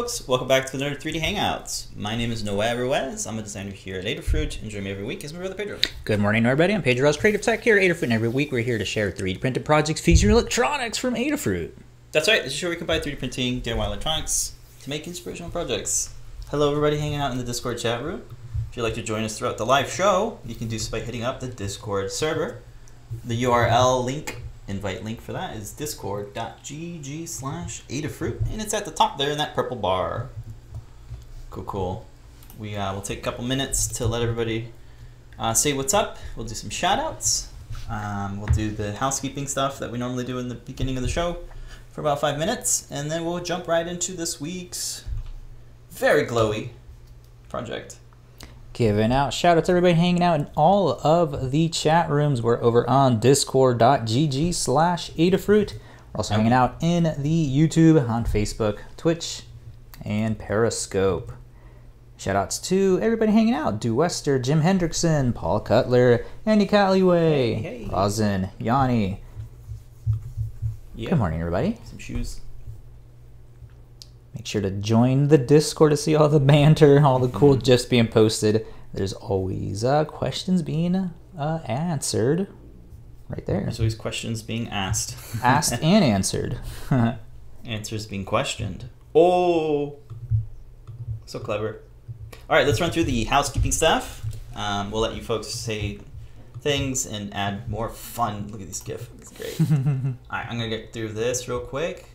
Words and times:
Hey, 0.00 0.04
what's 0.04 0.18
up, 0.18 0.24
folks? 0.24 0.28
Welcome 0.28 0.48
back 0.48 0.64
to 0.64 0.78
another 0.78 0.96
3D 0.96 1.20
Hangouts. 1.20 1.94
My 1.94 2.16
name 2.16 2.32
is 2.32 2.42
Noah 2.42 2.74
Ruiz. 2.74 3.26
I'm 3.26 3.38
a 3.38 3.42
designer 3.42 3.70
here 3.70 3.98
at 3.98 4.06
Adafruit, 4.06 4.58
and 4.62 4.70
joining 4.70 4.84
me 4.84 4.90
every 4.92 5.04
week 5.04 5.22
is 5.24 5.34
my 5.34 5.40
brother 5.40 5.54
Pedro. 5.54 5.78
Good 6.04 6.18
morning, 6.18 6.46
everybody. 6.46 6.72
I'm 6.72 6.80
Pedro 6.80 7.04
Ruiz, 7.04 7.18
Creative 7.18 7.42
Tech 7.42 7.60
here 7.60 7.76
at 7.76 7.82
Adafruit, 7.82 8.04
and 8.04 8.14
every 8.14 8.30
week 8.30 8.50
we're 8.50 8.62
here 8.62 8.78
to 8.78 8.84
share 8.86 9.12
3D 9.12 9.42
printed 9.42 9.66
projects 9.66 10.00
featuring 10.00 10.32
electronics 10.32 10.96
from 10.96 11.16
Adafruit. 11.16 11.72
That's 12.12 12.28
right, 12.28 12.42
this 12.42 12.54
is 12.54 12.62
where 12.62 12.70
we 12.70 12.76
can 12.76 12.86
buy 12.86 12.98
3D 12.98 13.18
printing, 13.18 13.60
DIY 13.60 13.86
electronics 13.86 14.54
to 14.80 14.88
make 14.88 15.06
inspirational 15.06 15.50
projects. 15.50 16.14
Hello, 16.50 16.70
everybody 16.70 16.96
hanging 16.96 17.20
out 17.20 17.32
in 17.32 17.36
the 17.36 17.44
Discord 17.44 17.76
chat 17.76 18.02
room. 18.02 18.22
If 18.70 18.78
you'd 18.78 18.84
like 18.84 18.94
to 18.94 19.02
join 19.02 19.22
us 19.22 19.38
throughout 19.38 19.58
the 19.58 19.66
live 19.66 19.90
show, 19.90 20.38
you 20.46 20.54
can 20.54 20.68
do 20.68 20.78
so 20.78 20.90
by 20.90 21.00
hitting 21.00 21.24
up 21.24 21.40
the 21.40 21.48
Discord 21.48 22.10
server. 22.10 22.62
The 23.22 23.42
URL 23.42 24.02
link, 24.02 24.40
invite 24.70 25.04
link 25.04 25.20
for 25.20 25.32
that 25.32 25.56
is 25.56 25.72
discord.gg 25.72 27.28
slash 27.28 27.82
Adafruit, 27.88 28.50
and 28.50 28.62
it's 28.62 28.72
at 28.72 28.84
the 28.84 28.90
top 28.90 29.18
there 29.18 29.30
in 29.30 29.38
that 29.38 29.54
purple 29.54 29.76
bar. 29.76 30.30
Cool, 31.50 31.64
cool. 31.64 32.06
We 32.58 32.76
uh, 32.76 32.94
will 32.94 33.02
take 33.02 33.18
a 33.18 33.22
couple 33.22 33.44
minutes 33.44 33.86
to 33.98 34.06
let 34.06 34.22
everybody 34.22 34.68
uh, 35.38 35.54
say 35.54 35.72
what's 35.72 35.92
up. 35.92 36.18
We'll 36.36 36.46
do 36.46 36.54
some 36.54 36.70
shout 36.70 36.98
outs. 36.98 37.48
Um, 37.88 38.38
we'll 38.38 38.54
do 38.54 38.70
the 38.70 38.94
housekeeping 38.94 39.46
stuff 39.46 39.78
that 39.80 39.90
we 39.90 39.98
normally 39.98 40.24
do 40.24 40.38
in 40.38 40.48
the 40.48 40.54
beginning 40.54 40.96
of 40.96 41.02
the 41.02 41.08
show 41.08 41.38
for 41.90 42.00
about 42.00 42.20
five 42.20 42.38
minutes, 42.38 42.86
and 42.90 43.10
then 43.10 43.24
we'll 43.24 43.40
jump 43.40 43.66
right 43.66 43.86
into 43.86 44.12
this 44.12 44.40
week's 44.40 45.04
very 45.90 46.24
glowy 46.24 46.70
project. 47.48 47.96
Giving 48.80 49.12
out 49.12 49.34
shout 49.34 49.58
outs 49.58 49.66
to 49.66 49.72
everybody 49.72 49.92
hanging 49.92 50.22
out 50.22 50.40
in 50.40 50.46
all 50.56 50.92
of 51.06 51.50
the 51.50 51.68
chat 51.68 52.08
rooms. 52.08 52.40
We're 52.40 52.62
over 52.62 52.88
on 52.88 53.20
discord.gg 53.20 54.54
slash 54.54 55.10
Adafruit. 55.10 55.74
We're 55.74 55.80
also 56.14 56.32
hanging 56.32 56.54
out 56.54 56.76
in 56.80 57.02
the 57.18 57.58
YouTube, 57.58 58.08
on 58.08 58.24
Facebook, 58.24 58.78
Twitch, 58.96 59.42
and 60.00 60.38
Periscope. 60.38 61.30
Shout 62.16 62.36
outs 62.36 62.58
to 62.70 62.98
everybody 63.02 63.32
hanging 63.32 63.52
out. 63.52 63.82
Do 63.82 63.94
Wester, 63.94 64.38
Jim 64.38 64.62
Hendrickson, 64.62 65.34
Paul 65.34 65.60
Cutler, 65.60 66.24
Andy 66.46 66.64
Calloway, 66.64 67.56
Hey, 67.56 67.82
hey. 67.82 67.90
Rosin, 67.92 68.48
Yanni. 68.58 69.20
Yeah. 70.94 71.10
Good 71.10 71.18
morning, 71.18 71.40
everybody. 71.40 71.76
Some 71.84 71.98
shoes. 71.98 72.40
Make 74.34 74.46
sure 74.46 74.62
to 74.62 74.70
join 74.70 75.28
the 75.28 75.38
Discord 75.38 75.90
to 75.90 75.96
see 75.96 76.14
all 76.14 76.28
the 76.28 76.40
banter, 76.54 77.04
all 77.04 77.18
the 77.18 77.28
cool 77.28 77.56
gifs 77.56 77.84
being 77.84 78.08
posted. 78.08 78.66
There's 78.92 79.12
always 79.12 79.84
uh, 79.84 80.04
questions 80.04 80.62
being 80.62 81.10
uh, 81.38 81.60
answered 81.64 82.48
right 83.28 83.46
there. 83.46 83.60
There's 83.62 83.78
always 83.78 83.94
questions 83.94 84.42
being 84.42 84.68
asked. 84.68 85.16
Asked 85.42 85.80
and 85.82 86.04
answered. 86.04 86.58
Answers 87.64 88.06
being 88.06 88.24
questioned. 88.24 88.88
Oh, 89.14 89.96
so 91.26 91.38
clever. 91.38 91.82
All 92.48 92.56
right, 92.56 92.66
let's 92.66 92.80
run 92.80 92.90
through 92.90 93.04
the 93.04 93.24
housekeeping 93.24 93.72
stuff. 93.72 94.24
Um, 94.56 94.90
we'll 94.90 95.02
let 95.02 95.14
you 95.14 95.22
folks 95.22 95.48
say 95.48 95.98
things 96.60 97.06
and 97.06 97.32
add 97.34 97.68
more 97.68 97.88
fun. 97.88 98.48
Look 98.50 98.60
at 98.60 98.66
this 98.66 98.80
GIF. 98.80 99.08
It's 99.20 99.30
great. 99.30 99.60
All 99.60 100.14
right, 100.32 100.46
I'm 100.48 100.58
going 100.58 100.70
to 100.70 100.76
get 100.76 100.92
through 100.92 101.10
this 101.10 101.48
real 101.48 101.60
quick. 101.60 102.06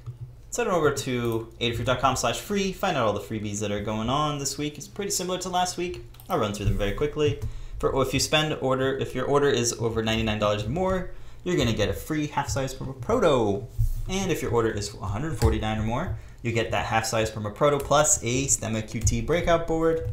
Let's 0.55 0.69
head 0.69 0.73
on 0.73 0.79
over 0.79 0.91
to 0.93 1.51
adafruit.com 1.59 2.15
slash 2.15 2.39
free. 2.39 2.71
Find 2.71 2.95
out 2.95 3.05
all 3.05 3.11
the 3.11 3.19
freebies 3.19 3.59
that 3.59 3.73
are 3.73 3.81
going 3.81 4.07
on 4.07 4.39
this 4.39 4.57
week. 4.57 4.77
It's 4.77 4.87
pretty 4.87 5.11
similar 5.11 5.37
to 5.39 5.49
last 5.49 5.75
week. 5.75 6.05
I'll 6.29 6.39
run 6.39 6.53
through 6.53 6.67
them 6.67 6.77
very 6.77 6.93
quickly. 6.93 7.41
For 7.77 8.01
if 8.01 8.13
you 8.13 8.21
spend 8.21 8.57
order, 8.61 8.97
if 8.97 9.13
your 9.13 9.25
order 9.25 9.49
is 9.49 9.73
over 9.73 10.01
$99 10.01 10.65
or 10.65 10.69
more, 10.69 11.11
you're 11.43 11.57
going 11.57 11.67
to 11.67 11.73
get 11.73 11.89
a 11.89 11.93
free 11.93 12.27
half-size 12.27 12.73
Perma 12.73 13.01
Proto. 13.01 13.67
And 14.07 14.31
if 14.31 14.41
your 14.41 14.51
order 14.51 14.69
is 14.69 14.95
149 14.95 15.77
or 15.77 15.83
more, 15.83 16.17
you 16.41 16.53
get 16.53 16.71
that 16.71 16.85
half-size 16.85 17.31
Perma 17.31 17.53
Proto 17.53 17.77
plus 17.77 18.23
a 18.23 18.45
Stemma 18.45 18.81
QT 18.81 19.25
breakout 19.25 19.67
board. 19.67 20.09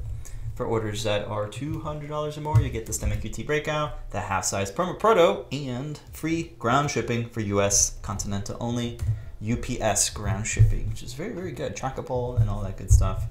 For 0.55 0.67
orders 0.67 1.03
that 1.05 1.27
are 1.27 1.49
$200 1.49 2.37
or 2.37 2.41
more, 2.41 2.61
you 2.61 2.69
get 2.69 2.85
the 2.85 2.93
Stemma 2.93 3.21
QT 3.21 3.47
breakout, 3.47 4.11
the 4.11 4.21
half-size 4.21 4.71
Perma 4.71 4.99
Proto, 4.99 5.47
and 5.51 5.99
free 6.13 6.53
ground 6.59 6.91
shipping 6.91 7.29
for 7.31 7.41
US 7.41 7.99
continental 8.03 8.57
only. 8.61 8.99
UPS 9.43 10.11
ground 10.11 10.47
shipping, 10.47 10.89
which 10.91 11.03
is 11.03 11.15
very, 11.15 11.33
very 11.33 11.53
good. 11.53 11.75
Trackable 11.75 12.41
and 12.41 12.49
all 12.49 12.63
that 12.63 12.77
good 12.77 12.91
stuff. 12.91 13.25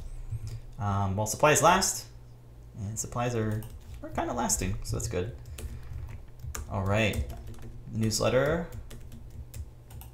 Um, 0.77 1.15
while 1.15 1.27
supplies 1.27 1.61
last, 1.61 2.05
and 2.79 2.97
supplies 2.97 3.35
are, 3.35 3.61
are 4.03 4.09
kind 4.09 4.29
of 4.29 4.35
lasting, 4.35 4.77
so 4.83 4.97
that's 4.97 5.07
good. 5.07 5.33
All 6.69 6.83
right, 6.83 7.23
the 7.93 7.99
newsletter. 7.99 8.67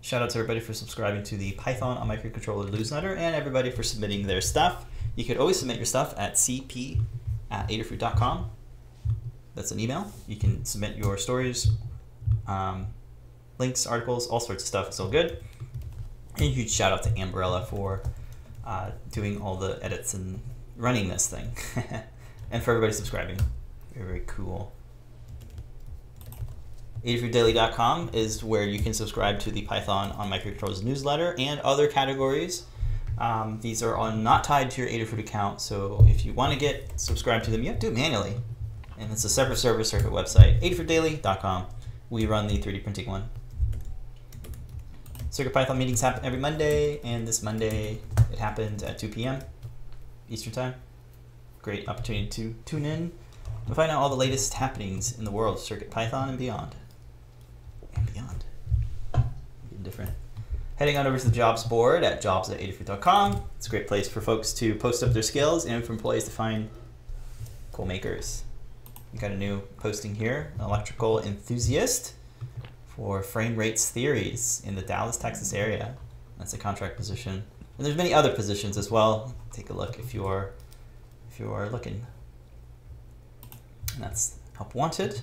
Shout 0.02 0.22
out 0.22 0.30
to 0.32 0.40
everybody 0.40 0.60
for 0.60 0.74
subscribing 0.74 1.24
to 1.24 1.38
the 1.38 1.54
Python 1.54 1.98
on 1.98 2.08
Microcontroller 2.08 2.72
newsletter 2.72 3.16
and 3.16 3.36
everybody 3.36 3.72
for 3.72 3.84
submitting 3.84 4.28
their 4.28 4.42
stuff. 4.42 4.86
You 5.18 5.26
could 5.26 5.38
always 5.38 5.58
submit 5.58 5.78
your 5.78 5.86
stuff 5.86 6.14
at 6.16 6.36
cp 6.36 7.02
at 7.50 7.68
adafruit.com. 7.70 8.52
That's 9.56 9.72
an 9.72 9.80
email. 9.80 10.12
You 10.28 10.36
can 10.36 10.64
submit 10.64 10.96
your 10.96 11.18
stories, 11.18 11.72
um, 12.48 12.86
links, 13.58 13.88
articles, 13.88 14.28
all 14.28 14.40
sorts 14.40 14.64
of 14.64 14.68
stuff. 14.68 14.88
It's 14.88 15.00
all 15.00 15.10
good. 15.10 15.44
And 16.36 16.44
a 16.44 16.50
huge 16.50 16.70
shout 16.70 16.92
out 16.92 17.02
to 17.04 17.18
Anne 17.18 17.32
Barela 17.32 17.66
for 17.66 18.04
uh, 18.64 18.92
doing 19.12 19.42
all 19.42 19.56
the 19.56 19.80
edits 19.82 20.14
and 20.14 20.40
running 20.76 21.08
this 21.08 21.28
thing. 21.28 21.50
and 22.52 22.62
for 22.62 22.72
everybody 22.72 22.94
subscribing. 22.94 23.40
Very, 23.96 24.06
very 24.06 24.24
cool. 24.28 24.72
AdafruitDaily.com 27.04 28.12
is 28.14 28.44
where 28.44 28.66
you 28.66 28.80
can 28.80 28.94
subscribe 28.94 29.40
to 29.40 29.50
the 29.50 29.64
Python 29.64 30.12
on 30.12 30.30
Microcontrollers 30.30 30.84
newsletter 30.84 31.34
and 31.40 31.60
other 31.62 31.88
categories. 31.88 32.66
Um, 33.18 33.60
these 33.62 33.82
are 33.82 33.96
all 33.96 34.12
not 34.12 34.44
tied 34.44 34.70
to 34.72 34.82
your 34.82 34.90
Adafruit 34.90 35.20
account, 35.20 35.60
so 35.60 36.06
if 36.08 36.24
you 36.24 36.34
want 36.34 36.54
to 36.54 36.60
get 36.60 37.00
subscribed 37.00 37.46
to 37.46 37.52
them, 37.52 37.64
you 37.64 37.70
have 37.70 37.80
to 37.80 37.88
do 37.88 37.92
it 37.92 37.96
manually. 37.96 38.36
And 39.00 39.12
it's 39.12 39.24
a 39.24 39.30
separate 39.30 39.58
server, 39.58 39.84
separate 39.84 40.14
website. 40.14 40.62
AdafruitDaily.com. 40.62 41.66
We 42.10 42.26
run 42.26 42.48
the 42.48 42.58
3D 42.58 42.84
printing 42.84 43.08
one. 43.08 43.30
CircuitPython 45.32 45.78
meetings 45.78 46.02
happen 46.02 46.26
every 46.26 46.40
Monday, 46.40 47.00
and 47.04 47.28
this 47.28 47.44
Monday 47.44 48.00
it 48.32 48.40
happened 48.40 48.82
at 48.84 48.98
2 48.98 49.10
p.m. 49.10 49.42
Eastern 50.30 50.54
Time. 50.54 50.76
Great 51.62 51.88
opportunity 51.88 52.28
to 52.28 52.56
tune 52.66 52.86
in 52.86 53.12
and 53.66 53.76
find 53.76 53.92
out 53.92 54.02
all 54.02 54.10
the 54.10 54.16
latest 54.16 54.54
happenings 54.54 55.18
in 55.18 55.26
the 55.26 55.32
world 55.32 55.58
of 55.58 55.62
Circuit 55.62 55.92
Python 55.92 56.30
and 56.30 56.38
beyond. 56.38 56.76
And 57.96 58.14
beyond. 58.14 58.46
Different. 59.84 60.12
Heading 60.78 60.96
on 60.96 61.08
over 61.08 61.18
to 61.18 61.26
the 61.26 61.36
jobs 61.36 61.64
board 61.64 62.04
at 62.04 62.22
jobs 62.22 62.52
at 62.52 62.60
adafruit.com. 62.60 63.42
It's 63.56 63.66
a 63.66 63.70
great 63.72 63.88
place 63.88 64.08
for 64.08 64.22
folks 64.22 64.54
to 64.54 64.76
post 64.76 65.02
up 65.02 65.12
their 65.12 65.24
skills 65.24 65.66
and 65.66 65.84
for 65.84 65.92
employees 65.92 66.26
to 66.26 66.30
find 66.30 66.70
cool 67.72 67.88
makers. 67.88 68.44
We 69.12 69.18
got 69.18 69.32
a 69.32 69.38
new 69.38 69.62
posting 69.78 70.14
here, 70.14 70.54
an 70.60 70.66
electrical 70.66 71.20
enthusiast 71.20 72.14
for 72.86 73.24
frame 73.24 73.56
rates 73.56 73.90
theories 73.90 74.62
in 74.68 74.76
the 74.76 74.84
Dallas, 74.84 75.18
Texas 75.18 75.52
area. 75.52 75.96
That's 76.38 76.54
a 76.54 76.60
contract 76.60 76.96
position. 76.96 77.44
And 77.78 77.86
there's 77.86 77.98
many 77.98 78.14
other 78.14 78.32
positions 78.32 78.78
as 78.78 78.92
well. 78.92 79.34
Take 79.52 79.72
a 79.72 79.74
look 79.74 79.98
if 79.98 80.14
you 80.14 80.28
are 80.28 80.52
if 81.32 81.40
you 81.40 81.52
are 81.52 81.72
looking. 81.72 82.06
And 83.96 84.04
that's 84.04 84.38
help 84.56 84.76
wanted. 84.76 85.22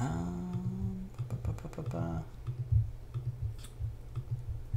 Um, 0.00 1.10
ba, 1.28 1.52
ba, 1.52 1.82
ba. 1.82 2.24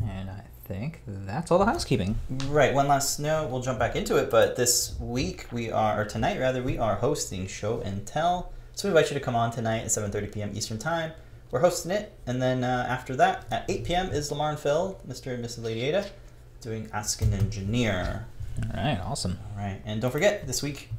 And 0.07 0.29
I 0.29 0.43
think 0.65 1.01
that's 1.05 1.51
all 1.51 1.59
the 1.59 1.65
housekeeping. 1.65 2.17
Right, 2.47 2.73
one 2.73 2.87
last 2.87 3.19
note, 3.19 3.49
we'll 3.49 3.61
jump 3.61 3.79
back 3.79 3.95
into 3.95 4.17
it, 4.17 4.29
but 4.29 4.55
this 4.55 4.95
week 4.99 5.47
we 5.51 5.71
are, 5.71 6.01
or 6.01 6.05
tonight 6.05 6.39
rather, 6.39 6.61
we 6.61 6.77
are 6.77 6.95
hosting 6.95 7.47
Show 7.47 7.81
and 7.81 8.05
Tell. 8.05 8.51
So 8.73 8.87
we 8.87 8.91
invite 8.91 9.11
you 9.11 9.17
to 9.17 9.23
come 9.23 9.35
on 9.35 9.51
tonight 9.51 9.79
at 9.79 9.87
7.30 9.87 10.31
p.m. 10.31 10.51
Eastern 10.53 10.77
Time. 10.77 11.11
We're 11.51 11.61
hosting 11.61 11.91
it, 11.91 12.13
and 12.25 12.41
then 12.41 12.63
uh, 12.63 12.85
after 12.89 13.15
that, 13.15 13.45
at 13.49 13.65
8 13.69 13.85
p.m. 13.85 14.09
is 14.09 14.29
Limor 14.29 14.49
and 14.49 14.59
Phil, 14.59 14.99
Mr. 15.07 15.33
and 15.33 15.43
Mrs. 15.43 15.63
Lady 15.63 15.81
Ada, 15.81 16.05
doing 16.61 16.89
Ask 16.91 17.21
an 17.21 17.33
Engineer. 17.33 18.25
All 18.75 18.83
right, 18.83 18.99
awesome. 18.99 19.39
All 19.51 19.63
right, 19.63 19.81
and 19.85 20.01
don't 20.01 20.11
forget, 20.11 20.45
this 20.45 20.61
week, 20.61 20.89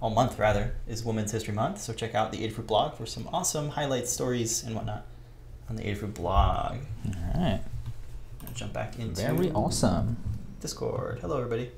all 0.00 0.10
month 0.10 0.38
rather, 0.38 0.74
is 0.86 1.04
Women's 1.04 1.32
History 1.32 1.52
Month, 1.54 1.80
so 1.80 1.92
check 1.92 2.14
out 2.14 2.30
the 2.30 2.48
Adafruit 2.48 2.66
blog 2.66 2.94
for 2.94 3.06
some 3.06 3.28
awesome 3.32 3.70
highlights, 3.70 4.12
stories, 4.12 4.62
and 4.62 4.74
whatnot 4.76 5.04
on 5.68 5.76
the 5.76 5.82
Adafruit 5.82 6.14
blog. 6.14 6.78
All 7.06 7.40
right, 7.40 7.60
jump 8.58 8.72
back 8.72 8.98
into 8.98 9.22
very 9.22 9.52
awesome. 9.52 10.16
Discord. 10.60 11.20
Hello, 11.20 11.36
everybody. 11.36 11.70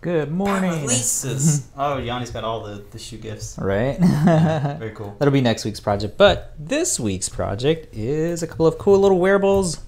Good 0.00 0.30
morning. 0.30 0.70
Releases. 0.70 1.68
oh, 1.76 1.98
Yanni's 1.98 2.30
got 2.30 2.42
all 2.42 2.62
the, 2.62 2.82
the 2.90 2.98
shoe 2.98 3.18
gifts. 3.18 3.58
Right. 3.58 3.98
Very 4.78 4.92
cool. 4.92 5.14
That'll 5.18 5.32
be 5.32 5.42
next 5.42 5.64
week's 5.64 5.80
project. 5.80 6.16
But 6.16 6.54
this 6.58 6.98
week's 6.98 7.28
project 7.28 7.94
is 7.94 8.42
a 8.42 8.46
couple 8.46 8.66
of 8.66 8.78
cool 8.78 8.98
little 8.98 9.18
wearables. 9.18 9.82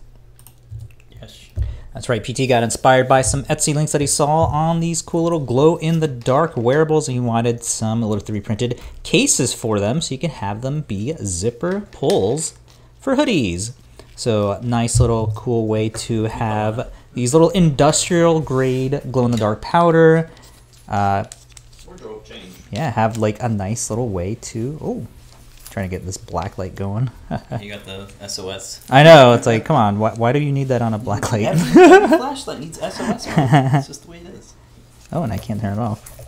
Yes. 1.10 1.48
That's 1.94 2.10
right. 2.10 2.22
PT 2.22 2.46
got 2.46 2.62
inspired 2.62 3.08
by 3.08 3.22
some 3.22 3.44
Etsy 3.44 3.74
links 3.74 3.92
that 3.92 4.02
he 4.02 4.06
saw 4.06 4.46
on 4.46 4.80
these 4.80 5.00
cool 5.00 5.22
little 5.22 5.40
glow 5.40 5.76
in 5.76 6.00
the 6.00 6.08
dark 6.08 6.58
wearables, 6.58 7.08
and 7.08 7.14
he 7.14 7.20
wanted 7.20 7.64
some 7.64 8.02
little 8.02 8.22
3D 8.22 8.44
printed 8.44 8.82
cases 9.02 9.54
for 9.54 9.80
them 9.80 10.02
so 10.02 10.14
you 10.14 10.18
can 10.18 10.30
have 10.30 10.60
them 10.60 10.82
be 10.82 11.14
zipper 11.24 11.80
pulls 11.90 12.54
for 13.00 13.16
hoodies. 13.16 13.72
So 14.16 14.58
nice 14.62 14.98
little 14.98 15.32
cool 15.36 15.66
way 15.66 15.88
to 15.90 16.24
have 16.24 16.90
these 17.14 17.32
little 17.34 17.50
industrial 17.50 18.40
grade 18.40 19.00
glow 19.12 19.26
in 19.26 19.30
the 19.30 19.36
dark 19.36 19.62
powder. 19.62 20.30
Uh, 20.88 21.24
yeah, 22.70 22.90
have 22.90 23.16
like 23.18 23.42
a 23.42 23.48
nice 23.48 23.90
little 23.90 24.08
way 24.08 24.34
to. 24.36 24.78
Oh, 24.82 25.06
trying 25.70 25.90
to 25.90 25.94
get 25.96 26.06
this 26.06 26.16
black 26.16 26.56
light 26.58 26.74
going. 26.74 27.10
You 27.60 27.70
got 27.70 27.84
the 27.84 28.08
SOS. 28.28 28.84
I 28.90 29.02
know. 29.02 29.34
It's 29.34 29.46
like, 29.46 29.64
come 29.64 29.76
on. 29.76 29.98
Why, 29.98 30.14
why 30.14 30.32
do 30.32 30.38
you 30.38 30.50
need 30.52 30.68
that 30.68 30.80
on 30.82 30.94
a 30.94 30.98
black 30.98 31.30
light? 31.32 31.44
Every, 31.44 31.82
every 31.82 32.16
flashlight 32.16 32.60
needs 32.60 32.78
SOS. 32.78 33.00
on 33.00 33.10
it. 33.10 33.74
It's 33.74 33.86
just 33.86 34.04
the 34.04 34.10
way 34.10 34.18
it 34.18 34.26
is. 34.28 34.54
oh, 35.12 35.22
and 35.22 35.32
I 35.32 35.38
can't 35.38 35.60
turn 35.60 35.74
it 35.74 35.78
off. 35.78 36.25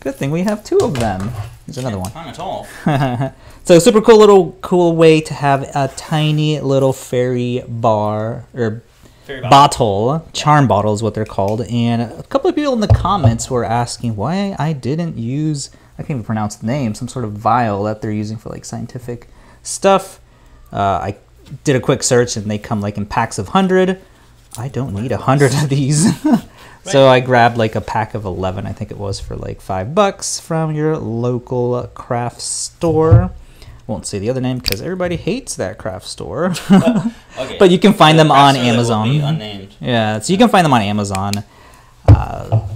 Good 0.00 0.14
thing 0.14 0.30
we 0.30 0.42
have 0.42 0.64
two 0.64 0.78
of 0.78 0.98
them. 0.98 1.30
There's 1.66 1.76
another 1.76 1.98
one. 1.98 2.10
Not 2.14 2.26
at 2.28 2.38
all. 2.40 2.66
so 3.64 3.78
super 3.78 4.00
cool 4.00 4.16
little 4.16 4.52
cool 4.62 4.96
way 4.96 5.20
to 5.20 5.34
have 5.34 5.62
a 5.74 5.92
tiny 5.94 6.58
little 6.58 6.94
fairy 6.94 7.62
bar 7.68 8.46
or 8.54 8.82
Very 9.26 9.42
bottle 9.42 10.26
charm 10.32 10.66
bottle 10.66 10.94
is 10.94 11.02
what 11.02 11.14
they're 11.14 11.26
called 11.26 11.60
and 11.62 12.00
a 12.00 12.22
couple 12.24 12.48
of 12.48 12.56
people 12.56 12.72
in 12.72 12.80
the 12.80 12.88
comments 12.88 13.50
were 13.50 13.64
asking 13.64 14.16
why 14.16 14.56
i 14.58 14.72
didn't 14.72 15.16
use 15.18 15.70
i 15.98 16.02
can't 16.02 16.10
even 16.10 16.24
pronounce 16.24 16.56
the 16.56 16.66
name 16.66 16.94
some 16.94 17.06
sort 17.06 17.24
of 17.24 17.32
vial 17.32 17.84
that 17.84 18.02
they're 18.02 18.10
using 18.10 18.36
for 18.36 18.48
like 18.48 18.64
scientific 18.64 19.28
stuff 19.62 20.18
uh, 20.72 20.76
i 20.76 21.16
did 21.62 21.76
a 21.76 21.80
quick 21.80 22.02
search 22.02 22.36
and 22.36 22.50
they 22.50 22.58
come 22.58 22.80
like 22.80 22.96
in 22.96 23.06
packs 23.06 23.38
of 23.38 23.46
100 23.48 24.00
i 24.58 24.66
don't 24.66 24.94
need 24.94 25.12
a 25.12 25.16
100 25.16 25.52
of 25.62 25.68
these 25.68 26.06
so 26.84 27.06
i 27.08 27.20
grabbed 27.20 27.56
like 27.56 27.74
a 27.74 27.80
pack 27.80 28.14
of 28.14 28.24
11 28.24 28.66
i 28.66 28.72
think 28.72 28.90
it 28.90 28.96
was 28.98 29.20
for 29.20 29.36
like 29.36 29.60
five 29.60 29.94
bucks 29.94 30.40
from 30.40 30.74
your 30.74 30.96
local 30.96 31.82
craft 31.94 32.40
store 32.40 33.30
won't 33.86 34.06
say 34.06 34.18
the 34.18 34.30
other 34.30 34.40
name 34.40 34.58
because 34.58 34.80
everybody 34.80 35.16
hates 35.16 35.56
that 35.56 35.76
craft 35.78 36.06
store 36.06 36.52
Okay. 37.38 37.56
But 37.58 37.70
you 37.70 37.78
can 37.78 37.92
find 37.94 38.18
The 38.18 38.24
them 38.24 38.32
on 38.32 38.54
rest 38.54 38.58
of 38.58 38.62
it 38.64 38.66
will 38.66 38.74
Amazon. 38.74 39.08
Unnamed. 39.20 39.74
Yeah, 39.80 40.18
so 40.18 40.32
you 40.32 40.38
can 40.38 40.48
find 40.50 40.64
them 40.64 40.72
on 40.74 40.82
Amazon. 40.82 41.32
Uh, 42.06 42.66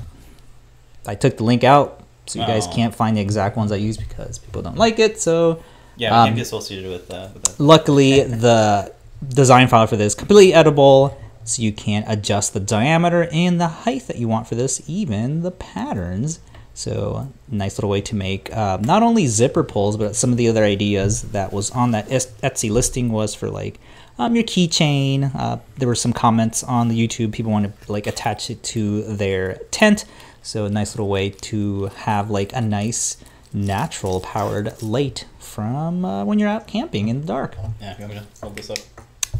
I 1.06 1.14
took 1.14 1.36
the 1.36 1.44
link 1.44 1.64
out, 1.64 2.00
so 2.26 2.40
you 2.40 2.46
guys 2.46 2.66
Oh. 2.66 2.72
can't 2.72 2.94
find 2.94 3.16
the 3.16 3.20
exact 3.20 3.56
ones 3.58 3.72
I 3.72 3.76
use 3.76 3.96
because 3.98 4.38
people 4.38 4.62
don't 4.62 4.78
like 4.78 4.98
it. 4.98 5.20
So 5.20 5.62
Yeah, 5.96 6.10
we 6.10 6.16
Um, 6.16 6.24
can't 6.28 6.36
be 6.36 6.42
associated 6.42 6.90
with, 6.90 7.10
uh, 7.10 7.28
with 7.34 7.42
that. 7.44 7.60
luckily, 7.60 8.22
the 8.46 8.92
design 9.28 9.68
file 9.68 9.86
for 9.86 9.96
this 9.96 10.14
completely 10.14 10.54
edible, 10.54 11.16
so 11.44 11.62
you 11.62 11.72
can 11.72 12.04
adjust 12.06 12.54
the 12.54 12.60
diameter 12.60 13.28
and 13.30 13.60
the 13.60 13.68
height 13.68 14.06
that 14.06 14.16
you 14.16 14.28
want 14.28 14.46
for 14.48 14.54
this, 14.54 14.82
even 14.86 15.42
the 15.42 15.50
patterns. 15.50 16.40
So 16.72 17.32
nice 17.48 17.78
little 17.78 17.90
way 17.90 18.00
to 18.00 18.16
make 18.16 18.54
uh, 18.54 18.78
not 18.80 19.02
only 19.02 19.26
zipper 19.26 19.62
pulls, 19.62 19.96
but 19.96 20.16
some 20.16 20.32
of 20.32 20.38
the 20.38 20.48
other 20.48 20.64
ideas 20.64 21.22
that 21.30 21.52
was 21.52 21.70
on 21.70 21.92
that 21.92 22.08
Etsy 22.08 22.70
listing 22.70 23.12
was 23.12 23.34
for 23.34 23.48
like 23.48 23.78
um, 24.18 24.34
your 24.34 24.44
keychain. 24.44 25.34
Uh, 25.34 25.58
there 25.76 25.86
were 25.86 25.94
some 25.94 26.12
comments 26.12 26.64
on 26.64 26.88
the 26.88 27.08
YouTube. 27.08 27.32
People 27.32 27.52
want 27.52 27.80
to 27.80 27.92
like 27.92 28.06
attach 28.06 28.50
it 28.50 28.62
to 28.64 29.02
their 29.02 29.56
tent. 29.70 30.04
So 30.42 30.64
a 30.64 30.70
nice 30.70 30.94
little 30.94 31.08
way 31.08 31.30
to 31.30 31.86
have 31.96 32.30
like 32.30 32.52
a 32.52 32.60
nice 32.60 33.18
natural 33.52 34.20
powered 34.20 34.82
light 34.82 35.26
from 35.38 36.04
uh, 36.04 36.24
when 36.24 36.38
you're 36.38 36.48
out 36.48 36.66
camping 36.66 37.08
in 37.08 37.20
the 37.20 37.26
dark. 37.26 37.54
Yeah, 37.80 37.94
you 37.96 38.00
want 38.00 38.14
me 38.14 38.20
to 38.20 38.26
hold 38.40 38.56
this 38.56 38.70
up? 38.70 38.78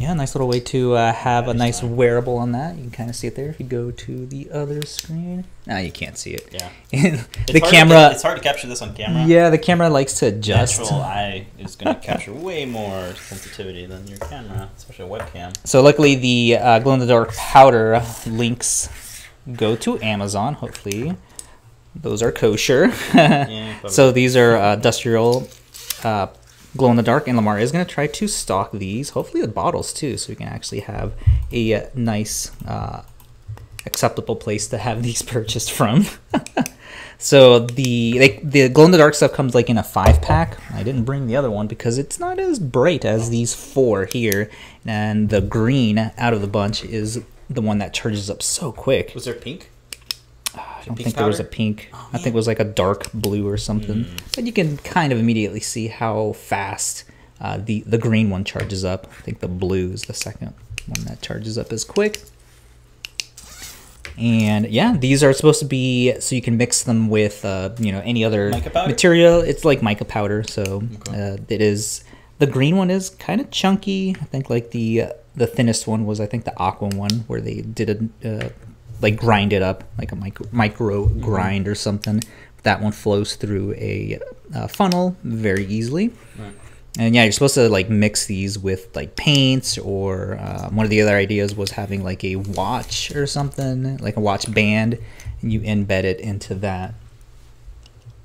Yeah, 0.01 0.13
nice 0.15 0.35
little 0.35 0.49
way 0.49 0.61
to 0.61 0.95
uh, 0.95 1.13
have 1.13 1.49
a 1.49 1.55
nice 1.55 1.83
wearable 1.83 2.37
on 2.37 2.53
that. 2.53 2.77
You 2.77 2.83
can 2.83 2.91
kind 2.91 3.11
of 3.11 3.17
see 3.17 3.27
it 3.27 3.37
there. 3.37 3.49
If 3.49 3.61
you 3.61 3.67
go 3.67 3.91
to 3.91 4.27
the 4.27 4.51
other 4.51 4.83
screen, 4.85 5.45
now 5.67 5.79
you 5.79 5.91
can't 5.93 6.19
see 6.19 6.33
it. 6.33 6.49
Yeah. 6.53 6.69
the 6.91 7.27
It's 7.49 7.71
camera, 7.71 7.97
get- 7.99 8.13
it's 8.13 8.23
hard 8.23 8.37
to 8.37 8.43
capture 8.43 8.67
this 8.67 8.83
on 8.83 8.95
camera. 8.95 9.25
yeah, 9.25 9.51
the 9.51 9.59
camera 9.59 9.89
likes 9.89 10.19
to 10.19 10.27
adjust. 10.27 10.81
Natural 10.81 11.01
eye 11.01 11.47
is 11.59 11.77
going 11.77 11.95
to 11.95 12.01
capture 12.01 12.33
way 12.33 12.67
more 12.67 13.15
sensitivity 13.15 13.87
than 13.87 14.07
your 14.09 14.19
camera, 14.19 14.69
especially 14.77 15.07
a 15.07 15.09
webcam. 15.09 15.55
So 15.67 15.81
luckily, 15.83 16.17
the 16.17 16.59
uh, 16.61 16.79
glow 16.81 16.95
in 16.95 17.01
the 17.01 17.07
dark 17.07 17.33
powder 17.35 18.03
links 18.27 18.89
go 19.55 19.77
to 19.77 20.01
Amazon. 20.03 20.55
Hopefully, 20.55 21.17
those 21.95 22.21
are 22.23 22.33
kosher. 22.33 22.93
Yeah, 23.15 23.79
so 23.89 24.11
these 24.11 24.37
are 24.37 24.57
uh, 24.57 24.75
industrial 24.75 25.49
uh, 26.03 26.27
glow 26.77 26.91
in 26.91 26.97
the 26.97 27.03
dark, 27.03 27.29
and 27.29 27.39
Limor 27.39 27.61
is 27.61 27.73
going 27.73 27.85
to 27.85 27.91
try 27.91 28.07
to 28.07 28.29
stock 28.29 28.73
these. 28.73 29.11
Hopefully, 29.11 29.41
with 29.43 29.55
bottles 29.55 29.93
too, 29.93 30.17
so 30.17 30.31
we 30.31 30.37
can 30.37 30.49
actually 30.49 30.81
have 30.81 31.13
a 31.53 31.75
uh, 31.75 31.87
nice, 31.95 32.51
uh, 32.67 33.05
acceptable 33.87 34.37
place 34.37 34.67
to 34.69 34.79
have 34.79 35.03
these 35.05 35.23
purchased 35.23 35.73
from. 35.73 36.07
So 37.25 37.61
the 37.61 38.39
the 38.43 38.69
glow 38.69 38.85
in 38.85 38.91
the 38.91 38.99
dark 38.99 39.15
stuff 39.15 39.33
comes 39.33 39.55
like 39.55 39.71
in 39.71 39.79
a 39.79 39.83
five 39.83 40.21
pack. 40.21 40.59
I 40.75 40.83
didn't 40.83 41.05
bring 41.05 41.27
the 41.27 41.37
other 41.37 41.51
one 41.51 41.67
because 41.67 41.97
it's 41.97 42.21
not 42.21 42.39
as 42.39 42.59
bright 42.59 43.05
as 43.05 43.31
these 43.31 43.55
four 43.55 44.05
here, 44.05 44.51
and 44.85 45.31
the 45.31 45.41
green 45.41 46.13
out 46.19 46.35
of 46.35 46.43
the 46.43 46.47
bunch 46.47 46.85
is 46.85 47.23
the 47.49 47.63
one 47.63 47.79
that 47.79 47.95
charges 47.95 48.29
up 48.29 48.43
so 48.43 48.73
quick. 48.73 49.13
Was 49.15 49.25
there 49.25 49.35
pink? 49.35 49.71
I 50.57 50.83
don't 50.85 50.97
think 50.97 51.17
there 51.17 51.27
was 51.27 51.41
a 51.41 51.45
pink. 51.45 51.89
Oh, 51.93 52.09
I 52.13 52.19
think 52.19 52.35
it 52.35 52.37
was 52.37 52.47
like 52.47 52.61
a 52.61 52.65
dark 52.65 53.11
blue 53.13 53.47
or 53.49 53.57
something. 53.57 54.07
But 54.35 54.45
you 54.45 54.53
can 54.53 54.77
kind 54.79 55.13
of 55.13 55.19
immediately 55.19 55.61
see 55.61 55.89
how 55.89 56.33
fast 56.35 57.05
uh, 57.41 57.59
the 57.59 57.81
the 57.87 57.99
green 57.99 58.31
one 58.31 58.45
charges 58.45 58.85
up. 58.85 59.07
I 59.19 59.23
think 59.23 59.41
the 59.41 59.49
blue 59.49 59.91
is 59.93 60.03
the 60.03 60.15
second 60.15 60.53
one 60.87 61.05
that 61.07 61.23
charges 61.23 61.57
up 61.59 61.73
as 61.73 61.85
quick. 61.85 62.21
And 64.17 64.67
yeah, 64.69 64.97
these 64.97 65.25
are 65.25 65.33
supposed 65.33 65.59
to 65.59 65.65
be 65.67 66.19
so 66.21 66.37
you 66.37 66.43
can 66.43 66.57
mix 66.57 66.85
them 66.85 67.09
with 67.09 67.45
uh, 67.45 67.71
you 67.79 67.91
know 67.91 68.01
any 68.05 68.25
other 68.25 68.51
Mica 68.51 68.71
material. 68.87 69.41
It's 69.41 69.65
like 69.65 69.83
mica 69.83 70.05
powder, 70.05 70.45
so 70.45 70.83
Okay. 71.09 71.33
uh, 71.33 71.37
it 71.49 71.61
is. 71.61 72.05
The 72.39 72.47
green 72.47 72.77
one 72.77 72.91
is 72.91 73.11
kind 73.11 73.41
of 73.41 73.51
chunky. 73.51 74.15
I 74.21 74.25
think 74.25 74.51
like 74.51 74.71
the 74.71 75.03
uh, 75.03 75.09
the 75.35 75.47
thinnest 75.49 75.89
one 75.89 76.07
was 76.07 76.21
I 76.21 76.27
think 76.27 76.45
the 76.45 76.57
aqua 76.61 76.89
one 76.89 77.25
where 77.27 77.41
they 77.41 77.63
did 77.63 78.11
a 78.25 78.45
uh, 78.45 78.49
like 79.01 79.17
grind 79.17 79.53
it 79.53 79.63
up 79.63 79.85
like 79.99 80.13
a 80.13 80.17
micro, 80.17 80.47
micro 80.53 81.07
Mm-hmm. 81.07 81.21
grind 81.21 81.69
or 81.69 81.75
something. 81.75 82.23
That 82.63 82.81
one 82.81 82.93
flows 82.93 83.37
through 83.37 83.75
a 83.75 84.19
uh, 84.55 84.69
funnel 84.69 85.17
very 85.23 85.67
easily. 85.67 86.13
Right. 86.39 86.53
And 86.99 87.15
yeah, 87.15 87.25
you're 87.25 87.33
supposed 87.33 87.55
to 87.57 87.69
like 87.69 87.91
mix 87.91 88.27
these 88.27 88.59
with 88.59 88.95
like 88.95 89.17
paints 89.17 89.77
or 89.79 90.35
uh, 90.39 90.71
one 90.71 90.85
of 90.85 90.91
the 90.91 91.03
other 91.03 91.17
ideas 91.17 91.55
was 91.55 91.73
having 91.73 92.03
like 92.05 92.23
a 92.25 92.37
watch 92.37 93.15
or 93.15 93.27
something, 93.27 93.97
like 93.99 94.17
a 94.17 94.21
watch 94.21 94.53
band, 94.55 94.99
and 95.43 95.53
you 95.53 95.61
embed 95.61 96.05
it 96.05 96.21
into 96.21 96.55
that. 96.55 96.95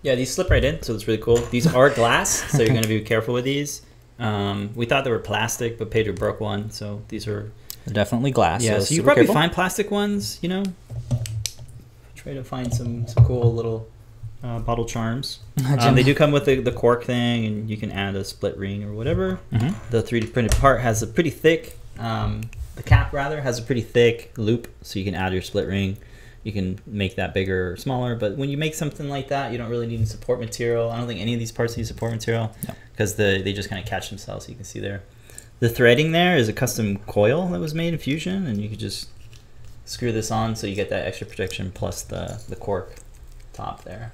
Yeah, 0.03 0.15
these 0.15 0.33
slip 0.33 0.49
right 0.49 0.63
in, 0.63 0.81
so 0.83 0.93
it's 0.93 1.07
really 1.07 1.21
cool. 1.21 1.37
These 1.37 1.67
are 1.73 1.89
glass, 1.89 2.29
so 2.51 2.59
you're 2.59 2.67
going 2.69 2.83
to 2.83 2.87
be 2.87 3.01
careful 3.13 3.33
with 3.33 3.43
these. 3.43 3.81
Um, 4.19 4.69
we 4.75 4.85
thought 4.85 5.03
they 5.03 5.11
were 5.11 5.19
plastic, 5.19 5.77
but 5.77 5.91
Pedro 5.91 6.13
broke 6.13 6.39
one, 6.39 6.71
so 6.71 7.01
these 7.09 7.27
are. 7.27 7.51
They're 7.85 7.93
definitely 7.93 8.31
glass. 8.31 8.63
Yeah, 8.63 8.79
so, 8.79 8.85
so 8.85 8.95
you 8.95 9.03
probably 9.03 9.23
careful. 9.23 9.35
find 9.35 9.51
plastic 9.51 9.89
ones, 9.91 10.39
you 10.41 10.49
know. 10.49 10.63
Try 12.15 12.33
to 12.33 12.43
find 12.43 12.73
some 12.73 13.07
some 13.07 13.23
cool 13.25 13.53
little 13.53 13.87
uh, 14.43 14.59
bottle 14.59 14.85
charms. 14.85 15.39
Um, 15.79 15.95
they 15.95 16.03
do 16.03 16.15
come 16.15 16.31
with 16.31 16.45
the, 16.45 16.55
the 16.61 16.71
cork 16.71 17.03
thing, 17.03 17.45
and 17.45 17.69
you 17.69 17.77
can 17.77 17.91
add 17.91 18.15
a 18.15 18.23
split 18.23 18.57
ring 18.57 18.83
or 18.83 18.93
whatever. 18.93 19.39
Mhm. 19.53 19.73
The 19.91 20.01
3D 20.01 20.33
printed 20.33 20.51
part 20.53 20.81
has 20.81 21.01
a 21.03 21.07
pretty 21.07 21.29
thick. 21.29 21.77
Um, 21.97 22.41
the 22.75 22.83
cap 22.83 23.11
rather 23.13 23.41
has 23.41 23.59
a 23.59 23.61
pretty 23.61 23.81
thick 23.81 24.33
loop, 24.37 24.67
so 24.81 24.99
you 24.99 25.05
can 25.05 25.15
add 25.15 25.31
your 25.33 25.41
split 25.41 25.67
ring. 25.67 25.97
You 26.43 26.51
can 26.53 26.79
make 26.87 27.15
that 27.17 27.33
bigger 27.33 27.73
or 27.73 27.77
smaller, 27.77 28.15
but 28.15 28.37
when 28.37 28.49
you 28.49 28.57
make 28.57 28.73
something 28.73 29.09
like 29.09 29.27
that, 29.27 29.51
you 29.51 29.57
don't 29.57 29.69
really 29.69 29.87
need 29.87 30.07
support 30.07 30.39
material. 30.39 30.89
I 30.89 30.97
don't 30.97 31.07
think 31.07 31.19
any 31.19 31.33
of 31.33 31.39
these 31.39 31.51
parts 31.51 31.75
need 31.77 31.85
support 31.87 32.11
material 32.13 32.55
No. 32.67 32.73
because 32.93 33.15
the 33.15 33.41
they 33.43 33.51
just 33.53 33.69
kind 33.69 33.81
of 33.81 33.87
catch 33.87 34.09
themselves. 34.09 34.45
So 34.45 34.49
you 34.51 34.55
can 34.55 34.63
see 34.65 34.79
there. 34.79 35.03
The 35.59 35.69
threading 35.69 36.11
there 36.13 36.37
is 36.37 36.47
a 36.47 36.53
custom 36.53 36.97
coil 36.99 37.47
that 37.49 37.59
was 37.59 37.73
made 37.73 37.93
in 37.93 37.99
Fusion, 37.99 38.47
and 38.47 38.61
you 38.61 38.69
could 38.69 38.79
just 38.79 39.09
screw 39.85 40.11
this 40.11 40.29
on 40.31 40.55
so 40.55 40.67
you 40.67 40.75
get 40.75 40.89
that 40.89 41.05
extra 41.07 41.25
protection 41.27 41.71
plus 41.71 42.01
the 42.03 42.41
the 42.47 42.55
cork 42.55 42.95
top 43.53 43.83
there. 43.83 44.13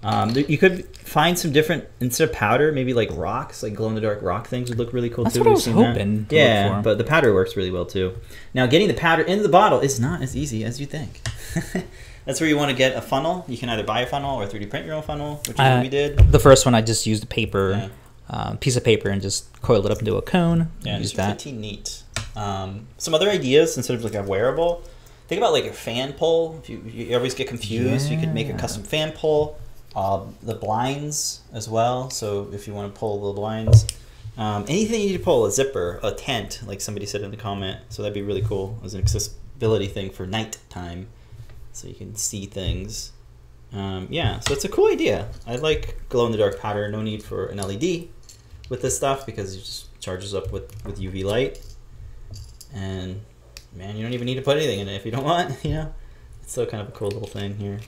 Um, 0.00 0.30
you 0.36 0.56
could 0.58 0.86
find 0.96 1.36
some 1.36 1.50
different 1.52 1.84
instead 2.00 2.28
of 2.28 2.32
powder, 2.34 2.70
maybe 2.70 2.94
like 2.94 3.10
rocks, 3.14 3.64
like 3.64 3.74
glow 3.74 3.88
in 3.88 3.96
the 3.96 4.00
dark 4.00 4.22
rock 4.22 4.46
things 4.46 4.68
would 4.68 4.78
look 4.78 4.92
really 4.92 5.10
cool 5.10 5.24
That's 5.24 5.34
too. 5.34 5.40
what 5.40 5.48
I 5.48 5.50
We've 5.50 5.56
was 5.56 5.66
hoping 5.66 6.26
Yeah, 6.30 6.80
but 6.82 6.98
the 6.98 7.04
powder 7.04 7.34
works 7.34 7.56
really 7.56 7.72
well 7.72 7.84
too. 7.84 8.14
Now, 8.54 8.66
getting 8.66 8.86
the 8.86 8.94
powder 8.94 9.22
into 9.24 9.42
the 9.42 9.48
bottle 9.48 9.80
is 9.80 9.98
not 9.98 10.22
as 10.22 10.36
easy 10.36 10.64
as 10.64 10.78
you 10.80 10.86
think. 10.86 11.20
That's 12.24 12.40
where 12.40 12.48
you 12.48 12.56
want 12.56 12.70
to 12.70 12.76
get 12.76 12.94
a 12.94 13.00
funnel. 13.00 13.44
You 13.48 13.58
can 13.58 13.70
either 13.70 13.82
buy 13.82 14.02
a 14.02 14.06
funnel 14.06 14.36
or 14.40 14.46
3D 14.46 14.70
print 14.70 14.86
your 14.86 14.94
own 14.94 15.02
funnel, 15.02 15.36
which 15.48 15.56
is 15.56 15.60
Uh, 15.60 15.72
what 15.76 15.82
we 15.82 15.88
did. 15.88 16.30
The 16.30 16.38
first 16.38 16.64
one 16.64 16.74
I 16.76 16.80
just 16.82 17.04
used 17.04 17.24
a 17.24 17.26
paper, 17.26 17.70
Yeah. 17.72 17.88
Uh, 18.30 18.56
piece 18.56 18.76
of 18.76 18.84
paper, 18.84 19.08
and 19.08 19.22
just 19.22 19.60
coil 19.62 19.84
it 19.84 19.92
up 19.92 19.98
into 19.98 20.16
a 20.16 20.22
cone. 20.22 20.70
Yeah, 20.82 20.98
use 20.98 21.12
that. 21.14 21.40
pretty 21.40 21.56
neat. 21.56 22.02
Um, 22.36 22.86
some 22.98 23.14
other 23.14 23.28
ideas 23.28 23.76
instead 23.76 23.96
of 23.96 24.04
like 24.04 24.14
a 24.14 24.22
wearable. 24.22 24.82
Think 25.26 25.40
about 25.40 25.52
like 25.52 25.64
a 25.64 25.72
fan 25.72 26.14
pole. 26.14 26.58
If 26.62 26.70
you, 26.70 26.82
you 26.86 27.16
always 27.16 27.34
get 27.34 27.48
confused, 27.48 28.10
you 28.10 28.18
could 28.18 28.32
make 28.32 28.48
a 28.48 28.54
custom 28.54 28.82
fan 28.82 29.12
pole. 29.12 29.58
Uh, 29.94 30.24
the 30.42 30.54
blinds 30.54 31.40
as 31.52 31.68
well. 31.68 32.10
So 32.10 32.48
if 32.52 32.66
you 32.66 32.74
want 32.74 32.94
to 32.94 32.98
pull 32.98 33.32
the 33.32 33.32
blinds, 33.32 33.86
um, 34.36 34.64
anything 34.68 35.00
you 35.00 35.08
need 35.08 35.18
to 35.18 35.24
pull, 35.24 35.44
a 35.46 35.50
zipper, 35.50 35.98
a 36.02 36.12
tent, 36.12 36.60
like 36.66 36.80
somebody 36.80 37.04
said 37.04 37.22
in 37.22 37.30
the 37.30 37.36
comment. 37.36 37.80
So 37.88 38.02
that'd 38.02 38.14
be 38.14 38.22
really 38.22 38.42
cool 38.42 38.78
as 38.84 38.94
an 38.94 39.00
accessibility 39.00 39.88
thing 39.88 40.10
for 40.10 40.26
nighttime, 40.26 41.08
so 41.72 41.88
you 41.88 41.94
can 41.94 42.14
see 42.14 42.46
things. 42.46 43.12
Um, 43.72 44.06
yeah, 44.10 44.38
so 44.40 44.54
it's 44.54 44.64
a 44.64 44.68
cool 44.68 44.90
idea. 44.90 45.28
I 45.46 45.56
like 45.56 45.98
glow 46.08 46.26
in 46.26 46.32
the 46.32 46.38
dark 46.38 46.60
powder. 46.60 46.88
No 46.88 47.02
need 47.02 47.22
for 47.22 47.46
an 47.46 47.58
LED 47.58 48.08
with 48.68 48.82
this 48.82 48.96
stuff 48.96 49.24
because 49.26 49.54
it 49.54 49.60
just 49.60 50.00
charges 50.00 50.34
up 50.34 50.52
with, 50.52 50.84
with 50.84 51.00
UV 51.00 51.24
light. 51.24 51.60
And 52.74 53.20
man, 53.74 53.96
you 53.96 54.02
don't 54.02 54.12
even 54.12 54.26
need 54.26 54.34
to 54.36 54.42
put 54.42 54.56
anything 54.56 54.80
in 54.80 54.88
it 54.88 54.94
if 54.96 55.04
you 55.04 55.10
don't 55.12 55.24
want. 55.32 55.64
You 55.64 55.70
know, 55.74 55.94
it's 56.42 56.52
still 56.52 56.66
kind 56.66 56.82
of 56.82 56.88
a 56.88 56.92
cool 56.92 57.08
little 57.08 57.28
thing 57.28 57.56
here. 57.56 57.80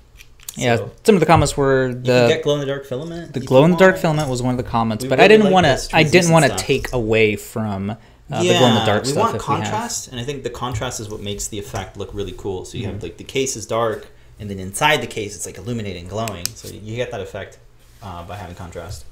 Yeah, 0.57 0.77
So, 0.77 0.91
some 1.05 1.15
of 1.15 1.21
the 1.21 1.27
comments 1.27 1.57
were 1.57 1.93
the 1.95 2.27
get 2.29 2.43
glow 2.43 2.55
in 2.55 2.61
the 2.61 2.67
dark 2.67 2.85
filament. 2.85 3.33
the 3.35 3.41
glow 3.41 3.65
in 3.65 3.71
the 3.71 3.77
dark 3.77 3.97
filament 3.99 4.29
was 4.29 4.43
one 4.43 4.53
of 4.53 4.57
the 4.65 4.69
comments, 4.69 5.05
We 5.05 5.09
but 5.09 5.21
I 5.21 5.29
didn't 5.29 5.45
like 5.45 5.53
want 5.55 5.67
to. 5.67 5.89
I 5.93 6.03
didn't 6.03 6.31
want 6.33 6.45
to 6.47 6.57
take 6.57 6.93
away 6.93 7.37
from 7.37 7.91
uh, 7.91 7.97
the 8.43 8.49
glow 8.59 8.67
in 8.67 8.75
the 8.75 8.85
dark 8.85 9.05
we 9.05 9.11
stuff. 9.11 9.23
want 9.23 9.37
if 9.37 9.43
we 9.43 9.47
contrast, 9.47 10.09
and 10.09 10.19
I 10.21 10.25
think 10.25 10.43
the 10.43 10.51
contrast 10.51 10.99
is 10.99 11.09
what 11.09 11.21
makes 11.21 11.47
the 11.49 11.59
effect 11.61 11.97
look 11.97 12.13
really 12.13 12.35
cool. 12.37 12.65
So 12.65 12.79
you 12.79 12.85
Mm-hmm. 12.85 12.95
have 12.95 13.03
like 13.03 13.17
the 13.17 13.25
case 13.25 13.55
is 13.55 13.65
dark, 13.65 14.09
and 14.41 14.51
then 14.51 14.59
inside 14.59 15.01
the 15.03 15.07
case 15.07 15.37
it's 15.37 15.47
like 15.47 15.57
illuminating, 15.57 16.09
glowing. 16.09 16.45
So 16.47 16.67
you 16.67 16.97
get 16.97 17.13
that 17.13 17.21
effect 17.21 17.59
uh, 18.03 18.25
by 18.27 18.37
having 18.37 18.57
contrast. 18.57 19.05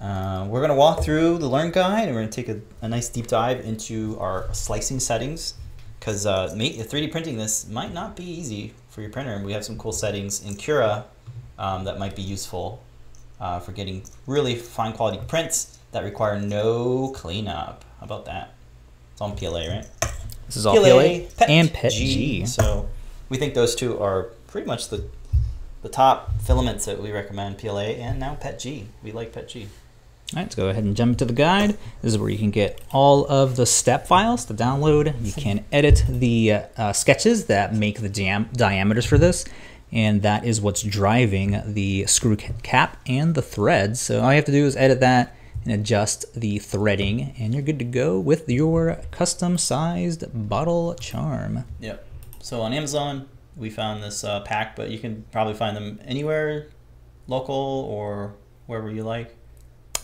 Uh, 0.00 0.46
we're 0.48 0.62
gonna 0.62 0.74
walk 0.74 1.02
through 1.02 1.36
the 1.38 1.46
Learn 1.46 1.70
Guide, 1.70 2.06
and 2.08 2.14
we're 2.14 2.22
gonna 2.22 2.32
take 2.32 2.48
a, 2.48 2.60
a 2.80 2.88
nice 2.88 3.08
deep 3.08 3.26
dive 3.26 3.60
into 3.60 4.18
our 4.18 4.48
slicing 4.54 4.98
settings, 4.98 5.54
because 5.98 6.24
uh, 6.24 6.48
3D 6.48 7.12
printing 7.12 7.36
this 7.36 7.68
might 7.68 7.92
not 7.92 8.16
be 8.16 8.24
easy 8.24 8.72
for 8.88 9.02
your 9.02 9.10
printer, 9.10 9.34
and 9.34 9.44
we 9.44 9.52
have 9.52 9.64
some 9.64 9.76
cool 9.76 9.92
settings 9.92 10.42
in 10.42 10.56
Cura 10.56 11.04
um, 11.58 11.84
that 11.84 11.98
might 11.98 12.16
be 12.16 12.22
useful 12.22 12.82
uh, 13.40 13.60
for 13.60 13.72
getting 13.72 14.02
really 14.26 14.54
fine 14.54 14.94
quality 14.94 15.20
prints 15.28 15.78
that 15.92 16.02
require 16.02 16.40
no 16.40 17.12
cleanup. 17.14 17.84
How 17.98 18.06
about 18.06 18.24
that? 18.24 18.54
It's 19.12 19.20
on 19.20 19.36
PLA, 19.36 19.68
right? 19.68 19.86
This 20.46 20.56
is 20.56 20.66
all 20.66 20.74
PLA, 20.74 21.26
and 21.46 21.72
PET 21.72 21.92
G. 21.92 22.46
So 22.46 22.88
we 23.28 23.36
think 23.36 23.54
those 23.54 23.74
two 23.74 24.00
are 24.00 24.30
pretty 24.46 24.66
much 24.66 24.88
the 24.88 25.04
the 25.82 25.88
top 25.88 26.40
filaments 26.42 26.84
that 26.84 27.00
we 27.00 27.10
recommend. 27.10 27.58
PLA 27.58 27.80
and 27.80 28.18
now 28.18 28.34
PET 28.34 28.58
G. 28.58 28.86
We 29.02 29.12
like 29.12 29.32
PET 29.32 29.48
G. 29.48 29.68
All 30.32 30.36
right, 30.36 30.42
let's 30.42 30.54
go 30.54 30.68
ahead 30.68 30.84
and 30.84 30.96
jump 30.96 31.14
into 31.14 31.24
the 31.24 31.32
guide. 31.32 31.70
This 32.02 32.12
is 32.12 32.18
where 32.18 32.30
you 32.30 32.38
can 32.38 32.52
get 32.52 32.80
all 32.92 33.26
of 33.26 33.56
the 33.56 33.66
step 33.66 34.06
files 34.06 34.44
to 34.44 34.54
download. 34.54 35.12
You 35.24 35.32
can 35.32 35.64
edit 35.72 36.04
the 36.08 36.52
uh, 36.52 36.62
uh, 36.76 36.92
sketches 36.92 37.46
that 37.46 37.74
make 37.74 38.00
the 38.00 38.08
diam- 38.08 38.52
diameters 38.52 39.04
for 39.04 39.18
this, 39.18 39.44
and 39.90 40.22
that 40.22 40.44
is 40.44 40.60
what's 40.60 40.82
driving 40.82 41.60
the 41.66 42.06
screw 42.06 42.36
cap 42.36 42.96
and 43.08 43.34
the 43.34 43.42
threads. 43.42 44.00
So 44.00 44.20
all 44.20 44.30
you 44.30 44.36
have 44.36 44.44
to 44.44 44.52
do 44.52 44.66
is 44.66 44.76
edit 44.76 45.00
that 45.00 45.34
and 45.64 45.72
adjust 45.72 46.32
the 46.32 46.60
threading, 46.60 47.34
and 47.36 47.52
you're 47.52 47.64
good 47.64 47.80
to 47.80 47.84
go 47.84 48.20
with 48.20 48.48
your 48.48 49.00
custom-sized 49.10 50.48
bottle 50.48 50.94
charm. 50.94 51.64
Yep. 51.80 52.06
So 52.38 52.60
on 52.60 52.72
Amazon, 52.72 53.28
we 53.56 53.68
found 53.68 54.00
this 54.00 54.22
uh, 54.22 54.42
pack, 54.42 54.76
but 54.76 54.90
you 54.90 55.00
can 55.00 55.24
probably 55.32 55.54
find 55.54 55.76
them 55.76 55.98
anywhere, 56.04 56.68
local 57.26 57.54
or 57.90 58.36
wherever 58.66 58.88
you 58.88 59.02
like. 59.02 59.36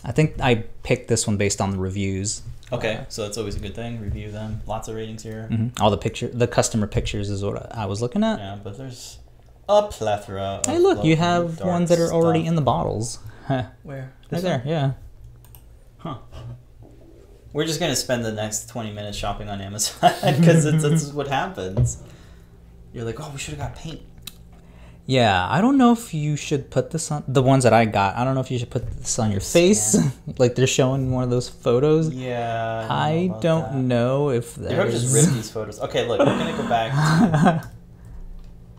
I 0.04 0.12
think 0.12 0.40
I 0.40 0.64
picked 0.82 1.08
this 1.08 1.26
one 1.26 1.36
based 1.36 1.60
on 1.60 1.70
the 1.70 1.78
reviews. 1.78 2.42
Okay, 2.72 3.04
so 3.08 3.22
that's 3.22 3.38
always 3.38 3.54
a 3.56 3.60
good 3.60 3.74
thing. 3.74 4.00
Review 4.00 4.30
them. 4.32 4.60
Lots 4.66 4.88
of 4.88 4.96
ratings 4.96 5.22
here. 5.22 5.46
hmm 5.46 5.68
All 5.80 5.90
the 5.90 5.98
picture, 5.98 6.26
the 6.28 6.48
customer 6.48 6.86
pictures 6.86 7.30
is 7.30 7.44
what 7.44 7.74
I 7.76 7.86
was 7.86 8.02
looking 8.02 8.24
at. 8.24 8.38
Yeah, 8.38 8.58
but 8.62 8.76
there's 8.76 9.18
a 9.68 9.82
plethora. 9.86 10.60
Of 10.64 10.66
Hey, 10.66 10.78
look, 10.78 11.04
you 11.04 11.14
have 11.16 11.60
ones 11.60 11.90
that 11.90 11.98
are 12.00 12.12
already 12.12 12.40
stuff. 12.40 12.48
in 12.48 12.54
the 12.56 12.62
bottles. 12.62 13.18
Huh, 13.46 13.66
Where? 13.84 14.12
right 14.32 14.42
there, 14.42 14.60
yeah. 14.66 14.94
Huh. 15.98 16.16
We're 17.52 17.64
just 17.64 17.78
gonna 17.78 17.94
spend 17.94 18.24
the 18.24 18.32
next 18.32 18.68
twenty 18.68 18.92
minutes 18.92 19.16
shopping 19.16 19.48
on 19.48 19.60
Amazon 19.60 20.12
because 20.36 20.64
it's 20.66 20.82
that's 20.82 21.12
what 21.12 21.28
happens. 21.28 22.02
You're 22.92 23.04
like, 23.04 23.20
oh, 23.20 23.30
we 23.32 23.38
should 23.38 23.54
have 23.54 23.68
got 23.68 23.76
paint. 23.76 24.00
Yeah, 25.08 25.46
I 25.48 25.60
don't 25.60 25.78
know 25.78 25.92
if 25.92 26.12
you 26.12 26.34
should 26.36 26.68
put 26.68 26.90
this 26.90 27.12
on 27.12 27.22
the 27.28 27.40
ones 27.42 27.62
that 27.62 27.72
I 27.72 27.84
got. 27.84 28.16
I 28.16 28.24
don't 28.24 28.34
know 28.34 28.40
if 28.40 28.50
you 28.50 28.58
should 28.58 28.70
put 28.70 28.90
this 28.90 29.18
on 29.20 29.30
your 29.30 29.40
face, 29.40 29.96
like 30.38 30.56
they're 30.56 30.66
showing 30.66 31.12
one 31.12 31.22
of 31.22 31.30
those 31.30 31.48
photos. 31.48 32.10
Yeah. 32.10 32.88
I 32.90 33.30
don't 33.40 33.62
that. 33.72 33.74
know 33.76 34.30
if 34.30 34.56
They 34.56 34.74
probably 34.74 34.92
just 34.92 35.12
there's. 35.12 35.26
rip 35.28 35.34
these 35.38 35.50
photos. 35.50 35.78
Okay, 35.80 36.08
look, 36.08 36.18
we're 36.18 36.24
gonna 36.24 36.56
go 36.56 36.68
back. 36.68 36.90
to- 37.62 37.70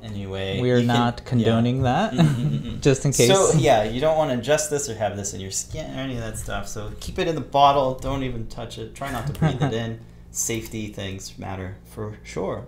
anyway, 0.04 0.60
we 0.60 0.70
are 0.72 0.76
you 0.80 0.82
can- 0.82 0.88
not 0.88 1.24
condoning 1.26 1.84
that, 1.84 2.12
Mm, 2.14 2.20
mm, 2.20 2.36
mm, 2.50 2.62
mm. 2.62 2.82
just 2.82 3.06
in 3.06 3.14
case. 3.14 3.30
So 3.30 3.54
yeah, 3.58 3.84
you 3.86 4.02
don't 4.02 4.18
want 4.18 4.30
to 4.32 4.38
adjust 4.38 4.70
this 4.70 4.90
or 4.90 4.96
have 4.96 5.16
this 5.16 5.34
in 5.34 5.40
your 5.40 5.52
skin 5.52 5.90
or 5.98 6.02
any 6.02 6.16
of 6.16 6.22
that 6.22 6.38
stuff. 6.38 6.68
So 6.68 6.92
keep 7.00 7.20
it 7.20 7.30
in 7.30 7.36
the 7.36 7.42
bottle. 7.42 7.96
Don't 7.96 8.24
even 8.24 8.48
touch 8.48 8.78
it. 8.78 8.94
Try 8.96 9.12
not 9.14 9.28
to 9.28 9.34
breathe 9.34 9.62
it 9.62 9.74
in. 9.74 10.00
Safety 10.32 10.88
things 10.88 11.40
matter 11.40 11.78
for 11.86 12.18
sure. 12.24 12.66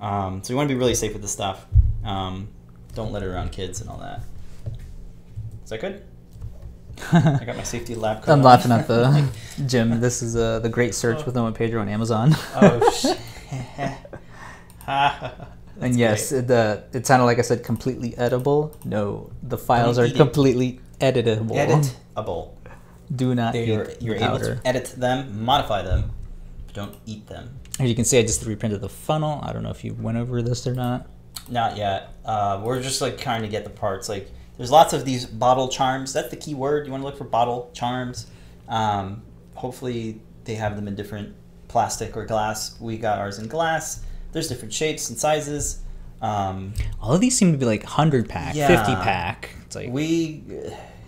Um, 0.00 0.42
so 0.44 0.52
you 0.52 0.56
want 0.56 0.68
to 0.68 0.74
be 0.74 0.78
really 0.78 0.94
safe 0.94 1.12
with 1.12 1.22
this 1.22 1.32
stuff. 1.32 1.66
Um, 2.04 2.48
don't 2.96 3.12
let 3.12 3.22
it 3.22 3.26
around 3.26 3.52
kids 3.52 3.80
and 3.80 3.90
all 3.90 3.98
that. 3.98 4.22
Is 5.62 5.70
that 5.70 5.80
good? 5.80 6.02
I 7.12 7.44
got 7.44 7.56
my 7.56 7.62
safety 7.62 7.94
lab 7.94 8.22
coat 8.22 8.32
I'm 8.32 8.38
on. 8.38 8.44
laughing 8.44 8.72
at 8.72 8.88
the 8.88 9.28
Jim. 9.66 10.00
This 10.00 10.22
is 10.22 10.34
uh, 10.34 10.60
the 10.60 10.70
Great 10.70 10.94
Search 10.94 11.24
with 11.26 11.34
Noah 11.34 11.52
Pedro 11.52 11.80
on 11.82 11.88
Amazon. 11.88 12.34
oh 12.54 12.90
shit. 12.92 13.18
and 15.80 15.94
yes, 15.96 16.32
it, 16.32 16.50
uh, 16.50 16.78
it 16.94 17.06
sounded 17.06 17.26
like 17.26 17.38
I 17.38 17.42
said 17.42 17.62
completely 17.62 18.16
edible. 18.16 18.74
No, 18.84 19.30
the 19.42 19.58
files 19.58 19.98
are 19.98 20.06
it. 20.06 20.16
completely 20.16 20.80
editable. 20.98 21.54
editable. 21.54 22.52
Do 23.14 23.34
not 23.34 23.54
You're, 23.54 23.90
eat 23.90 24.02
you're 24.02 24.18
the 24.18 24.24
able 24.24 24.38
to 24.40 24.60
edit 24.64 24.94
them, 24.96 25.44
modify 25.44 25.82
them, 25.82 26.10
but 26.66 26.74
don't 26.74 26.96
eat 27.04 27.26
them. 27.26 27.60
As 27.78 27.88
you 27.88 27.94
can 27.94 28.04
see, 28.06 28.18
I 28.18 28.22
just 28.22 28.42
3D 28.42 28.80
the 28.80 28.88
funnel. 28.88 29.38
I 29.44 29.52
don't 29.52 29.62
know 29.62 29.70
if 29.70 29.84
you 29.84 29.92
went 29.94 30.16
over 30.16 30.40
this 30.40 30.66
or 30.66 30.74
not. 30.74 31.06
Not 31.48 31.76
yet. 31.76 32.14
Uh, 32.24 32.60
we're 32.64 32.82
just 32.82 33.00
like 33.00 33.18
trying 33.18 33.42
to 33.42 33.48
get 33.48 33.64
the 33.64 33.70
parts. 33.70 34.08
Like, 34.08 34.30
there's 34.56 34.70
lots 34.70 34.92
of 34.92 35.04
these 35.04 35.26
bottle 35.26 35.68
charms. 35.68 36.12
That's 36.12 36.28
the 36.30 36.36
key 36.36 36.54
word. 36.54 36.86
You 36.86 36.92
want 36.92 37.02
to 37.02 37.06
look 37.06 37.16
for 37.18 37.24
bottle 37.24 37.70
charms. 37.72 38.26
Um, 38.68 39.22
hopefully, 39.54 40.20
they 40.44 40.54
have 40.54 40.76
them 40.76 40.88
in 40.88 40.94
different 40.96 41.34
plastic 41.68 42.16
or 42.16 42.24
glass. 42.24 42.80
We 42.80 42.96
got 42.98 43.18
ours 43.18 43.38
in 43.38 43.48
glass. 43.48 44.02
There's 44.32 44.48
different 44.48 44.72
shapes 44.74 45.08
and 45.08 45.18
sizes. 45.18 45.80
Um, 46.22 46.72
All 47.00 47.12
of 47.12 47.20
these 47.20 47.36
seem 47.36 47.52
to 47.52 47.58
be 47.58 47.66
like 47.66 47.82
100 47.82 48.28
pack, 48.28 48.54
Yeah. 48.54 48.68
50 48.68 48.94
pack. 49.02 49.50
It's 49.66 49.76
like, 49.76 49.90
we. 49.90 50.38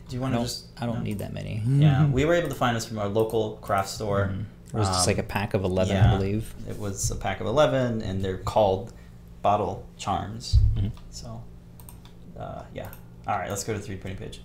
Do 0.09 0.17
you 0.17 0.21
want 0.21 0.35
to 0.35 0.41
just? 0.43 0.67
I 0.81 0.87
don't 0.87 0.97
no? 0.99 1.03
need 1.03 1.19
that 1.19 1.33
many. 1.35 1.63
Yeah, 1.67 2.07
we 2.11 2.25
were 2.25 2.35
able 2.35 2.49
to 2.49 2.55
find 2.55 2.77
this 2.77 2.87
from 2.87 2.99
our 2.99 3.09
local 3.09 3.57
craft 3.57 3.89
store. 3.91 4.33
It 4.69 4.75
was 4.75 4.87
just 4.89 5.01
Um, 5.01 5.07
like 5.07 5.19
a 5.19 5.23
pack 5.27 5.55
of 5.55 5.65
11, 5.65 5.95
yeah. 5.95 6.13
I 6.13 6.17
believe. 6.17 6.55
It 6.69 6.79
was 6.79 7.11
a 7.11 7.17
pack 7.17 7.41
of 7.41 7.47
11, 7.47 8.03
and 8.03 8.23
they're 8.25 8.37
called 8.39 8.93
bottle 9.43 9.85
charms. 9.97 10.59
Mhm. 10.77 10.91
So, 11.11 11.43
uh, 12.39 12.63
yeah. 12.75 12.89
All 13.27 13.39
right, 13.39 13.49
let's 13.51 13.65
go 13.65 13.73
to 13.75 13.79
the 13.79 13.85
3D 13.85 14.01
printing 14.01 14.19
page. 14.27 14.41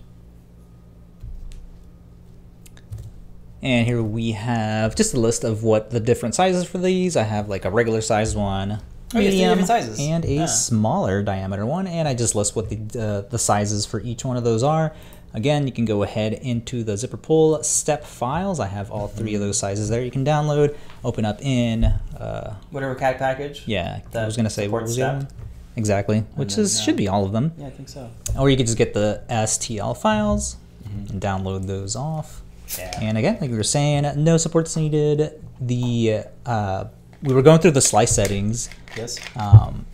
And 3.62 3.86
here 3.86 4.02
we 4.02 4.32
have 4.32 4.94
just 4.94 5.14
a 5.14 5.20
list 5.20 5.42
of 5.42 5.62
what 5.62 5.90
the 5.90 6.00
different 6.00 6.34
sizes 6.34 6.64
for 6.64 6.78
these. 6.78 7.16
I 7.16 7.22
have 7.22 7.48
like 7.48 7.64
a 7.64 7.70
regular 7.70 8.02
size 8.02 8.36
one, 8.36 8.80
Oh, 9.14 9.18
you 9.20 9.24
have 9.46 9.58
three 9.58 9.76
medium, 9.86 10.12
and 10.12 10.24
a 10.24 10.34
Yeah. 10.34 10.46
smaller 10.46 11.22
diameter 11.22 11.64
one. 11.64 11.86
And 11.86 12.06
I 12.06 12.14
just 12.14 12.34
list 12.34 12.54
what 12.56 12.68
the 12.68 12.78
uh, 13.00 13.30
the 13.30 13.38
sizes 13.38 13.86
for 13.86 14.00
each 14.00 14.24
one 14.24 14.36
of 14.36 14.44
those 14.44 14.62
are. 14.62 14.92
Again, 15.34 15.66
you 15.66 15.72
can 15.72 15.84
go 15.84 16.04
ahead 16.04 16.32
into 16.32 16.84
the 16.84 16.96
zipper 16.96 17.16
pull 17.16 17.60
step 17.64 18.04
files. 18.04 18.60
I 18.60 18.68
have 18.68 18.90
all 18.92 19.08
three 19.08 19.34
of 19.34 19.40
those 19.40 19.58
sizes 19.58 19.88
there. 19.88 20.00
You 20.02 20.10
can 20.12 20.24
download, 20.24 20.76
open 21.04 21.24
up 21.24 21.42
in, 21.42 21.84
uh, 21.84 22.54
Whatever 22.70 22.94
CAD 22.94 23.18
package. 23.18 23.64
yeah. 23.66 24.00
I 24.14 24.24
was 24.26 24.36
gonna 24.36 24.48
say 24.48 24.68
what 24.68 24.82
was 24.82 24.94
step. 24.94 25.30
Exactly, 25.76 26.20
which 26.36 26.54
then, 26.54 26.64
is 26.64 26.78
uh, 26.78 26.82
should 26.82 26.96
be 26.96 27.08
all 27.08 27.24
of 27.24 27.32
them. 27.32 27.52
Yeah, 27.58 27.66
I 27.66 27.70
think 27.70 27.88
so. 27.88 28.08
Or 28.38 28.48
you 28.48 28.56
could 28.56 28.66
just 28.66 28.78
get 28.78 28.94
the 28.94 29.22
STL 29.28 29.94
files 29.96 30.56
Mhm. 30.88 31.10
and 31.10 31.20
download 31.20 31.66
those 31.66 31.96
off. 31.96 32.42
Yeah. 32.78 32.96
And 33.02 33.18
again, 33.18 33.38
like 33.40 33.50
we 33.50 33.56
were 33.56 33.64
saying, 33.64 34.04
no 34.22 34.36
supports 34.36 34.76
needed. 34.76 35.32
The 35.60 36.22
uh, 36.46 36.84
we 37.24 37.34
were 37.34 37.42
going 37.42 37.58
through 37.60 37.72
the 37.72 37.80
slice 37.80 38.12
settings, 38.14 38.68
yes. 38.96 39.18
um, 39.34 39.86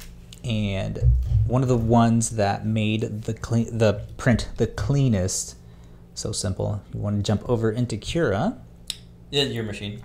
and 0.44 0.99
one 1.47 1.62
of 1.62 1.68
the 1.68 1.76
ones 1.76 2.30
that 2.30 2.64
made 2.66 3.23
the 3.23 3.35
clean 3.35 3.76
the 3.78 4.02
print 4.16 4.49
the 4.56 4.66
cleanest. 4.66 5.56
So 6.14 6.32
simple. 6.32 6.82
You 6.92 7.00
want 7.00 7.16
to 7.16 7.23
jump 7.23 7.49
over 7.49 7.70
into 7.70 7.97
Cura. 7.97 8.59
Yeah, 9.30 9.44
your 9.44 9.64
machine. 9.64 10.02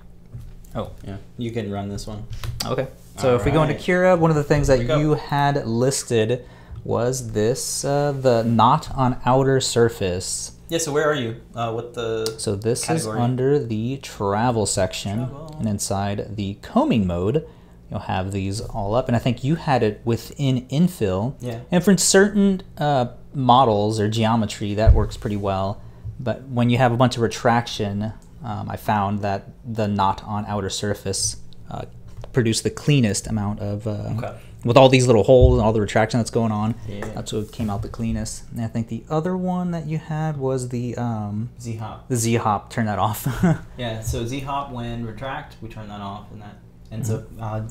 Oh, 0.75 0.92
Yeah, 1.06 1.18
you 1.38 1.51
can 1.51 1.72
run 1.72 1.89
this 1.89 2.06
one. 2.08 2.25
okay. 2.65 2.88
So 3.18 3.36
if 3.36 3.46
we 3.46 3.51
go 3.51 3.62
into 3.62 3.74
Alright. 3.74 3.84
Cura, 3.86 4.15
one 4.18 4.30
of 4.30 4.36
the 4.36 4.44
things 4.44 4.68
that 4.68 4.80
Here 4.82 4.98
we 4.98 5.01
you 5.04 5.13
had 5.13 5.65
listed 5.65 6.46
was 6.84 7.32
this 7.32 7.84
uh, 7.86 8.12
the 8.12 8.44
not 8.44 8.94
on 8.96 9.20
outer 9.25 9.60
surface. 9.62 10.51
Yeah. 10.70 10.80
So 10.80 10.92
where 10.92 11.10
are 11.10 11.15
you? 11.15 11.42
Uh, 11.56 11.72
what 11.72 11.94
the? 11.94 12.36
So 12.38 12.56
this 12.56 12.86
Category. 12.86 13.18
is 13.18 13.24
under 13.24 13.60
the 13.60 13.98
travel 13.98 14.65
section, 14.65 15.20
Travel. 15.20 15.56
and 15.60 15.68
inside 15.70 16.36
the 16.36 16.56
combing 16.62 17.08
mode, 17.08 17.48
you'll 17.89 18.00
have 18.01 18.32
these 18.32 18.62
all 18.62 18.96
up. 18.96 19.08
And 19.08 19.15
I 19.15 19.20
think 19.20 19.44
you 19.44 19.56
had 19.56 19.84
it 19.84 20.01
within 20.06 20.65
infill. 20.68 21.36
Yeah. 21.39 21.60
And 21.72 21.84
for 21.84 21.96
certain 21.98 22.62
uh, 22.77 23.08
models 23.34 24.00
or 24.00 24.08
geometry, 24.10 24.74
that 24.75 24.94
works 24.94 25.18
pretty 25.18 25.38
well. 25.38 25.82
But 26.20 26.44
when 26.48 26.70
you 26.70 26.77
have 26.77 26.92
a 26.92 26.98
bunch 26.98 27.15
of 27.18 27.22
retraction, 27.22 28.13
um, 28.44 28.70
I 28.70 28.77
found 28.77 29.20
that 29.22 29.50
the 29.65 29.88
not 29.88 30.24
on 30.24 30.46
outer 30.46 30.70
surface 30.70 31.38
uh, 31.70 31.86
produced 32.34 32.63
the 32.63 32.70
cleanest 32.70 33.27
amount 33.27 33.60
of. 33.60 33.86
Uh, 33.88 34.13
Okay. 34.18 34.36
With 34.63 34.77
all 34.77 34.89
these 34.89 35.06
little 35.06 35.24
holes 35.24 35.60
and 35.60 35.63
all 35.63 35.74
the 35.74 35.80
retraction 35.80 36.20
that's 36.20 36.32
going 36.32 36.51
on, 36.51 36.74
Yeah. 36.88 37.06
that's 37.13 37.32
what 37.32 37.51
came 37.51 37.70
out 37.70 37.84
the 37.84 37.88
cleanest. 37.88 38.46
And 38.50 38.62
I 38.62 38.68
think 38.68 38.88
the 38.88 39.04
other 39.12 39.38
one 39.38 39.70
that 39.70 39.86
you 39.86 40.00
had 40.00 40.38
was 40.38 40.70
the 40.70 40.98
um, 40.98 41.51
Z 41.62 41.75
hop. 41.75 42.08
the 42.10 42.15
Z 42.15 42.34
hop, 42.38 42.72
turn 42.72 42.88
that 42.88 42.98
off. 42.98 43.27
Yeah. 43.77 44.01
So 44.01 44.25
Z 44.25 44.39
hop 44.39 44.72
when 44.72 45.06
retract, 45.06 45.58
we 45.62 45.70
turn 45.70 45.88
that 45.89 46.01
off, 46.01 46.32
and 46.32 46.42
that 46.42 46.56
ends 46.92 47.10
up 47.10 47.24
uh, 47.39 47.62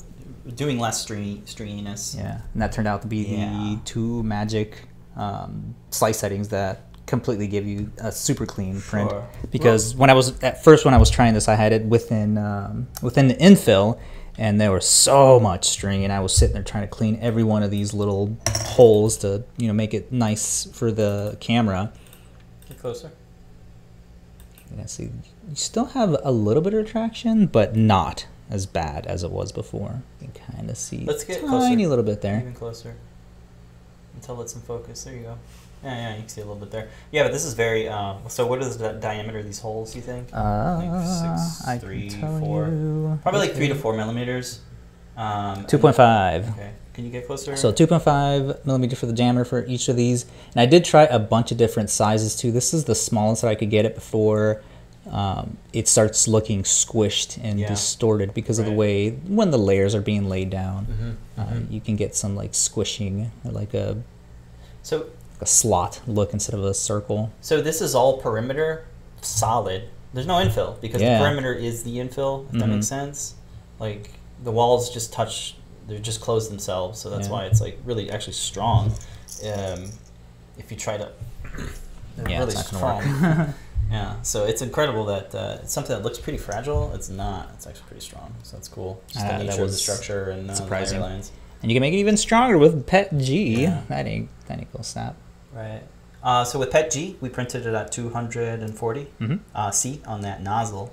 doing 0.54 0.78
less 0.78 1.00
string 1.00 1.42
stringiness. 1.46 2.16
Yeah, 2.16 2.40
and 2.52 2.62
that 2.62 2.72
turned 2.72 2.88
out 2.88 3.02
to 3.02 3.08
be 3.08 3.18
Yeah. 3.24 3.50
the 3.50 3.80
two 3.84 4.22
magic 4.22 4.88
um, 5.16 5.74
slice 5.90 6.18
settings 6.18 6.48
that 6.48 6.82
completely 7.06 7.46
give 7.46 7.66
you 7.66 7.90
a 7.98 8.10
super 8.10 8.46
clean 8.46 8.80
print. 8.80 9.10
Sure. 9.10 9.28
Because 9.50 9.94
when 9.94 10.10
I 10.10 10.14
was 10.14 10.42
at 10.42 10.64
first 10.64 10.84
when 10.84 10.94
I 10.94 10.98
was 10.98 11.10
trying 11.10 11.34
this, 11.34 11.48
I 11.48 11.54
had 11.54 11.72
it 11.72 11.84
within 11.84 12.38
um, 12.38 12.88
within 13.02 13.28
the 13.28 13.34
infill, 13.34 13.98
and 14.38 14.60
there 14.60 14.72
was 14.72 14.88
so 14.88 15.38
much 15.38 15.66
string, 15.68 16.02
and 16.04 16.12
I 16.12 16.20
was 16.20 16.34
sitting 16.34 16.54
there 16.54 16.62
trying 16.62 16.82
to 16.84 16.88
clean 16.88 17.18
every 17.20 17.44
one 17.44 17.62
of 17.62 17.70
these 17.70 17.94
little 17.94 18.36
holes 18.48 19.18
to 19.18 19.44
you 19.56 19.68
know 19.68 19.74
make 19.74 19.94
it 19.94 20.10
nice 20.12 20.64
for 20.72 20.90
the 20.90 21.36
camera. 21.40 21.92
Get 22.68 22.78
closer. 22.78 23.12
Yeah, 24.76 24.86
see, 24.86 25.04
you 25.04 25.12
still 25.54 25.84
have 25.86 26.16
a 26.24 26.32
little 26.32 26.62
bit 26.62 26.74
of 26.74 26.78
retraction, 26.82 27.46
but 27.46 27.76
not 27.76 28.26
as 28.54 28.66
bad 28.66 29.06
as 29.06 29.22
it 29.24 29.30
was 29.30 29.52
before. 29.52 30.02
You 30.20 30.28
can 30.32 30.54
kind 30.54 30.70
of 30.70 30.76
see 30.78 31.04
Let's 31.04 31.24
get 31.24 31.40
tiny 31.40 31.48
closer. 31.48 31.88
little 31.88 32.04
bit 32.04 32.20
there. 32.22 32.38
Even 32.40 32.54
closer. 32.54 32.94
Until 34.14 34.40
it's 34.42 34.54
in 34.54 34.60
focus. 34.62 35.04
There 35.04 35.14
you 35.14 35.22
go. 35.22 35.38
Yeah, 35.82 35.94
yeah, 35.96 36.10
you 36.14 36.20
can 36.20 36.28
see 36.28 36.40
a 36.40 36.44
little 36.44 36.60
bit 36.60 36.70
there. 36.70 36.88
Yeah, 37.10 37.24
but 37.24 37.32
this 37.32 37.44
is 37.44 37.52
very. 37.54 37.88
Um, 37.88 38.18
so, 38.28 38.46
what 38.46 38.62
is 38.62 38.78
the 38.78 38.92
diameter 38.92 39.38
of 39.40 39.44
these 39.44 39.58
holes? 39.58 39.94
You 39.94 40.00
think? 40.00 40.28
Uh, 40.32 40.78
Like 40.82 41.06
six, 41.06 41.66
I 41.68 41.78
three, 41.78 42.08
four. 42.08 42.68
you. 42.68 43.18
Probably 43.22 43.40
like 43.40 43.54
three 43.54 43.68
to 43.68 43.74
four 43.74 43.94
millimeters. 43.94 44.60
Um, 45.16 45.66
Two 45.66 45.78
point 45.78 45.96
five. 45.96 46.48
Okay. 46.50 46.70
Can 46.94 47.04
you 47.04 47.10
get 47.10 47.26
closer? 47.26 47.56
So 47.56 47.72
2.5 47.72 48.64
millimeter 48.64 48.94
for 48.94 49.06
the 49.06 49.12
diameter 49.12 49.44
for 49.44 49.66
each 49.66 49.88
of 49.88 49.96
these, 49.96 50.26
and 50.52 50.60
I 50.60 50.66
did 50.66 50.84
try 50.84 51.02
a 51.02 51.18
bunch 51.18 51.50
of 51.50 51.58
different 51.58 51.90
sizes 51.90 52.36
too. 52.36 52.52
This 52.52 52.72
is 52.72 52.84
the 52.84 52.94
smallest 52.94 53.42
that 53.42 53.48
I 53.48 53.56
could 53.56 53.68
get 53.70 53.84
it 53.84 53.96
before 53.96 54.62
um, 55.10 55.56
it 55.72 55.86
starts 55.88 56.26
looking 56.26 56.62
squished 56.62 57.38
and 57.42 57.60
Yeah. 57.60 57.68
distorted 57.68 58.32
because 58.34 58.58
of 58.58 58.66
the 58.66 58.72
way 58.72 59.10
when 59.10 59.50
the 59.50 59.58
layers 59.58 59.94
are 59.94 60.00
being 60.00 60.28
laid 60.28 60.50
down. 60.50 60.86
Mhm, 60.86 61.16
Uh, 61.42 61.46
mhm. 61.52 61.70
you 61.72 61.80
can 61.80 61.96
get 61.96 62.14
some 62.16 62.34
like 62.36 62.54
squishing 62.54 63.30
like 63.44 63.74
a, 63.74 63.98
So, 64.82 65.06
a 65.40 65.46
slot 65.46 66.00
look 66.06 66.32
instead 66.32 66.54
of 66.54 66.64
a 66.64 66.74
circle. 66.74 67.30
so 67.40 67.60
this 67.60 67.80
is 67.82 67.94
all 67.94 68.18
perimeter, 68.18 68.84
solid. 69.20 69.84
There's 70.14 70.26
no 70.26 70.34
infill 70.34 70.80
because 70.80 71.02
Yeah. 71.02 71.18
the 71.18 71.24
perimeter 71.24 71.52
is 71.52 71.82
the 71.82 71.96
infill. 71.98 72.46
If 72.52 72.60
that 72.60 72.66
makes 72.68 72.86
Mhm. 72.86 72.88
sense. 72.88 73.34
Like 73.80 74.10
the 74.42 74.52
walls 74.52 74.90
just 74.90 75.12
touch. 75.12 75.56
They're 75.86 75.98
just 75.98 76.20
close 76.20 76.48
themselves, 76.48 76.98
so 76.98 77.10
that's 77.10 77.26
Yeah. 77.26 77.32
why 77.32 77.44
it's 77.46 77.60
like 77.60 77.78
really 77.84 78.10
actually 78.10 78.32
strong. 78.34 78.92
Um, 79.52 79.90
if 80.56 80.70
you 80.70 80.76
try 80.78 80.96
to, 80.96 81.08
Yeah, 82.28 82.38
really 82.38 82.52
it's 82.54 82.72
not 82.72 82.80
gonna 82.80 83.02
strong. 83.02 83.54
yeah, 83.90 84.20
so 84.22 84.44
it's 84.44 84.62
incredible 84.62 85.04
that 85.06 85.34
uh, 85.34 85.58
it's 85.62 85.72
something 85.72 85.94
that 85.96 86.02
looks 86.02 86.18
pretty 86.18 86.38
fragile. 86.38 86.92
It's 86.94 87.08
not. 87.08 87.50
It's 87.54 87.66
actually 87.66 87.86
pretty 87.88 88.00
strong. 88.04 88.34
So 88.42 88.56
that's 88.56 88.68
cool. 88.68 89.02
Just 89.08 89.24
Ah, 89.24 89.32
the 89.38 89.44
that 89.44 89.50
nature 89.50 89.62
of 89.62 89.70
the 89.70 89.76
structure 89.76 90.30
and 90.30 90.50
uh, 90.50 90.54
surprising. 90.54 91.00
layer 91.00 91.10
lines. 91.10 91.32
and 91.62 91.70
you 91.70 91.76
can 91.76 91.80
make 91.82 91.92
it 91.94 91.98
even 91.98 92.16
stronger 92.16 92.58
with 92.58 92.86
Pet 92.86 93.16
G. 93.18 93.62
Yeah. 93.62 93.82
That 93.88 94.06
ain't 94.06 94.28
that 94.46 94.58
ain't 94.58 94.72
gonna 94.72 94.84
snap. 94.84 95.16
Right. 95.52 95.82
Uh, 96.22 96.42
so 96.44 96.58
with 96.58 96.70
PET 96.70 96.90
G, 96.90 97.16
we 97.20 97.28
printed 97.28 97.66
it 97.66 97.74
at 97.74 97.92
240 97.92 99.06
Mm-hmm. 99.20 99.36
uh, 99.54 99.70
C 99.70 100.00
on 100.06 100.22
that 100.22 100.42
nozzle. 100.42 100.92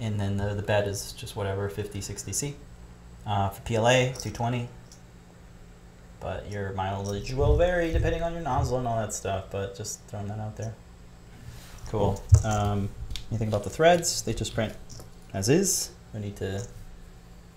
And 0.00 0.18
then 0.18 0.36
the, 0.38 0.54
the 0.54 0.62
bed 0.62 0.88
is 0.88 1.12
just 1.12 1.36
whatever, 1.36 1.68
50, 1.68 2.00
60 2.00 2.32
C. 2.32 2.56
Uh, 3.26 3.50
for 3.50 3.60
PLA, 3.62 4.12
220. 4.18 4.68
But 6.20 6.50
your 6.50 6.72
mileage 6.72 7.32
will 7.32 7.56
vary 7.56 7.92
depending 7.92 8.22
on 8.22 8.32
your 8.32 8.42
nozzle 8.42 8.78
and 8.78 8.86
all 8.88 8.98
that 8.98 9.14
stuff, 9.14 9.44
but 9.50 9.76
just 9.76 10.00
throwing 10.08 10.26
that 10.28 10.38
out 10.38 10.56
there. 10.56 10.74
Cool. 11.90 12.22
Um, 12.44 12.88
anything 13.30 13.48
about 13.48 13.64
the 13.64 13.70
threads? 13.70 14.22
They 14.22 14.32
just 14.32 14.54
print 14.54 14.72
as 15.34 15.48
is. 15.48 15.90
No 16.14 16.20
need 16.20 16.36
to 16.36 16.66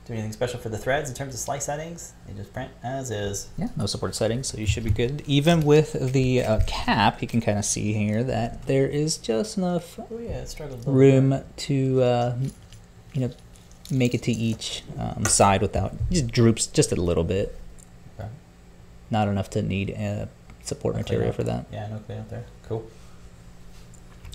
do 0.05 0.13
anything 0.13 0.33
special 0.33 0.59
for 0.59 0.69
the 0.69 0.77
threads 0.77 1.09
in 1.09 1.15
terms 1.15 1.33
of 1.33 1.39
slice 1.39 1.65
settings. 1.65 2.13
They 2.27 2.33
just 2.33 2.51
print 2.53 2.71
as 2.83 3.09
is. 3.11 3.47
Yeah, 3.57 3.69
no 3.77 3.85
support 3.85 4.15
settings, 4.15 4.47
so 4.47 4.57
you 4.57 4.65
should 4.65 4.83
be 4.83 4.89
good. 4.89 5.23
Even 5.27 5.61
with 5.61 6.11
the 6.13 6.43
uh, 6.43 6.59
cap, 6.67 7.21
you 7.21 7.27
can 7.27 7.41
kind 7.41 7.57
of 7.57 7.63
see 7.65 7.93
here 7.93 8.23
that 8.23 8.65
there 8.67 8.87
is 8.87 9.17
just 9.17 9.57
enough 9.57 9.97
Oh 9.99 10.17
yeah, 10.19 10.39
it 10.41 10.49
struggled 10.49 10.79
a 10.85 10.89
little 10.89 10.93
room 10.93 11.29
bit. 11.29 11.57
to, 11.57 12.01
uh, 12.01 12.35
you 13.13 13.21
know, 13.21 13.31
make 13.91 14.13
it 14.13 14.23
to 14.23 14.31
each 14.31 14.83
um, 14.97 15.25
side 15.25 15.61
without 15.61 15.93
just 16.11 16.27
droops 16.27 16.67
just 16.67 16.91
a 16.91 16.95
little 16.95 17.23
bit. 17.23 17.57
Okay. 18.19 18.29
Not 19.09 19.27
enough 19.27 19.49
to 19.51 19.61
need 19.61 19.95
uh, 19.95 20.25
support 20.63 20.95
Okay, 20.95 21.03
material 21.03 21.31
for 21.33 21.43
that. 21.43 21.65
Yeah, 21.71 21.87
no 21.87 21.99
clean 21.99 22.19
out 22.19 22.29
there. 22.29 22.45
Cool. 22.67 22.85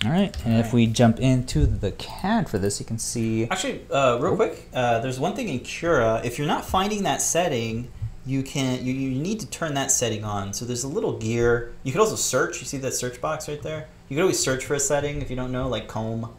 All 0.05 0.11
right, 0.11 0.33
and 0.45 0.57
if 0.57 0.71
we 0.71 0.87
jump 0.87 1.19
into 1.19 1.65
the 1.65 1.91
CAD 1.91 2.47
for 2.47 2.57
this, 2.57 2.79
you 2.79 2.85
can 2.85 2.97
see. 2.97 3.49
Actually, 3.49 3.85
uh, 3.91 4.17
real 4.21 4.35
quick, 4.37 4.69
uh, 4.73 4.99
there's 4.99 5.19
one 5.19 5.35
thing 5.35 5.49
in 5.49 5.59
Cura. 5.59 6.21
If 6.23 6.37
you're 6.37 6.47
not 6.47 6.63
finding 6.63 7.03
that 7.03 7.21
setting, 7.21 7.91
you 8.25 8.41
can 8.41 8.85
you, 8.85 8.93
you 8.93 9.19
need 9.19 9.41
to 9.41 9.47
turn 9.47 9.73
that 9.73 9.91
setting 9.91 10.23
on. 10.23 10.53
So 10.53 10.63
there's 10.63 10.85
a 10.85 10.87
little 10.87 11.17
gear. 11.17 11.73
You 11.83 11.91
could 11.91 11.99
also 11.99 12.15
search. 12.15 12.61
You 12.61 12.65
see 12.65 12.77
that 12.77 12.93
search 12.93 13.19
box 13.19 13.49
right 13.49 13.61
there. 13.61 13.87
You 14.07 14.15
could 14.15 14.21
always 14.21 14.39
search 14.39 14.63
for 14.63 14.73
a 14.73 14.79
setting 14.79 15.21
if 15.21 15.29
you 15.29 15.35
don't 15.35 15.51
know, 15.51 15.67
like 15.67 15.89
comb, 15.89 16.33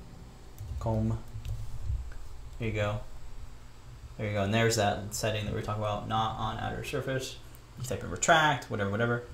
comb. 0.78 1.18
There 2.58 2.68
you 2.68 2.74
go. 2.74 3.00
There 4.16 4.26
you 4.26 4.32
go. 4.32 4.42
And 4.42 4.54
there's 4.54 4.76
that 4.76 5.14
setting 5.14 5.44
that 5.44 5.52
we 5.52 5.60
were 5.60 5.66
talking 5.66 5.82
about. 5.82 6.08
Not 6.08 6.36
on 6.38 6.58
outer 6.58 6.82
surface. 6.82 7.36
You 7.78 7.84
type 7.84 8.02
in 8.02 8.10
retract, 8.10 8.70
whatever, 8.70 8.90
whatever, 8.90 9.24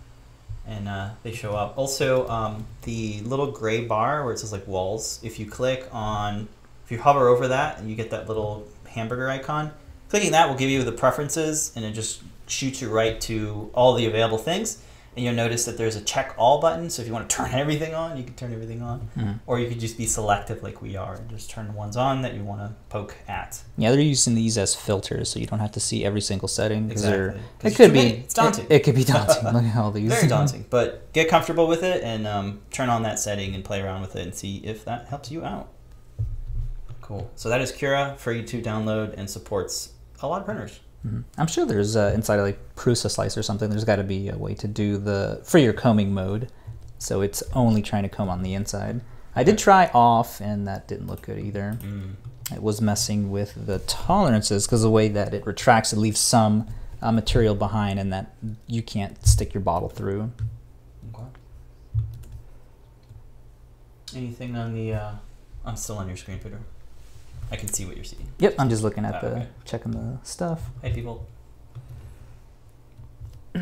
and 0.67 0.89
uh, 0.89 1.11
they 1.23 1.33
show 1.33 1.55
up. 1.55 1.77
Also, 1.77 2.29
um, 2.29 2.67
the 2.83 3.21
little 3.21 3.51
gray 3.51 3.85
bar 3.85 4.25
where 4.25 4.33
it 4.33 4.39
says 4.39 4.53
like 4.53 4.67
walls. 4.67 5.21
If 5.23 5.39
you 5.39 5.47
click 5.47 5.89
on 5.93 6.49
if 6.87 6.93
you 6.93 7.01
hover 7.01 7.27
over 7.27 7.49
that 7.49 7.81
and 7.81 7.91
you 7.91 7.97
get 7.97 8.11
that 8.11 8.29
little 8.29 8.65
hamburger 8.87 9.29
icon, 9.29 9.73
clicking 10.09 10.31
that 10.31 10.49
will 10.49 10.55
give 10.55 10.71
you 10.71 10.85
the 10.85 10.93
preferences 10.93 11.73
and 11.75 11.85
it 11.85 11.93
just 11.93 12.23
shoots 12.47 12.81
you 12.81 12.89
right 12.89 13.21
to 13.23 13.71
all 13.75 13.95
the 13.95 14.07
available 14.07 14.39
things. 14.39 14.81
And 15.17 15.25
you'll 15.25 15.35
notice 15.35 15.65
that 15.65 15.79
there's 15.79 15.97
a 15.97 16.03
check 16.03 16.35
all 16.37 16.61
button. 16.61 16.91
So 16.91 17.01
if 17.01 17.09
you 17.09 17.15
want 17.15 17.29
to 17.31 17.35
turn 17.35 17.51
everything 17.53 17.95
on, 17.95 18.19
you 18.19 18.23
can 18.23 18.35
turn 18.35 18.53
everything 18.53 18.83
on. 18.83 19.09
Mhm. 19.17 19.41
Or 19.47 19.59
you 19.59 19.67
could 19.67 19.81
just 19.81 19.97
be 19.97 20.05
selective 20.05 20.63
like 20.63 20.83
we 20.83 20.95
are 20.95 21.15
and 21.15 21.31
just 21.31 21.49
turn 21.49 21.69
the 21.69 21.73
ones 21.73 21.97
on 21.97 22.21
that 22.21 22.35
you 22.35 22.45
want 22.45 22.61
to 22.61 22.75
poke 22.91 23.17
at. 23.27 23.63
Yeah, 23.79 23.93
they're 23.93 24.01
using 24.01 24.35
these 24.35 24.59
as 24.59 24.75
filters, 24.75 25.31
so 25.31 25.39
you 25.39 25.47
don't 25.47 25.59
have 25.61 25.73
to 25.73 25.81
see 25.81 26.05
every 26.05 26.21
single 26.21 26.49
setting. 26.49 26.89
they're- 26.89 27.41
It 27.65 27.75
could 27.77 27.95
be. 27.95 28.01
It's 28.01 28.35
daunting. 28.35 28.67
It, 28.67 28.73
it 28.73 28.85
could 28.85 28.95
be 28.95 29.05
daunting. 29.15 29.45
Look 29.45 29.65
at 29.65 29.77
all 29.77 29.91
these. 29.91 30.11
Very 30.13 30.29
daunting. 30.37 30.67
But 30.69 31.11
get 31.15 31.29
comfortable 31.31 31.67
with 31.67 31.83
it 31.83 32.05
and 32.05 32.27
um, 32.27 32.61
turn 32.71 32.91
on 32.91 33.03
that 33.05 33.19
setting 33.19 33.55
and 33.55 33.65
play 33.65 33.81
around 33.81 34.03
with 34.03 34.17
it 34.17 34.23
and 34.23 34.35
see 34.35 34.59
if 34.59 34.85
that 34.85 35.07
helps 35.07 35.31
you 35.31 35.43
out. 35.47 35.69
Cool. 37.01 37.31
So 37.37 37.49
that 37.49 37.61
is 37.61 37.73
Cura, 37.73 38.17
free 38.19 38.45
to 38.45 38.61
download 38.61 39.15
and 39.17 39.31
supports 39.31 39.95
a 40.21 40.27
lot 40.29 40.41
of 40.41 40.45
printers. 40.45 40.81
Mhm. 41.07 41.25
I'm 41.39 41.47
sure 41.47 41.65
there's 41.65 41.95
uh, 41.97 42.13
inside 42.15 42.39
of 42.39 42.45
like 42.47 42.59
Prusa 42.75 43.11
Slice 43.11 43.37
or 43.39 43.43
something. 43.43 43.71
There's 43.71 43.85
got 43.85 43.97
to 43.97 44.05
be 44.05 44.29
a 44.29 44.37
way 44.37 44.55
to 44.55 44.67
do 44.67 44.99
the 44.99 45.41
for 45.45 45.59
your 45.59 45.73
combing 45.73 46.13
mode, 46.13 46.51
so 46.99 47.21
it's 47.21 47.43
only 47.53 47.83
trying 47.83 48.03
to 48.03 48.09
comb 48.09 48.29
on 48.29 48.43
the 48.43 48.55
inside. 48.55 49.01
I 49.35 49.45
did 49.45 49.59
try 49.59 49.91
off, 49.95 50.41
and 50.41 50.67
that 50.67 50.89
didn't 50.89 51.07
look 51.07 51.23
good 51.23 51.39
either. 51.39 51.79
It 52.55 52.63
was 52.63 52.81
messing 52.81 53.31
with 53.31 53.67
the 53.67 53.81
tolerances 53.81 54.67
because 54.67 54.83
the 54.83 54.91
way 54.91 55.09
that 55.09 55.35
it 55.35 55.47
retracts, 55.47 55.93
it 55.93 55.99
leaves 55.99 56.19
some 56.21 56.67
uh, 57.03 57.13
material 57.13 57.55
behind, 57.55 57.99
and 58.01 58.13
that 58.13 58.35
you 58.67 58.83
can't 58.83 59.25
stick 59.27 59.53
your 59.53 59.61
bottle 59.61 59.89
through. 59.89 60.33
Okay. 61.15 61.27
Anything 64.15 64.57
on 64.57 64.75
the? 64.75 64.95
Uh, 64.95 65.13
I'm 65.65 65.77
still 65.77 65.99
on 65.99 66.09
your 66.09 66.17
screen, 66.17 66.39
Peter. 66.39 66.61
I 67.51 67.57
can 67.57 67.69
see 67.73 67.85
what 67.85 67.95
you're 67.97 68.05
seeing. 68.05 68.29
Yep, 68.39 68.57
I'm 68.59 68.69
just 68.69 68.83
looking 68.83 69.05
at 69.05 69.15
Ah, 69.17 69.21
the 69.21 69.27
okay. 69.37 69.47
checking 69.65 69.93
the 69.93 70.19
stuff. 70.25 70.63
Hey, 70.83 70.93
people. 70.93 71.27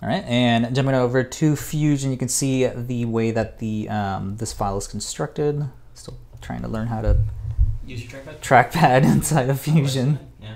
All 0.00 0.08
right, 0.08 0.24
and 0.26 0.74
jumping 0.74 0.94
over 0.94 1.24
to 1.24 1.56
Fusion, 1.56 2.12
you 2.12 2.16
can 2.16 2.28
see 2.28 2.66
the 2.66 3.04
way 3.04 3.32
that 3.32 3.58
the 3.58 3.88
um, 3.88 4.36
this 4.36 4.52
file 4.52 4.78
is 4.78 4.86
constructed. 4.86 5.68
Still 5.94 6.16
trying 6.40 6.62
to 6.62 6.68
learn 6.68 6.86
how 6.86 7.00
to 7.02 7.18
Use 7.84 8.02
your 8.04 8.20
trackpad. 8.22 8.40
trackpad 8.40 9.02
inside 9.12 9.50
of 9.50 9.60
Fusion. 9.60 10.18
Yeah. 10.40 10.54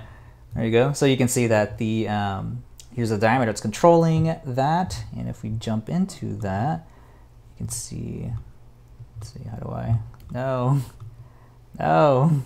There 0.55 0.65
you 0.65 0.71
go. 0.71 0.93
So 0.93 1.05
you 1.05 1.17
can 1.17 1.27
see 1.27 1.47
that 1.47 1.77
the 1.77 2.07
um, 2.07 2.63
here's 2.95 3.09
the 3.09 3.17
diameter 3.17 3.51
it's 3.51 3.59
controlling 3.59 4.33
that, 4.45 5.03
and 5.17 5.27
if 5.27 5.43
we 5.43 5.49
jump 5.49 5.89
into 5.89 6.35
that, 6.37 6.87
you 7.51 7.57
can 7.65 7.69
see. 7.69 8.31
Let's 9.17 9.33
see, 9.33 9.41
how 9.49 9.57
do 9.57 9.69
I? 9.71 9.99
No, 10.33 10.79
no. 11.79 12.41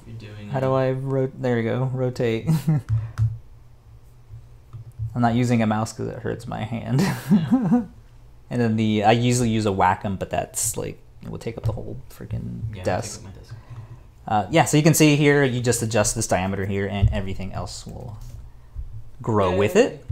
How 0.52 0.60
do 0.60 0.73
I 0.73 0.91
rot? 0.91 1.41
There 1.41 1.58
you 1.60 1.63
go. 1.69 1.86
Rotate. 1.93 2.47
I'm 5.15 5.21
not 5.21 5.34
using 5.36 5.62
a 5.63 5.67
mouse 5.67 5.93
because 5.93 6.10
it 6.10 6.19
hurts 6.19 6.47
my 6.47 6.63
hand. 6.63 7.02
and 8.50 8.62
then 8.62 8.76
the 8.76 9.04
I 9.04 9.13
usually 9.13 9.50
use 9.50 9.65
a 9.65 9.69
Wacom, 9.69 10.19
but 10.19 10.30
that's 10.30 10.78
like 10.78 11.00
it 11.23 11.30
will 11.30 11.39
take 11.39 11.58
up 11.58 11.63
the 11.63 11.71
whole 11.71 11.97
freaking 12.10 12.62
Yeah, 12.76 12.84
desk. 12.84 13.21
take 13.21 13.30
up 13.30 13.34
my 13.36 13.39
desk. 13.41 13.54
Uh, 14.28 14.45
yeah, 14.52 14.65
so 14.65 14.76
you 14.78 14.84
can 14.84 14.93
see 14.93 15.15
here, 15.15 15.43
you 15.45 15.62
just 15.62 15.82
adjust 15.82 16.13
this 16.13 16.28
diameter 16.28 16.65
here, 16.65 16.86
and 16.86 17.10
everything 17.13 17.54
else 17.54 17.88
will 17.88 18.17
grow 19.21 19.56
with 19.56 19.78
it. 19.78 20.06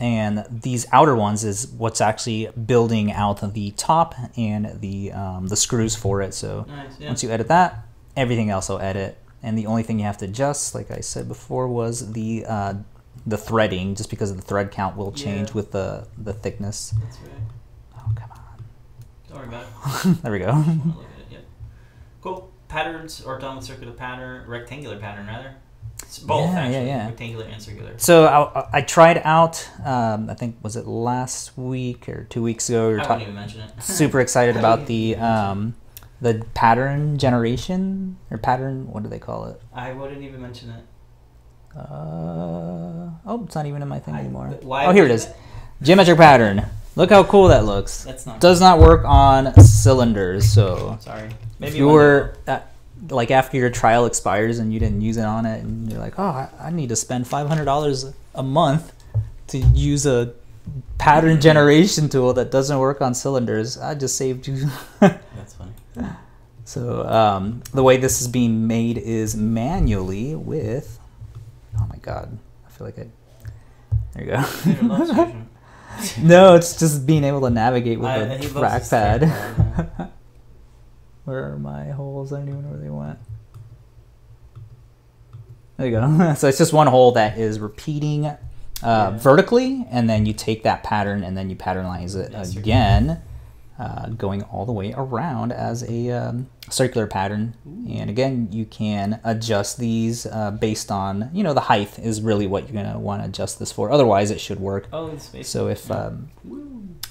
And 0.00 0.44
these 0.50 0.86
outer 0.92 1.16
ones 1.16 1.42
is 1.44 1.66
what's 1.68 2.00
actually 2.00 2.48
building 2.66 3.10
out 3.12 3.52
the 3.54 3.72
top 3.72 4.14
and 4.36 4.80
the 4.80 5.12
um, 5.12 5.48
the 5.48 5.56
screws 5.56 5.96
for 5.96 6.22
it. 6.22 6.34
So 6.34 6.66
Nice. 6.68 7.00
Yeah. 7.00 7.08
once 7.08 7.22
you 7.24 7.30
edit 7.30 7.48
that, 7.48 7.84
everything 8.16 8.48
else 8.50 8.68
will 8.68 8.78
edit. 8.80 9.18
and 9.42 9.56
the 9.58 9.66
only 9.66 9.82
thing 9.82 9.98
you 9.98 10.04
have 10.04 10.18
to 10.18 10.24
adjust, 10.26 10.74
like 10.74 10.90
I 10.90 11.00
said 11.00 11.26
before, 11.28 11.66
was 11.68 12.12
the 12.12 12.44
uh, 12.48 12.74
the 13.26 13.36
threading, 13.38 13.94
just 13.96 14.08
because 14.10 14.34
the 14.34 14.40
thread 14.42 14.70
count 14.70 14.96
will 14.96 15.10
change 15.12 15.48
Yeah. 15.48 15.54
with 15.54 15.72
the 15.72 16.06
the 16.16 16.32
thickness. 16.32 16.94
That's 17.02 17.18
right. 17.18 17.30
Oh 17.96 18.12
come 18.14 18.30
on! 18.30 18.64
Don't 19.28 19.38
worry 19.38 19.48
about 19.48 19.64
it. 20.06 20.22
there 20.22 20.32
we 20.32 20.38
go. 20.38 20.64
It. 21.30 21.44
Cool. 22.22 22.52
Patterns 22.68 23.24
are 23.24 23.38
done 23.38 23.56
with 23.56 23.64
circular 23.64 23.92
pattern, 23.94 24.46
rectangular 24.48 24.98
pattern 24.98 25.26
rather. 25.26 25.56
It's 26.08 26.18
both 26.20 26.46
Yeah, 26.46 26.52
yeah, 26.54 26.60
actually, 26.66 26.86
yeah. 26.86 27.06
rectangular 27.06 27.44
and 27.44 27.62
circular. 27.62 27.92
So 27.98 28.24
I, 28.26 28.78
I 28.78 28.80
tried 28.80 29.20
out. 29.24 29.68
Um, 29.84 30.30
I 30.30 30.34
think 30.34 30.56
was 30.62 30.74
it 30.74 30.86
last 30.86 31.56
week 31.58 32.08
or 32.08 32.24
two 32.30 32.42
weeks 32.42 32.70
ago? 32.70 32.88
We 32.88 32.94
I 32.94 33.02
wouldn't 33.02 33.22
even 33.22 33.34
mention 33.34 33.60
it. 33.60 33.70
super 33.82 34.18
excited 34.20 34.56
about 34.56 34.86
the 34.86 35.16
um, 35.16 35.74
the 36.22 36.46
pattern 36.54 37.18
generation 37.18 38.16
or 38.30 38.38
pattern. 38.38 38.90
What 38.90 39.02
do 39.02 39.10
they 39.10 39.18
call 39.18 39.48
it? 39.48 39.60
I 39.74 39.92
wouldn't 39.92 40.22
even 40.22 40.40
mention 40.40 40.70
it. 40.70 40.84
Uh, 41.76 43.10
oh, 43.26 43.42
it's 43.44 43.54
not 43.54 43.66
even 43.66 43.82
in 43.82 43.88
my 43.88 43.98
thing 43.98 44.14
I- 44.14 44.20
anymore. 44.20 44.58
oh, 44.64 44.92
here 44.92 45.04
it 45.04 45.10
is. 45.10 45.26
it- 45.26 45.36
Geometric 45.82 46.16
pattern. 46.16 46.64
Look 46.96 47.10
how 47.10 47.22
cool 47.22 47.48
that 47.48 47.64
looks. 47.66 48.02
That's 48.04 48.24
not. 48.26 48.40
Does 48.40 48.60
not 48.60 48.80
work 48.80 49.04
on 49.04 49.54
cylinders. 49.60 50.50
So 50.50 50.96
Sorry. 51.00 51.26
if 51.26 51.34
Maybe 51.60 51.76
you 51.76 51.86
were 51.86 52.34
uh, 52.48 52.60
like 53.10 53.30
after 53.30 53.56
your 53.56 53.70
trial 53.70 54.06
expires 54.06 54.58
and 54.58 54.72
you 54.72 54.80
didn't 54.80 55.00
use 55.00 55.16
it 55.16 55.24
on 55.24 55.46
it, 55.46 55.62
and 55.62 55.90
you're 55.90 56.00
like, 56.00 56.18
oh, 56.18 56.22
I, 56.24 56.48
I 56.60 56.70
need 56.70 56.88
to 56.90 56.96
spend 56.96 57.26
five 57.26 57.48
hundred 57.48 57.64
dollars 57.64 58.12
a 58.34 58.42
month 58.42 58.92
to 59.48 59.58
use 59.58 60.06
a 60.06 60.34
pattern 60.98 61.40
generation 61.40 62.08
tool 62.08 62.32
that 62.34 62.50
doesn't 62.50 62.78
work 62.78 63.00
on 63.00 63.14
cylinders. 63.14 63.78
I 63.78 63.94
just 63.94 64.16
saved 64.16 64.46
you. 64.46 64.66
That's 65.00 65.54
funny. 65.54 65.72
So 66.64 67.06
um, 67.08 67.62
the 67.72 67.82
way 67.82 67.96
this 67.96 68.20
is 68.20 68.28
being 68.28 68.66
made 68.66 68.98
is 68.98 69.34
manually 69.36 70.34
with. 70.34 70.98
Oh 71.80 71.86
my 71.88 71.96
god! 72.02 72.38
I 72.66 72.70
feel 72.70 72.86
like 72.86 72.98
I. 72.98 73.06
There 74.14 74.24
you 74.24 74.30
go. 74.32 75.32
no, 76.22 76.54
it's 76.54 76.78
just 76.78 77.06
being 77.06 77.24
able 77.24 77.40
to 77.42 77.50
navigate 77.50 77.98
with 77.98 78.08
I- 78.08 78.16
a 78.16 78.38
trackpad. 78.40 80.10
where 81.28 81.52
are 81.52 81.58
my 81.58 81.90
holes? 81.90 82.32
I 82.32 82.38
don't 82.38 82.48
even 82.48 82.62
know 82.62 82.70
where 82.70 82.78
they 82.80 82.88
went. 82.88 83.18
There 85.76 85.86
you 85.86 85.92
go. 85.92 86.34
so 86.36 86.48
it's 86.48 86.58
just 86.58 86.72
one 86.72 86.86
hole 86.86 87.12
that 87.12 87.38
is 87.38 87.60
repeating 87.60 88.26
uh, 88.26 88.38
Yeah. 88.82 89.10
vertically, 89.18 89.86
and 89.90 90.08
then 90.08 90.24
you 90.26 90.32
take 90.32 90.62
that 90.62 90.82
pattern 90.82 91.22
and 91.22 91.36
then 91.36 91.50
you 91.50 91.56
patternize 91.56 92.16
it 92.16 92.32
circular. 92.32 92.60
again, 92.60 93.22
uh, 93.78 94.08
going 94.08 94.42
all 94.42 94.66
the 94.66 94.72
way 94.72 94.92
around 94.96 95.52
as 95.52 95.82
a 95.88 96.10
um, 96.10 96.48
circular 96.68 97.06
pattern. 97.06 97.54
And 97.88 98.10
again, 98.10 98.48
you 98.50 98.64
can 98.66 99.20
adjust 99.24 99.78
these 99.78 100.26
uh, 100.26 100.50
based 100.50 100.90
on 100.90 101.30
you 101.32 101.42
know 101.44 101.54
the 101.54 101.60
height 101.60 101.98
is 101.98 102.20
really 102.20 102.46
what 102.46 102.64
you're 102.68 102.82
gonna 102.82 102.98
want 102.98 103.22
to 103.22 103.28
adjust 103.28 103.58
this 103.58 103.70
for. 103.72 103.90
Otherwise, 103.90 104.30
it 104.30 104.40
should 104.40 104.58
work. 104.60 104.88
Oh, 104.92 105.06
it's 105.08 105.26
basically. 105.28 105.42
So 105.44 105.68
if 105.68 105.90
um, 105.90 106.28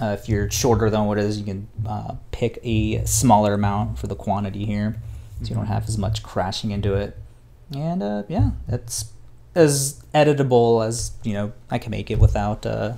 uh, 0.02 0.16
if 0.20 0.28
you're 0.30 0.50
shorter 0.52 0.90
than 0.90 1.06
what 1.06 1.18
it 1.18 1.24
is, 1.24 1.40
you 1.40 1.46
can 1.46 1.68
uh, 1.88 2.16
pick 2.32 2.60
a 2.64 3.04
smaller 3.06 3.54
amount 3.54 3.98
for 3.98 4.08
the 4.08 4.16
quantity 4.16 4.66
here, 4.66 4.98
so 5.42 5.50
you 5.50 5.56
don't 5.56 5.66
have 5.68 5.88
as 5.88 5.98
much 5.98 6.22
crashing 6.22 6.72
into 6.72 6.94
it. 6.94 7.18
And 7.74 8.04
uh, 8.04 8.24
yeah, 8.28 8.52
it's 8.68 9.12
as 9.56 10.04
editable 10.14 10.86
as 10.86 11.12
you 11.24 11.34
know 11.34 11.54
I 11.72 11.78
can 11.80 11.92
make 11.92 12.12
it 12.12 12.20
without 12.20 12.66
uh, 12.66 12.94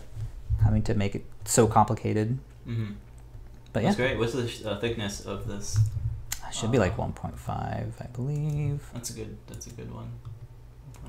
having 0.63 0.81
to 0.83 0.93
make 0.95 1.13
it 1.15 1.23
so 1.45 1.67
complicated. 1.67 2.39
Mhm. 2.67 2.95
But 3.73 3.83
yeah, 3.83 3.89
That's 3.89 3.97
great. 3.97 4.17
What's 4.17 4.33
the 4.33 4.69
uh, 4.71 4.79
thickness 4.79 5.21
of 5.21 5.47
this? 5.47 5.77
it 6.47 6.55
should 6.55 6.71
be 6.71 6.79
like 6.79 6.93
Uh, 6.97 7.03
1.5, 7.07 7.47
I 7.49 8.07
believe. 8.13 8.81
That's 8.93 9.09
a 9.11 9.13
good. 9.13 9.37
That's 9.47 9.67
a 9.67 9.71
good 9.71 9.93
one. 9.93 10.09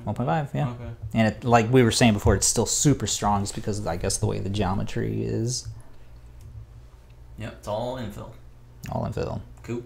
1.5, 0.05 0.53
yeah. 0.53 0.69
Okay. 0.69 0.89
And 1.13 1.27
it, 1.27 1.43
like 1.43 1.71
we 1.71 1.83
were 1.83 1.91
saying 1.91 2.13
before, 2.13 2.35
it's 2.35 2.47
still 2.47 2.65
super 2.65 3.07
strong, 3.07 3.41
just 3.43 3.55
because 3.55 3.85
I 3.85 3.97
guess 3.97 4.17
the 4.17 4.25
way 4.27 4.39
the 4.39 4.49
geometry 4.49 5.23
is 5.23 5.67
Yep. 7.37 7.53
It's 7.59 7.67
all 7.67 7.97
infill. 7.97 8.31
all 8.91 9.05
in 9.05 9.13
fill. 9.13 9.41
Cool. 9.63 9.83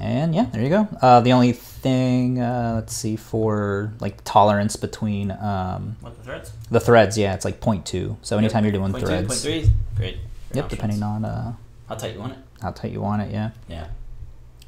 And 0.00 0.34
yeah, 0.34 0.46
there 0.52 0.62
you 0.62 0.68
go. 0.68 0.88
Uh, 1.02 1.20
the 1.20 1.32
only 1.32 1.52
thing, 1.52 2.40
uh, 2.40 2.72
let's 2.76 2.92
see, 2.94 3.16
for 3.16 3.92
like 4.00 4.22
tolerance 4.24 4.76
between 4.76 5.32
um, 5.32 5.96
What 6.00 6.16
the 6.16 6.22
threads? 6.24 6.52
the 6.70 6.80
threads, 6.80 7.18
yeah, 7.18 7.34
it's 7.34 7.44
like 7.44 7.60
0.2. 7.60 8.16
So 8.22 8.38
anytime 8.38 8.64
you're 8.64 8.72
doing 8.72 8.92
threads, 8.92 9.26
point 9.28 9.40
three. 9.40 9.72
Great. 9.96 10.18
Yep, 10.52 10.64
options. 10.64 10.78
depending 10.80 11.02
on 11.02 11.24
uh, 11.24 11.54
how 11.88 11.94
tight 11.94 12.14
you 12.14 12.20
want 12.20 12.32
it. 12.32 12.38
how 12.60 12.70
tight 12.72 12.92
you 12.92 13.00
want 13.00 13.22
it, 13.22 13.30
yeah. 13.32 13.50
Yeah. 13.68 13.86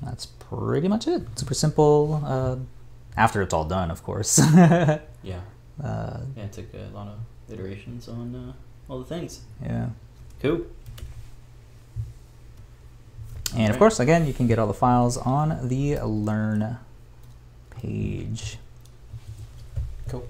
That's 0.03 0.27
pretty 0.27 0.88
much 0.88 1.07
it. 1.07 1.23
Super 1.38 1.55
simple. 1.55 2.23
Uh, 2.25 2.57
after 3.16 3.42
it's 3.42 3.53
all 3.55 3.64
done, 3.64 3.90
of 3.90 4.03
course. 4.03 4.38
uh, 4.40 4.99
Yeah. 5.23 5.40
Yeah. 5.83 6.21
It 6.37 6.53
took 6.53 6.73
a 6.75 6.88
lot 6.95 7.09
of 7.09 7.18
iterations 7.53 8.09
on 8.09 8.35
uh, 8.35 8.53
all 8.92 8.99
the 8.99 9.05
things. 9.05 9.42
yeah. 9.62 9.88
Cool. 10.40 10.62
And 13.57 13.71
of 13.73 13.79
course, 13.79 14.01
again, 14.01 14.27
you 14.27 14.33
can 14.33 14.47
get 14.47 14.59
all 14.59 14.66
the 14.66 14.73
files 14.75 15.16
on 15.18 15.68
the 15.68 15.99
Learn 16.01 16.79
page. 17.71 18.57
Cool. 20.09 20.27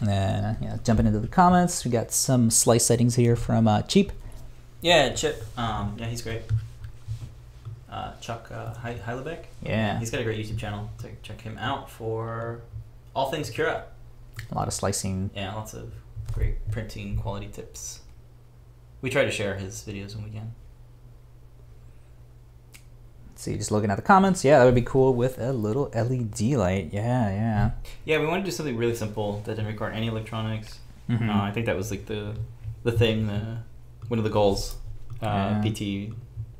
And 0.00 0.08
then, 0.08 0.56
yeah, 0.60 0.76
jumping 0.84 1.06
into 1.06 1.18
the 1.18 1.28
comments, 1.28 1.84
we 1.84 1.90
got 1.90 2.12
some 2.12 2.50
slice 2.50 2.84
settings 2.86 3.16
here 3.16 3.36
from 3.36 3.66
uh, 3.66 3.82
Cheap. 3.82 4.12
Yeah, 4.80 5.10
Chip. 5.14 5.44
Um, 5.58 5.96
yeah, 5.98 6.06
he's 6.06 6.22
great. 6.22 6.42
Uh, 7.90 8.12
Chuck 8.20 8.50
uh, 8.52 8.74
He- 8.86 8.98
Hellebuyck. 9.00 9.44
Yeah, 9.62 9.98
He's 9.98 10.10
got 10.10 10.20
a 10.20 10.24
great 10.24 10.44
YouTube 10.44 10.58
channel. 10.58 10.90
So 11.00 11.08
check 11.22 11.40
him 11.40 11.56
out 11.58 11.90
for 11.90 12.60
all 13.14 13.30
things 13.30 13.50
Cura. 13.50 13.84
a 14.50 14.54
lot 14.54 14.68
of 14.68 14.74
slicing. 14.74 15.30
Yeah, 15.34 15.54
lots 15.54 15.74
of 15.74 15.92
great 16.32 16.70
printing 16.70 17.16
quality 17.16 17.48
tips. 17.48 18.00
We 19.00 19.10
try 19.10 19.24
to 19.24 19.30
share 19.30 19.56
his 19.56 19.82
videos 19.86 20.14
when 20.14 20.24
we 20.24 20.30
can. 20.30 20.52
Let's 23.30 23.42
see, 23.42 23.56
just 23.56 23.70
looking 23.70 23.90
at 23.90 23.96
the 23.96 24.02
comments, 24.02 24.44
yeah, 24.44 24.58
that 24.58 24.64
would 24.64 24.74
be 24.74 24.82
cool 24.82 25.14
with 25.14 25.38
a 25.38 25.52
little 25.52 25.90
LED 25.94 26.40
light. 26.56 26.90
Yeah, 26.92 27.30
yeah. 27.30 27.70
Yeah, 28.04 28.18
we 28.18 28.26
want 28.26 28.44
to 28.44 28.50
do 28.50 28.54
something 28.54 28.76
really 28.76 28.96
simple 28.96 29.40
that 29.44 29.54
didn't 29.54 29.68
require 29.68 29.90
any 29.90 30.08
electronics. 30.08 30.80
Mhm. 31.08 31.28
Uh, 31.28 31.42
I 31.42 31.52
think 31.52 31.66
that 31.66 31.76
was 31.76 31.90
like 31.90 32.06
the 32.06 32.34
the 32.84 32.92
thing, 32.92 33.26
the 33.28 33.58
one 34.08 34.18
of 34.18 34.24
the 34.24 34.30
goals 34.30 34.76
uh, 35.22 35.60
Yeah. 35.62 35.70
PT 36.08 36.12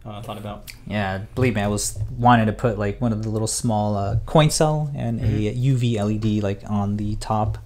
uh, 0.06 0.22
thought 0.22 0.38
about. 0.38 0.70
Yeah, 0.87 1.18
believe 1.34 1.54
me, 1.54 1.61
I 1.62 1.68
was 1.68 1.98
wanting 2.16 2.46
to 2.46 2.52
put 2.52 2.78
like 2.78 3.00
one 3.00 3.12
of 3.12 3.22
the 3.22 3.28
little 3.28 3.46
small 3.48 3.96
uh, 3.96 4.16
coin 4.26 4.50
cell 4.50 4.90
and 4.94 5.20
a 5.20 5.54
UV 5.54 5.96
LED 5.98 6.42
like 6.42 6.62
on 6.68 6.96
the 6.96 7.16
top, 7.16 7.58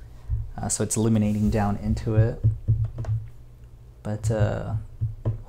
uh, 0.60 0.68
so 0.68 0.82
it's 0.82 0.96
illuminating 0.96 1.50
down 1.50 1.76
into 1.76 2.16
it. 2.16 2.42
But 4.02 4.30
uh, 4.30 4.74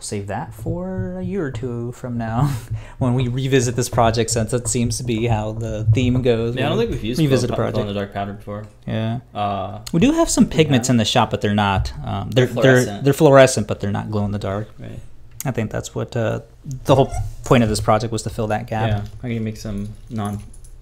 save 0.04 0.28
that 0.28 0.54
for 0.54 1.18
a 1.20 1.24
year 1.24 1.46
or 1.46 1.52
two 1.52 1.92
from 1.94 2.18
now, 2.18 2.54
when 3.00 3.14
we 3.14 3.28
revisit 3.28 3.76
this 3.76 3.90
project, 3.90 4.30
since 4.30 4.52
that 4.52 4.68
seems 4.68 4.98
to 4.98 5.04
be 5.04 5.28
how 5.28 5.54
the 5.54 5.86
theme 5.94 6.22
goes. 6.22 6.56
Yeah, 6.56 6.66
I 6.66 6.70
don't 6.70 6.78
think 6.78 6.92
we've 6.92 7.04
used 7.04 7.20
revisit 7.20 7.50
a 7.50 7.56
project. 7.56 7.74
glow 7.76 7.82
in 7.82 7.88
the 7.88 7.94
dark 7.94 8.14
powder 8.14 8.34
before. 8.34 8.66
Yeah, 8.86 9.20
Uh, 9.34 9.80
we 9.94 10.00
do 10.00 10.12
have 10.12 10.30
some 10.30 10.48
pigments 10.48 10.88
have. 10.88 10.94
in 10.96 10.98
the 10.98 11.06
shop, 11.06 11.32
but 11.32 11.42
they're 11.42 11.56
not. 11.56 11.92
Um, 12.06 12.30
they're 12.32 12.46
They're 12.46 12.54
they're 12.54 12.64
fluorescent. 12.64 13.04
they're 13.04 13.14
fluorescent, 13.14 13.68
but 13.68 13.80
they're 13.80 13.92
not 13.92 14.12
glow 14.12 14.26
in 14.26 14.32
the 14.32 14.40
dark. 14.40 14.70
right. 14.80 15.00
I 15.46 15.52
think 15.52 15.72
that's 15.72 15.94
what 15.94 16.16
uh, 16.16 16.40
the 16.86 16.96
whole 16.96 17.12
point 17.44 17.64
of 17.64 17.70
this 17.70 17.82
project 17.82 18.14
was 18.14 18.24
to 18.24 18.30
fill 18.30 18.48
that 18.48 18.66
gap. 18.68 18.88
Yeah, 18.90 19.06
I 19.24 19.34
can 19.34 19.44
make 19.44 19.58
some 19.58 19.90
non 20.10 20.40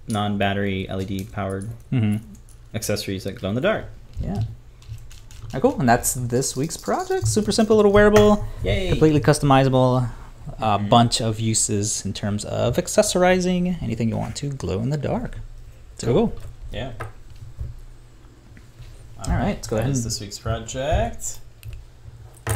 non 0.08 0.38
battery 0.38 0.86
LED 0.88 1.32
powered 1.32 1.68
hmm 1.90 2.16
accessories 2.74 3.24
that 3.24 3.32
glow 3.34 3.48
in 3.50 3.54
the 3.54 3.60
dark. 3.60 3.84
Yeah. 4.20 4.42
Ah, 5.54 5.60
cool. 5.60 5.78
And 5.78 5.88
that's 5.88 6.14
this 6.14 6.56
week's 6.56 6.76
project. 6.76 7.28
Super 7.28 7.52
simple 7.52 7.76
little 7.76 7.92
wearable, 7.92 8.44
Yay! 8.62 8.88
completely 8.88 9.20
customizable. 9.20 10.08
A 10.58 10.78
Mhm. 10.78 10.88
bunch 10.88 11.20
of 11.20 11.38
uses 11.38 12.04
in 12.04 12.12
terms 12.12 12.44
of 12.44 12.76
accessorizing 12.76 13.80
anything 13.82 14.08
you 14.08 14.16
want 14.16 14.34
to 14.36 14.48
glow 14.50 14.80
in 14.80 14.90
the 14.90 14.96
dark. 14.96 15.38
So 15.98 16.12
cool. 16.12 16.32
Yeah. 16.72 16.92
All 19.24 19.34
right, 19.34 19.54
let's 19.54 19.68
go 19.68 19.76
that 19.76 19.82
ahead 19.82 19.92
is 19.92 19.98
and- 19.98 20.06
this 20.06 20.20
week's 20.20 20.38
project. 20.38 21.38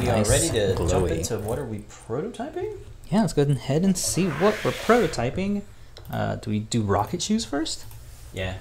We 0.00 0.06
Nice 0.06 0.28
are 0.28 0.30
ready 0.32 0.48
to 0.50 0.88
jump 0.88 1.08
into 1.10 1.38
what 1.38 1.58
are 1.60 1.64
we 1.64 1.78
prototyping? 2.08 2.72
Yeah, 3.10 3.20
let's 3.20 3.32
go 3.32 3.42
ahead 3.42 3.84
and 3.84 3.96
see 3.96 4.26
what 4.26 4.56
we're 4.64 4.72
prototyping. 4.72 5.62
Uh, 6.10 6.36
do 6.36 6.50
we 6.50 6.58
do 6.60 6.82
rocket 6.82 7.22
shoes 7.22 7.44
first? 7.44 7.84
Yeah. 8.32 8.54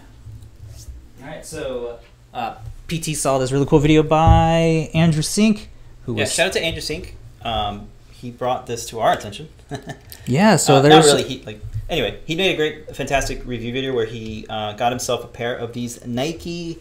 All 1.21 1.27
right, 1.27 1.43
so 1.45 1.97
uh, 2.33 2.55
PT 2.87 3.15
saw 3.15 3.37
this 3.37 3.51
really 3.51 3.65
cool 3.65 3.79
video 3.79 4.03
by 4.03 4.89
Andrew 4.93 5.21
Sink, 5.21 5.69
who 6.05 6.13
Yeah. 6.15 6.21
was 6.21 6.33
Shout 6.33 6.47
out 6.47 6.53
to 6.53 6.61
Andrew 6.63 6.81
Sink. 6.81 7.15
Um, 7.43 7.87
he 8.11 8.31
brought 8.31 8.67
this 8.67 8.85
to 8.87 8.99
our 8.99 9.13
attention. 9.13 9.49
yeah. 10.25 10.55
So 10.55 10.75
Uh, 10.75 10.81
there's 10.81 11.05
not 11.05 11.15
really. 11.17 11.23
He 11.23 11.43
like 11.43 11.59
anyway. 11.89 12.19
He 12.25 12.35
made 12.35 12.53
a 12.53 12.55
great, 12.55 12.95
fantastic 12.95 13.45
review 13.45 13.71
video 13.73 13.93
where 13.93 14.05
he 14.05 14.45
uh, 14.49 14.73
got 14.73 14.91
himself 14.91 15.23
a 15.23 15.27
pair 15.27 15.55
of 15.55 15.73
these 15.73 16.05
Nike 16.05 16.79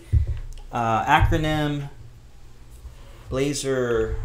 uh, 0.73 1.05
acronym 1.05 1.89
Blazer. 3.29 4.17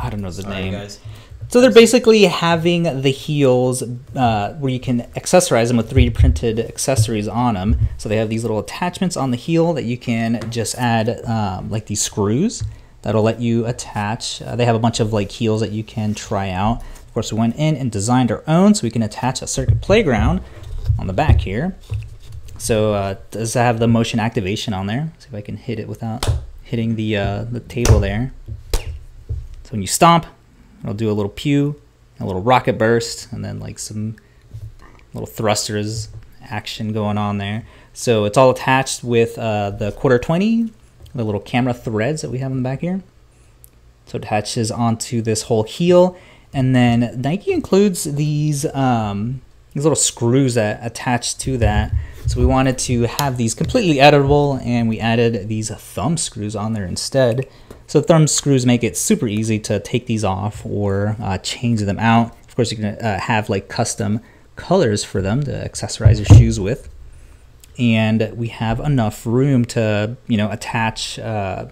I 0.00 0.10
don't 0.10 0.20
know 0.20 0.30
the 0.30 0.42
Sorry, 0.42 0.54
name. 0.54 0.72
guys. 0.72 0.98
So 1.48 1.60
they're 1.60 1.72
basically 1.72 2.24
having 2.24 3.02
the 3.02 3.10
heels 3.10 3.82
uh, 4.14 4.54
where 4.54 4.72
you 4.72 4.80
can 4.80 5.02
accessorize 5.14 5.68
them 5.68 5.76
with 5.76 5.90
3D 5.90 6.12
printed 6.12 6.58
accessories 6.58 7.28
on 7.28 7.54
them. 7.54 7.88
So 7.98 8.08
they 8.08 8.16
have 8.16 8.28
these 8.28 8.42
little 8.42 8.58
attachments 8.58 9.16
on 9.16 9.30
the 9.30 9.36
heel 9.36 9.72
that 9.74 9.84
you 9.84 9.96
can 9.96 10.50
just 10.50 10.74
add 10.74 11.24
um, 11.24 11.70
like 11.70 11.86
these 11.86 12.02
screws 12.02 12.64
that'll 13.02 13.22
let 13.22 13.40
you 13.40 13.64
attach. 13.66 14.42
Uh, 14.42 14.56
they 14.56 14.64
have 14.64 14.74
a 14.74 14.80
bunch 14.80 14.98
of 14.98 15.12
like 15.12 15.30
heels 15.30 15.60
that 15.60 15.70
you 15.70 15.84
can 15.84 16.14
try 16.14 16.50
out. 16.50 16.82
Of 16.82 17.14
course, 17.14 17.32
we 17.32 17.38
went 17.38 17.56
in 17.56 17.76
and 17.76 17.90
designed 17.90 18.32
our 18.32 18.42
own 18.48 18.74
so 18.74 18.82
we 18.82 18.90
can 18.90 19.02
attach 19.02 19.40
a 19.40 19.46
circuit 19.46 19.80
playground 19.80 20.40
on 20.98 21.06
the 21.06 21.12
back 21.12 21.40
here. 21.40 21.76
So 22.58 22.94
uh, 22.94 23.16
does 23.30 23.54
it 23.54 23.60
have 23.60 23.78
the 23.78 23.86
motion 23.86 24.18
activation 24.18 24.74
on 24.74 24.86
there. 24.86 25.12
See 25.18 25.28
if 25.28 25.34
I 25.34 25.40
can 25.40 25.56
hit 25.56 25.78
it 25.78 25.86
without 25.86 26.26
hitting 26.62 26.96
the 26.96 27.16
uh, 27.16 27.44
the 27.44 27.60
table 27.60 28.00
there. 28.00 28.32
So 28.72 29.70
when 29.70 29.82
you 29.82 29.86
stomp, 29.86 30.26
it'll 30.86 30.96
do 30.96 31.10
a 31.10 31.12
little 31.12 31.30
pew, 31.30 31.80
a 32.20 32.24
little 32.24 32.42
rocket 32.42 32.78
burst, 32.78 33.32
and 33.32 33.44
then 33.44 33.58
like 33.58 33.78
some 33.78 34.16
little 35.12 35.26
thrusters 35.26 36.08
action 36.42 36.92
going 36.92 37.18
on 37.18 37.38
there. 37.38 37.66
So 37.92 38.24
it's 38.24 38.38
all 38.38 38.50
attached 38.50 39.02
with 39.02 39.36
uh, 39.36 39.70
the 39.70 39.90
quarter 39.92 40.18
20, 40.18 40.70
the 41.14 41.24
little 41.24 41.40
camera 41.40 41.74
threads 41.74 42.22
that 42.22 42.30
we 42.30 42.38
have 42.38 42.52
in 42.52 42.58
the 42.58 42.62
back 42.62 42.80
here. 42.80 43.02
So 44.06 44.16
it 44.16 44.24
attaches 44.24 44.70
onto 44.70 45.22
this 45.22 45.42
whole 45.42 45.64
heel. 45.64 46.16
And 46.54 46.74
then 46.76 47.20
Nike 47.20 47.52
includes 47.52 48.04
these, 48.04 48.64
um, 48.74 49.42
these 49.74 49.82
little 49.82 49.96
screws 49.96 50.54
that 50.54 50.78
attach 50.86 51.36
to 51.38 51.58
that. 51.58 51.92
So 52.26 52.38
we 52.38 52.46
wanted 52.46 52.78
to 52.78 53.02
have 53.02 53.36
these 53.36 53.54
completely 53.54 53.96
editable 53.96 54.64
and 54.64 54.88
we 54.88 55.00
added 55.00 55.48
these 55.48 55.70
thumb 55.70 56.16
screws 56.16 56.54
on 56.54 56.74
there 56.74 56.84
instead. 56.84 57.48
So 57.86 58.00
thumb 58.00 58.26
screws 58.26 58.66
make 58.66 58.82
it 58.82 58.96
super 58.96 59.28
easy 59.28 59.58
to 59.60 59.78
take 59.80 60.06
these 60.06 60.24
off 60.24 60.64
or 60.66 61.16
uh, 61.20 61.38
change 61.38 61.80
them 61.80 61.98
out. 61.98 62.36
Of 62.48 62.56
course, 62.56 62.70
you 62.70 62.78
can 62.78 62.86
uh, 62.86 63.20
have 63.20 63.48
like 63.48 63.68
custom 63.68 64.20
colors 64.56 65.04
for 65.04 65.22
them 65.22 65.42
to 65.44 65.52
accessorize 65.52 66.16
your 66.16 66.38
shoes 66.38 66.58
with. 66.58 66.88
And 67.78 68.32
we 68.36 68.48
have 68.48 68.80
enough 68.80 69.26
room 69.26 69.64
to, 69.66 70.16
you 70.26 70.36
know, 70.36 70.50
attach, 70.50 71.18
uh, 71.18 71.66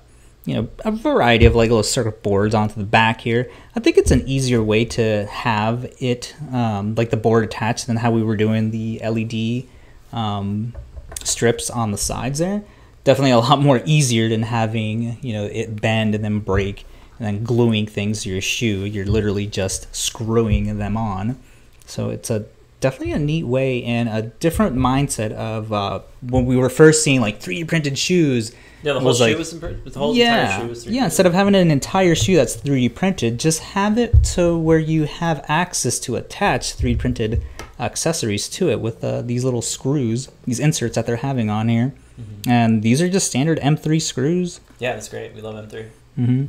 you 0.44 0.54
know, 0.54 0.68
a 0.84 0.92
variety 0.92 1.46
of 1.46 1.54
like 1.54 1.70
little 1.70 1.82
circuit 1.82 2.22
boards 2.22 2.54
onto 2.54 2.74
the 2.74 2.84
back 2.84 3.22
here. 3.22 3.50
I 3.74 3.80
think 3.80 3.96
it's 3.96 4.10
an 4.10 4.28
easier 4.28 4.62
way 4.62 4.84
to 4.84 5.24
have 5.26 5.90
it, 5.98 6.36
um, 6.52 6.94
like 6.94 7.08
the 7.08 7.16
board 7.16 7.44
attached 7.44 7.86
than 7.86 7.96
how 7.96 8.10
we 8.10 8.22
were 8.22 8.36
doing 8.36 8.70
the 8.70 9.00
LED 9.02 9.66
um, 10.16 10.74
strips 11.24 11.70
on 11.70 11.90
the 11.90 11.98
sides 11.98 12.38
there 12.38 12.62
definitely 13.04 13.30
a 13.30 13.38
lot 13.38 13.60
more 13.60 13.80
easier 13.84 14.28
than 14.28 14.42
having 14.42 15.18
you 15.22 15.32
know 15.32 15.44
it 15.44 15.80
bend 15.80 16.14
and 16.14 16.24
then 16.24 16.40
break 16.40 16.84
and 17.18 17.26
then 17.26 17.44
gluing 17.44 17.86
things 17.86 18.22
to 18.22 18.30
your 18.30 18.40
shoe. 18.40 18.84
You're 18.84 19.06
literally 19.06 19.46
just 19.46 19.94
screwing 19.94 20.78
them 20.78 20.96
on. 20.96 21.38
So 21.86 22.10
it's 22.10 22.30
a 22.30 22.46
definitely 22.80 23.12
a 23.12 23.18
neat 23.18 23.44
way 23.44 23.82
and 23.84 24.08
a 24.08 24.22
different 24.22 24.76
mindset 24.76 25.32
of 25.32 25.72
uh, 25.72 26.00
when 26.22 26.44
we 26.44 26.56
were 26.56 26.68
first 26.68 27.02
seeing 27.04 27.20
like 27.20 27.40
3D 27.40 27.68
printed 27.68 27.98
shoes. 27.98 28.52
Yeah, 28.82 28.92
the 28.94 29.00
whole 29.00 29.08
was 29.08 29.18
shoe 29.18 29.24
like- 29.24 29.38
was 29.38 29.54
impr- 29.54 29.92
the 29.92 29.98
whole 29.98 30.14
yeah, 30.14 30.44
entire 30.44 30.60
shoe 30.60 30.68
was 30.68 30.84
3D 30.84 30.92
yeah. 30.92 31.04
Instead 31.04 31.26
of 31.26 31.32
having 31.32 31.54
an 31.54 31.70
entire 31.70 32.14
shoe 32.14 32.36
that's 32.36 32.56
3D 32.56 32.94
printed, 32.94 33.38
just 33.38 33.60
have 33.60 33.96
it 33.96 34.22
to 34.34 34.58
where 34.58 34.78
you 34.78 35.04
have 35.04 35.44
access 35.48 35.98
to 36.00 36.16
attach 36.16 36.76
3D 36.76 36.98
printed 36.98 37.42
accessories 37.78 38.48
to 38.48 38.70
it 38.70 38.80
with 38.80 39.02
uh, 39.02 39.22
these 39.22 39.44
little 39.44 39.62
screws, 39.62 40.30
these 40.44 40.60
inserts 40.60 40.96
that 40.96 41.06
they're 41.06 41.16
having 41.16 41.48
on 41.48 41.68
here. 41.68 41.94
Mm-hmm. 42.20 42.50
And 42.50 42.82
these 42.82 43.02
are 43.02 43.08
just 43.08 43.26
standard 43.26 43.58
M3 43.60 44.00
screws. 44.00 44.60
Yeah, 44.78 44.92
that's 44.94 45.08
great. 45.08 45.34
We 45.34 45.40
love 45.40 45.56
M3. 45.68 45.88
hmm 46.16 46.44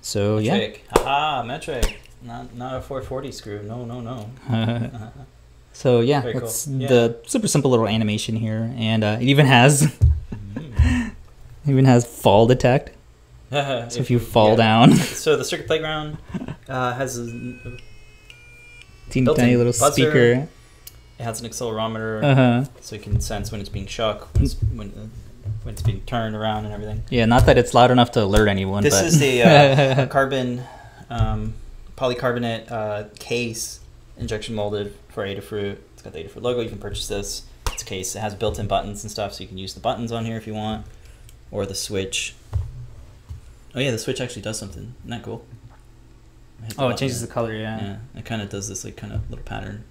So 0.00 0.38
yeah, 0.38 0.52
Metric. 0.54 0.84
Haha, 0.90 1.42
metric. 1.44 2.00
Not 2.22 2.54
not 2.54 2.76
a 2.76 2.80
440 2.80 3.32
screw. 3.32 3.62
No, 3.62 3.84
no, 3.84 4.00
no. 4.00 4.30
so 5.72 6.00
yeah, 6.00 6.22
Very 6.22 6.32
cool. 6.34 6.42
it's 6.44 6.66
Yeah. 6.66 6.88
the 6.88 7.16
super 7.26 7.48
simple 7.48 7.70
little 7.70 7.86
animation 7.86 8.36
here, 8.36 8.72
and 8.78 9.04
uh, 9.04 9.18
it 9.20 9.26
even 9.28 9.46
has 9.46 9.92
Mm. 10.54 11.10
even 11.66 11.84
has 11.86 12.04
fall 12.06 12.46
detect. 12.46 12.90
So 13.50 13.88
if, 14.00 14.10
you 14.10 14.18
fall 14.18 14.50
yeah. 14.50 14.56
down, 14.66 14.92
So 14.96 15.36
the 15.36 15.44
circuit 15.44 15.66
playground 15.66 16.18
uh, 16.68 16.92
has 16.94 17.18
a, 17.18 17.24
teeny 19.10 19.32
tiny 19.34 19.56
little 19.56 19.72
buzzer. 19.72 19.92
speaker. 19.92 20.48
It 21.18 21.22
has 21.22 21.40
an 21.40 21.48
accelerometer, 21.48 22.22
Uh 22.22 22.34
huh. 22.34 22.64
so 22.80 22.96
you 22.96 23.02
can 23.02 23.20
sense 23.20 23.50
when 23.52 23.60
it's 23.60 23.70
being 23.70 23.86
shook, 23.86 24.32
when 24.34 24.42
it's, 24.44 24.54
when, 24.54 24.88
uh, 24.90 25.48
when 25.62 25.74
it's 25.74 25.82
being 25.82 26.00
turned 26.02 26.34
around 26.34 26.64
and 26.64 26.74
everything. 26.74 27.02
Yeah, 27.10 27.24
not 27.26 27.46
that 27.46 27.56
it's 27.58 27.74
loud 27.74 27.90
enough 27.90 28.10
to 28.12 28.22
alert 28.22 28.48
anyone. 28.48 28.82
This 28.82 28.94
but 28.94 29.04
is 29.06 29.18
the 29.20 29.42
uh, 29.42 30.06
carbon 30.10 30.62
um, 31.10 31.54
polycarbonate 31.96 32.70
uh, 32.70 33.04
case 33.18 33.80
injection 34.18 34.54
molded 34.54 34.94
for 35.08 35.24
Adafruit. 35.26 35.78
It's 35.92 36.02
got 36.02 36.12
the 36.12 36.20
Adafruit 36.24 36.42
logo. 36.42 36.60
You 36.60 36.68
can 36.68 36.78
purchase 36.78 37.08
this. 37.08 37.42
It's 37.72 37.82
a 37.82 37.86
case. 37.86 38.14
It 38.14 38.20
has 38.20 38.34
built-in 38.34 38.66
buttons 38.68 39.02
and 39.02 39.10
stuff, 39.10 39.32
so 39.34 39.42
you 39.42 39.48
can 39.48 39.58
use 39.58 39.74
the 39.74 39.80
buttons 39.80 40.12
on 40.12 40.24
here 40.24 40.36
if 40.36 40.46
you 40.46 40.54
want, 40.54 40.86
or 41.50 41.66
the 41.66 41.74
switch. 41.74 42.34
Oh 43.74 43.80
yeah, 43.80 43.90
the 43.90 43.98
switch 43.98 44.20
actually 44.20 44.42
does 44.42 44.58
something. 44.58 44.94
Isn't 45.00 45.10
that 45.10 45.22
cool? 45.24 45.44
Oh, 46.78 46.88
it 46.88 46.96
changes 46.96 47.20
there. 47.20 47.26
the 47.26 47.32
color. 47.34 47.52
Yeah. 47.54 47.80
Yeah, 47.80 47.96
it 48.20 48.24
kind 48.24 48.40
of 48.40 48.48
does 48.48 48.68
this 48.68 48.84
like 48.84 48.96
kind 48.96 49.12
of 49.12 49.28
little 49.28 49.44
pattern. 49.44 49.84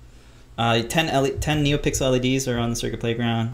Uh, 0.58 0.82
10, 0.84 1.10
L- 1.10 1.28
10 1.39 1.63
NeoPixel 1.66 2.12
LEDs 2.12 2.48
are 2.48 2.60
on 2.60 2.70
the 2.70 2.76
Circuit 2.76 3.00
Playground. 3.00 3.54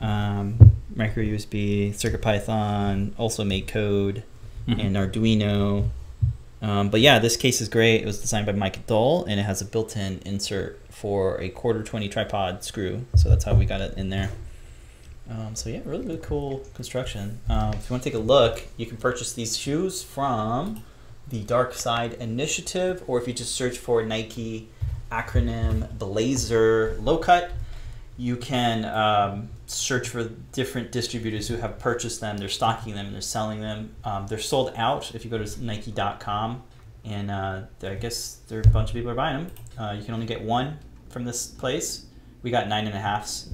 Um, 0.00 0.72
micro 0.94 1.22
USB, 1.22 1.94
Circuit 1.94 2.20
Python, 2.20 3.14
also 3.16 3.44
MakeCode, 3.44 4.22
Mhm. 4.68 4.84
and 4.86 4.96
Arduino. 4.96 5.88
Um, 6.60 6.90
but 6.90 7.00
yeah, 7.00 7.18
this 7.18 7.36
case 7.36 7.60
is 7.60 7.68
great. 7.68 8.02
It 8.02 8.06
was 8.06 8.20
designed 8.20 8.46
by 8.46 8.52
Mike 8.52 8.86
Dull, 8.86 9.24
and 9.24 9.38
it 9.40 9.44
has 9.44 9.60
a 9.60 9.64
built-in 9.64 10.20
insert 10.24 10.78
for 10.90 11.40
a 11.40 11.48
quarter 11.48 11.82
20 11.82 12.08
tripod 12.08 12.62
screw. 12.64 13.04
So 13.16 13.28
that's 13.28 13.44
how 13.44 13.54
we 13.54 13.64
got 13.64 13.80
it 13.80 13.94
in 13.96 14.10
there. 14.10 14.30
Um, 15.30 15.54
so 15.54 15.70
yeah, 15.70 15.80
really, 15.84 16.04
really 16.06 16.20
cool 16.22 16.62
construction. 16.74 17.38
Um, 17.48 17.72
if 17.74 17.88
you 17.88 17.94
want 17.94 18.02
to 18.02 18.10
take 18.10 18.16
a 18.18 18.22
look, 18.22 18.64
you 18.76 18.86
can 18.86 18.96
purchase 18.96 19.32
these 19.32 19.56
shoes 19.56 20.02
from 20.02 20.82
the 21.28 21.40
Dark 21.42 21.74
Side 21.74 22.14
Initiative, 22.14 23.02
or 23.06 23.20
if 23.20 23.26
you 23.26 23.32
just 23.32 23.52
search 23.52 23.78
for 23.78 24.02
Nike 24.04 24.68
acronym 25.12 25.98
Blazer 25.98 26.96
Low 27.00 27.18
Cut, 27.18 27.52
you 28.16 28.36
can 28.36 28.84
um, 28.84 29.50
search 29.66 30.08
for 30.08 30.24
different 30.52 30.90
distributors 30.92 31.48
who 31.48 31.56
have 31.56 31.78
purchased 31.78 32.20
them. 32.20 32.38
They're 32.38 32.48
stocking 32.48 32.94
them 32.94 33.06
and 33.06 33.14
they're 33.14 33.20
selling 33.20 33.60
them. 33.60 33.94
Um, 34.04 34.26
they're 34.26 34.38
sold 34.38 34.72
out 34.76 35.14
if 35.14 35.24
you 35.24 35.30
go 35.30 35.38
to 35.42 35.64
Nike.com, 35.64 36.62
and 37.04 37.30
uh, 37.30 37.62
I 37.82 37.94
guess 37.94 38.38
there 38.48 38.58
are 38.58 38.62
a 38.62 38.68
bunch 38.68 38.90
of 38.90 38.94
people 38.94 39.10
are 39.10 39.14
buying 39.14 39.44
them. 39.44 39.52
Uh, 39.78 39.92
you 39.98 40.04
can 40.04 40.14
only 40.14 40.26
get 40.26 40.42
one 40.42 40.78
from 41.10 41.24
this 41.24 41.46
place. 41.46 42.06
We 42.42 42.50
got 42.50 42.68
nine 42.68 42.86
and 42.86 42.94
a 42.94 43.00
halfs, 43.00 43.50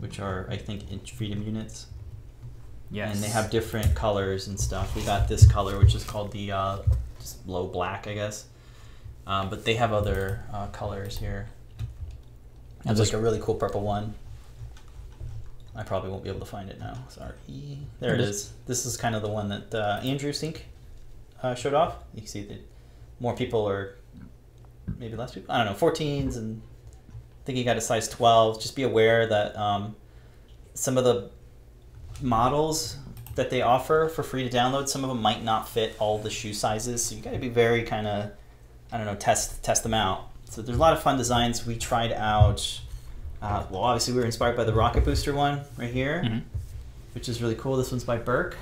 which 0.00 0.18
are 0.20 0.46
I 0.50 0.56
think 0.56 0.90
inch 0.92 1.12
freedom 1.12 1.42
units 1.42 1.86
Yes. 2.90 3.14
and 3.14 3.24
they 3.24 3.28
have 3.28 3.50
different 3.50 3.94
colors 3.94 4.46
and 4.48 4.58
stuff. 4.58 4.94
We 4.94 5.02
got 5.02 5.26
this 5.26 5.50
color, 5.50 5.78
which 5.78 5.94
is 5.94 6.04
called 6.04 6.30
the 6.32 6.52
uh, 6.52 6.78
just 7.18 7.46
low 7.48 7.66
black, 7.66 8.06
I 8.06 8.14
guess. 8.14 8.46
Um, 9.26 9.48
but 9.48 9.64
they 9.64 9.74
have 9.74 9.92
other 9.92 10.44
uh, 10.52 10.66
colors 10.68 11.18
here. 11.18 11.48
I'll 12.86 12.94
like 12.94 13.12
a 13.12 13.18
really 13.18 13.40
cool 13.40 13.54
purple 13.54 13.80
one. 13.80 14.14
I 15.74 15.82
probably 15.82 16.10
won't 16.10 16.22
be 16.22 16.28
able 16.28 16.40
to 16.40 16.46
find 16.46 16.68
it 16.70 16.78
now. 16.78 16.94
Sorry. 17.08 17.32
There 17.98 18.14
it 18.14 18.20
is. 18.20 18.52
This 18.66 18.86
is 18.86 18.96
kind 18.96 19.14
of 19.14 19.22
the 19.22 19.28
one 19.28 19.48
that 19.48 19.74
uh, 19.74 20.00
Andrew 20.04 20.32
Sink 20.32 20.66
uh, 21.42 21.54
showed 21.54 21.74
off. 21.74 21.96
You 22.14 22.20
can 22.20 22.28
see 22.28 22.44
that 22.44 22.60
more 23.18 23.34
people 23.34 23.66
are, 23.68 23.96
maybe 24.98 25.16
less 25.16 25.34
people. 25.34 25.52
I 25.52 25.64
don't 25.64 25.72
know, 25.72 25.78
14s, 25.78 26.36
and 26.36 26.62
I 27.10 27.44
think 27.44 27.58
he 27.58 27.64
got 27.64 27.76
a 27.76 27.80
size 27.80 28.08
12. 28.08 28.60
Just 28.60 28.76
be 28.76 28.82
aware 28.82 29.26
that 29.26 29.56
um, 29.56 29.96
some 30.74 30.96
of 30.96 31.04
the 31.04 31.30
models 32.20 32.98
that 33.34 33.50
they 33.50 33.62
offer 33.62 34.08
for 34.08 34.22
free 34.22 34.48
to 34.48 34.56
download, 34.56 34.88
some 34.88 35.02
of 35.02 35.08
them 35.08 35.20
might 35.20 35.42
not 35.42 35.68
fit 35.68 35.96
all 35.98 36.18
the 36.18 36.30
shoe 36.30 36.52
sizes. 36.52 37.04
So 37.04 37.16
you 37.16 37.22
got 37.22 37.32
to 37.32 37.38
be 37.38 37.48
very 37.48 37.82
kind 37.82 38.06
of, 38.06 38.30
I 38.94 38.98
don't 38.98 39.06
know, 39.06 39.16
test 39.16 39.62
test 39.64 39.82
them 39.82 39.92
out. 39.92 40.28
So 40.48 40.62
there's 40.62 40.78
a 40.78 40.80
lot 40.80 40.92
of 40.92 41.02
fun 41.02 41.18
designs. 41.18 41.66
We 41.66 41.76
tried 41.76 42.12
out. 42.12 42.80
Uh, 43.42 43.64
well, 43.70 43.82
obviously 43.82 44.14
we 44.14 44.20
were 44.20 44.24
inspired 44.26 44.56
by 44.56 44.62
the 44.62 44.72
Rocket 44.72 45.04
Booster 45.04 45.34
one 45.34 45.62
right 45.76 45.92
here, 45.92 46.22
Mhm. 46.24 46.42
which 47.12 47.28
is 47.28 47.42
really 47.42 47.56
cool. 47.56 47.76
This 47.76 47.90
one's 47.90 48.04
by 48.04 48.18
Burke, 48.18 48.56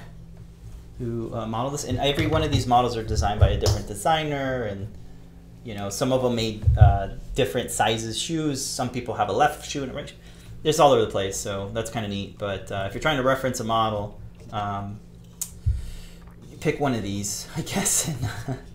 who 0.98 1.32
uh, 1.34 1.46
modeled 1.46 1.74
this, 1.74 1.84
and 1.84 1.98
every 1.98 2.26
one 2.26 2.42
of 2.42 2.50
these 2.50 2.66
models 2.66 2.96
are 2.96 3.02
designed 3.02 3.38
by 3.40 3.50
a 3.50 3.58
different 3.60 3.86
designer, 3.86 4.64
and 4.64 4.88
you 5.64 5.74
know 5.74 5.90
some 5.90 6.12
of 6.12 6.22
them 6.22 6.34
made 6.34 6.64
uh, 6.78 7.08
different 7.34 7.70
sizes 7.70 8.18
shoes. 8.18 8.64
Some 8.64 8.88
people 8.88 9.14
have 9.16 9.28
a 9.28 9.32
left 9.34 9.68
shoe 9.70 9.82
and 9.82 9.92
a 9.92 9.94
right. 9.94 10.08
Shoe. 10.08 10.14
It's 10.64 10.80
all 10.80 10.92
over 10.92 11.04
the 11.04 11.10
place, 11.10 11.36
so 11.36 11.70
that's 11.74 11.90
kind 11.90 12.06
of 12.06 12.10
neat. 12.10 12.38
But 12.38 12.72
uh, 12.72 12.84
if 12.88 12.94
you're 12.94 13.02
trying 13.02 13.18
to 13.18 13.22
reference 13.24 13.60
a 13.60 13.64
model, 13.64 14.18
um, 14.52 14.98
pick 16.60 16.80
one 16.80 16.94
of 16.94 17.02
these, 17.02 17.46
I 17.56 17.60
guess, 17.62 18.08
and 18.08 18.58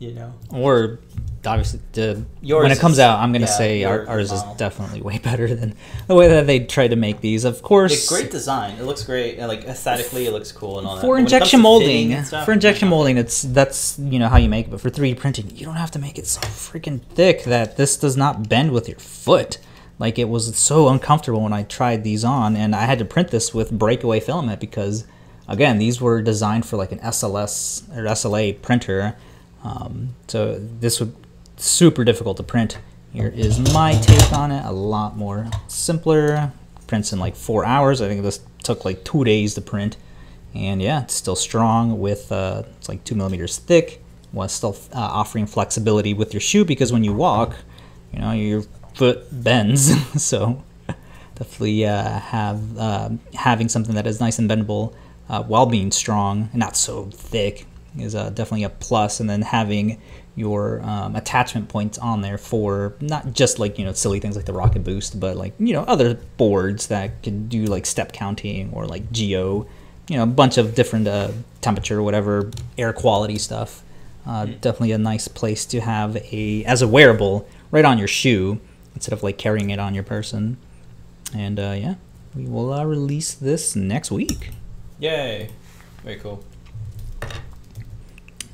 You 0.00 0.14
know. 0.14 0.32
Or 0.50 0.98
obviously, 1.44 1.80
the, 1.92 2.24
Yours 2.40 2.62
when 2.62 2.72
it 2.72 2.78
comes 2.78 2.94
is- 2.94 3.00
out, 3.00 3.18
I'm 3.18 3.32
gonna 3.32 3.44
yeah, 3.44 3.50
say 3.58 3.84
our, 3.84 4.08
ours 4.08 4.32
is 4.32 4.42
definitely 4.56 5.02
way 5.02 5.18
better 5.22 5.54
than 5.54 5.74
the 6.06 6.14
way 6.14 6.26
that 6.28 6.46
they 6.46 6.60
tried 6.60 6.88
to 6.88 6.96
make 6.96 7.20
these. 7.20 7.44
Of 7.44 7.60
course, 7.60 7.92
It's 7.92 8.08
great 8.08 8.30
design. 8.30 8.78
It 8.78 8.84
looks 8.84 9.04
great. 9.04 9.38
Like 9.38 9.64
aesthetically, 9.64 10.26
it 10.26 10.32
looks 10.32 10.52
cool 10.52 10.78
and 10.78 10.86
all 10.88 10.94
that. 10.96 11.02
for 11.02 11.08
But 11.08 11.10
when 11.10 11.18
it 11.20 11.24
comes 11.24 11.32
injection 11.34 11.60
molding 11.60 12.24
stuff, 12.24 12.46
for 12.46 12.52
injection 12.52 12.88
molding 12.88 13.18
it's 13.18 13.42
that's 13.42 13.98
you 13.98 14.18
know 14.18 14.28
how 14.28 14.38
you 14.38 14.48
make 14.48 14.68
it 14.68 14.70
but 14.70 14.80
for 14.80 14.88
3d 14.90 15.18
printing 15.18 15.54
you 15.54 15.66
don't 15.66 15.76
have 15.76 15.90
to 15.90 15.98
make 15.98 16.16
it 16.18 16.26
so 16.26 16.40
freaking 16.40 17.02
thick 17.02 17.44
that 17.44 17.76
this 17.76 17.98
does 17.98 18.16
not 18.16 18.48
bend 18.48 18.72
with 18.72 18.88
your 18.88 18.98
foot 18.98 19.58
like 19.98 20.18
it 20.18 20.30
was 20.30 20.56
so 20.56 20.88
uncomfortable 20.88 21.42
when 21.42 21.52
i 21.52 21.62
tried 21.62 22.04
these 22.04 22.24
on 22.24 22.56
and 22.56 22.74
i 22.74 22.82
had 22.86 22.98
to 22.98 23.04
print 23.04 23.28
this 23.28 23.52
with 23.52 23.70
breakaway 23.70 24.18
filament 24.20 24.58
because 24.60 25.04
again 25.46 25.78
these 25.78 26.00
were 26.00 26.22
designed 26.22 26.64
for 26.64 26.76
like 26.78 26.90
an 26.92 26.98
sls 27.00 27.86
or 27.96 28.04
sla 28.04 28.60
printer 28.62 29.14
um, 29.64 30.14
so 30.28 30.58
this 30.58 31.00
would 31.00 31.14
super 31.56 32.04
difficult 32.04 32.36
to 32.36 32.42
print 32.42 32.78
here 33.12 33.28
is 33.28 33.58
my 33.74 33.92
take 33.92 34.32
on 34.32 34.50
it 34.50 34.64
a 34.64 34.72
lot 34.72 35.16
more 35.16 35.48
simpler 35.68 36.52
prints 36.86 37.12
in 37.12 37.18
like 37.18 37.36
four 37.36 37.64
hours 37.64 38.00
i 38.00 38.08
think 38.08 38.22
this 38.22 38.40
took 38.62 38.84
like 38.84 39.04
two 39.04 39.24
days 39.24 39.54
to 39.54 39.60
print 39.60 39.96
and 40.54 40.82
yeah, 40.82 41.02
it's 41.02 41.14
still 41.14 41.36
strong 41.36 42.00
with 42.00 42.30
uh, 42.32 42.64
it's 42.78 42.88
like 42.88 43.04
two 43.04 43.14
millimeters 43.14 43.58
thick. 43.58 44.02
While 44.32 44.48
still 44.48 44.76
uh, 44.92 44.98
offering 44.98 45.46
flexibility 45.46 46.14
with 46.14 46.32
your 46.32 46.40
shoe 46.40 46.64
because 46.64 46.92
when 46.92 47.02
you 47.02 47.12
walk, 47.12 47.56
you 48.12 48.20
know 48.20 48.32
your 48.32 48.62
foot 48.94 49.26
bends. 49.32 49.92
so 50.22 50.62
definitely 51.34 51.84
uh, 51.84 52.18
have 52.18 52.78
uh, 52.78 53.10
having 53.34 53.68
something 53.68 53.94
that 53.94 54.06
is 54.06 54.20
nice 54.20 54.38
and 54.38 54.48
bendable 54.48 54.94
uh, 55.28 55.42
while 55.42 55.66
being 55.66 55.90
strong 55.90 56.48
and 56.52 56.60
not 56.60 56.76
so 56.76 57.04
thick 57.06 57.66
is 57.98 58.14
uh, 58.14 58.30
definitely 58.30 58.64
a 58.64 58.70
plus. 58.70 59.20
And 59.20 59.28
then 59.28 59.42
having 59.42 60.00
your 60.36 60.80
um, 60.82 61.16
attachment 61.16 61.68
points 61.68 61.98
on 61.98 62.22
there 62.22 62.38
for 62.38 62.94
not 63.00 63.32
just 63.32 63.58
like 63.58 63.78
you 63.78 63.84
know 63.84 63.92
silly 63.92 64.20
things 64.20 64.36
like 64.36 64.46
the 64.46 64.52
rocket 64.52 64.84
boost, 64.84 65.18
but 65.18 65.36
like 65.36 65.54
you 65.58 65.72
know 65.72 65.82
other 65.82 66.14
boards 66.36 66.86
that 66.88 67.22
can 67.22 67.48
do 67.48 67.64
like 67.64 67.86
step 67.86 68.12
counting 68.12 68.70
or 68.72 68.86
like 68.86 69.10
geo 69.12 69.66
you 70.08 70.16
know 70.16 70.22
a 70.22 70.26
bunch 70.26 70.58
of 70.58 70.74
different 70.74 71.06
uh, 71.06 71.30
temperature 71.60 72.02
whatever 72.02 72.50
air 72.78 72.92
quality 72.92 73.38
stuff 73.38 73.82
uh, 74.26 74.44
definitely 74.44 74.92
a 74.92 74.98
nice 74.98 75.28
place 75.28 75.64
to 75.64 75.80
have 75.80 76.16
a 76.16 76.64
as 76.64 76.82
a 76.82 76.88
wearable 76.88 77.48
right 77.70 77.84
on 77.84 77.98
your 77.98 78.08
shoe 78.08 78.60
instead 78.94 79.12
of 79.12 79.22
like 79.22 79.38
carrying 79.38 79.70
it 79.70 79.78
on 79.78 79.94
your 79.94 80.02
person 80.02 80.56
and 81.34 81.60
uh, 81.60 81.74
yeah 81.76 81.94
we 82.34 82.44
will 82.46 82.72
uh, 82.72 82.84
release 82.84 83.34
this 83.34 83.76
next 83.76 84.10
week 84.10 84.50
Yay! 85.00 85.48
Very 86.04 86.16
cool. 86.16 86.44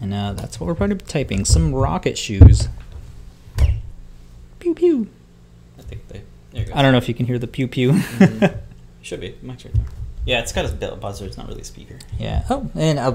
And 0.07 0.15
uh, 0.15 0.33
that's 0.41 0.61
what 0.61 0.67
we're 0.69 0.75
prototyping 0.87 1.45
some 1.47 1.75
rocket 1.75 2.17
shoes 2.17 2.69
pew 4.61 4.75
pew 4.75 5.09
I 5.79 5.83
think 5.83 6.07
they. 6.09 6.23
There 6.53 6.63
you 6.63 6.69
go. 6.69 6.73
i 6.75 6.83
don't 6.83 6.93
know 6.93 6.99
if 6.99 7.09
you 7.09 7.15
can 7.15 7.27
hear 7.27 7.39
the 7.39 7.47
pew 7.49 7.67
pew 7.69 7.93
Mhm. 7.93 8.59
Should 9.03 9.21
be. 9.21 9.37
Mike's 9.41 9.65
right 9.65 9.73
there. 9.75 9.85
Yeah, 10.25 10.41
it's 10.41 10.53
got 10.53 10.65
a 10.65 10.97
buzzer. 10.97 11.27
It's 11.27 11.37
not 11.37 11.47
really 11.47 11.61
a 11.61 11.65
speaker. 11.65 11.97
Yeah. 12.19 12.43
Oh, 12.51 12.69
and 12.75 12.99
a 12.99 13.15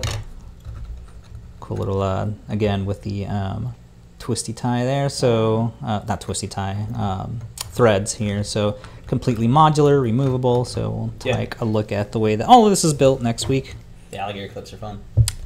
cool 1.59 1.75
little 1.75 2.01
uh, 2.01 2.29
again 2.47 2.85
with 2.85 3.01
the 3.01 3.25
um, 3.25 3.75
twisty 4.19 4.53
tie 4.53 4.85
there. 4.85 5.09
So 5.09 5.73
uh, 5.83 6.01
not 6.07 6.21
twisty 6.21 6.47
tie, 6.47 6.85
um, 6.95 7.41
threads 7.57 8.13
here. 8.13 8.45
So 8.45 8.77
completely 9.07 9.49
modular, 9.49 10.01
removable. 10.01 10.63
So 10.63 10.89
we'll 10.89 11.13
Yeah. 11.25 11.35
take 11.35 11.59
a 11.59 11.65
look 11.65 11.91
at 11.91 12.13
the 12.13 12.19
way 12.19 12.37
that 12.37 12.47
all 12.47 12.65
of 12.65 12.71
this 12.71 12.85
is 12.85 12.93
built 12.93 13.21
next 13.21 13.49
week. 13.49 13.75
The 14.11 14.19
alligator 14.19 14.47
clips 14.53 14.71
are 14.71 14.77
fun. 14.77 15.01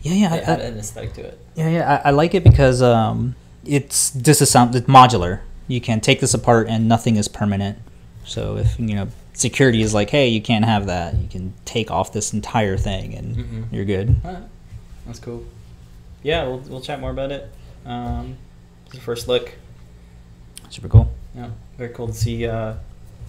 Yeah, 0.05 0.13
yeah, 0.13 0.29
They 0.29 0.35
I, 0.43 0.53
add 0.53 0.59
I, 0.61 0.63
an 0.65 0.77
aesthetic 0.77 1.13
to 1.13 1.21
it. 1.21 1.39
yeah, 1.55 1.69
yeah. 1.69 2.01
I, 2.05 2.09
I 2.09 2.11
like 2.11 2.35
it 2.35 2.43
because 2.43 2.81
um, 2.81 3.35
it's 3.65 4.11
disassembled, 4.11 4.75
it's 4.75 4.87
modular. 4.87 5.41
You 5.67 5.81
can 5.81 5.99
take 5.99 6.19
this 6.19 6.33
apart 6.35 6.67
and 6.69 6.87
nothing 6.87 7.15
is 7.15 7.27
permanent. 7.27 7.79
So 8.23 8.57
if 8.57 8.79
you 8.79 8.93
know 8.95 9.07
security 9.33 9.81
is 9.81 9.93
like, 9.95 10.11
hey, 10.11 10.27
you 10.27 10.41
can't 10.41 10.63
have 10.63 10.85
that, 10.85 11.15
you 11.15 11.27
can 11.27 11.53
take 11.65 11.89
off 11.89 12.13
this 12.13 12.33
entire 12.33 12.77
thing 12.77 13.15
and 13.15 13.35
Mhm. 13.35 13.65
you're 13.73 13.85
good. 13.85 14.15
Alright. 14.23 14.43
That's 15.07 15.19
cool. 15.19 15.43
Yeah, 16.21 16.43
we'll, 16.47 16.59
we'll 16.59 16.81
chat 16.81 16.99
more 16.99 17.09
about 17.11 17.31
it. 17.31 17.49
Um, 17.85 18.37
first 19.01 19.27
look. 19.27 19.53
Super 20.69 20.87
cool. 20.87 21.11
Yeah, 21.35 21.49
very 21.77 21.89
cool 21.93 22.07
to 22.07 22.13
see 22.13 22.45
uh, 22.47 22.75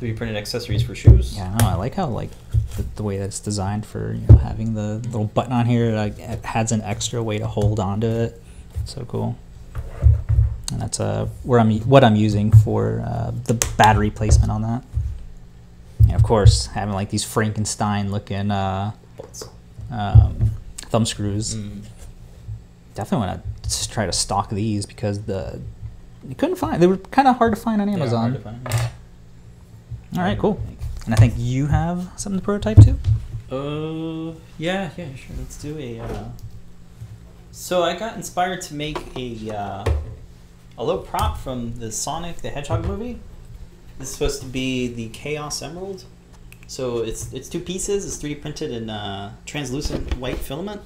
3D 0.00 0.16
printed 0.16 0.36
accessories 0.36 0.82
for 0.82 0.94
shoes. 0.94 1.36
Yeah, 1.36 1.56
no, 1.60 1.68
I 1.68 1.74
like 1.74 1.94
how 1.94 2.06
like 2.06 2.30
the, 2.76 2.84
the 2.96 3.02
way 3.02 3.18
that 3.18 3.24
it's 3.24 3.40
designed 3.40 3.86
for 3.86 4.12
you 4.12 4.26
know 4.28 4.36
having 4.36 4.74
the 4.74 4.96
little 4.96 5.24
button 5.24 5.52
on 5.52 5.66
here 5.66 5.94
like 5.94 6.18
it 6.18 6.40
adds 6.44 6.72
an 6.72 6.82
extra 6.82 7.22
way 7.22 7.38
to 7.38 7.46
hold 7.46 7.80
onto 7.80 8.06
it. 8.06 8.42
So 8.84 9.04
cool. 9.06 9.36
And 10.72 10.80
that's 10.80 11.00
uh 11.00 11.28
where 11.44 11.60
I'm 11.60 11.78
what 11.80 12.04
I'm 12.04 12.16
using 12.16 12.52
for 12.52 13.02
uh, 13.06 13.32
the 13.44 13.54
battery 13.78 14.10
placement 14.10 14.50
on 14.50 14.62
that. 14.62 14.82
And 16.00 16.14
of 16.14 16.22
course, 16.22 16.66
having 16.66 16.94
like 16.94 17.10
these 17.10 17.24
Frankenstein 17.24 18.10
looking 18.10 18.50
uh, 18.50 18.92
um, 19.90 20.50
thumb 20.76 21.06
screws. 21.06 21.56
Mm. 21.56 21.82
Definitely 22.94 23.26
want 23.26 23.42
to 23.62 23.90
try 23.90 24.06
to 24.06 24.12
stock 24.12 24.50
these 24.50 24.86
because 24.86 25.22
the 25.22 25.60
you 26.28 26.34
couldn't 26.34 26.56
find 26.56 26.82
they 26.82 26.86
were 26.86 26.96
kind 26.96 27.28
of 27.28 27.36
hard 27.36 27.54
to 27.54 27.60
find 27.60 27.80
on 27.80 27.88
Amazon. 27.88 28.42
Hard 30.16 30.36
to 30.36 30.40
find. 30.40 30.50
All 30.50 30.52
right, 30.52 30.58
cool. 30.58 30.60
And 31.04 31.14
I 31.14 31.16
think 31.16 31.34
you 31.36 31.66
have 31.66 32.10
something 32.16 32.40
to 32.40 32.44
prototype 32.44 32.78
too. 32.84 32.98
Uh, 33.50 34.34
yeah, 34.58 34.90
yeah, 34.96 35.14
sure. 35.14 35.36
Let's 35.38 35.60
do 35.60 35.78
a. 35.78 36.00
Uh... 36.00 36.28
So 37.52 37.82
I 37.82 37.96
got 37.96 38.16
inspired 38.16 38.60
to 38.62 38.74
make 38.74 38.98
a 39.16 39.54
uh, 39.54 39.84
a 40.78 40.84
little 40.84 41.02
prop 41.02 41.38
from 41.38 41.78
the 41.78 41.92
Sonic 41.92 42.38
the 42.38 42.50
Hedgehog 42.50 42.84
movie. 42.84 43.18
This 43.98 44.08
is 44.08 44.14
supposed 44.14 44.42
to 44.42 44.48
be 44.48 44.88
the 44.88 45.08
Chaos 45.10 45.62
Emerald. 45.62 46.04
So 46.66 46.98
it's 46.98 47.32
it's 47.32 47.48
two 47.48 47.60
pieces. 47.60 48.04
It's 48.04 48.22
3D 48.22 48.42
printed 48.42 48.72
in 48.72 48.90
uh, 48.90 49.34
translucent 49.46 50.16
white 50.18 50.38
filament. 50.38 50.82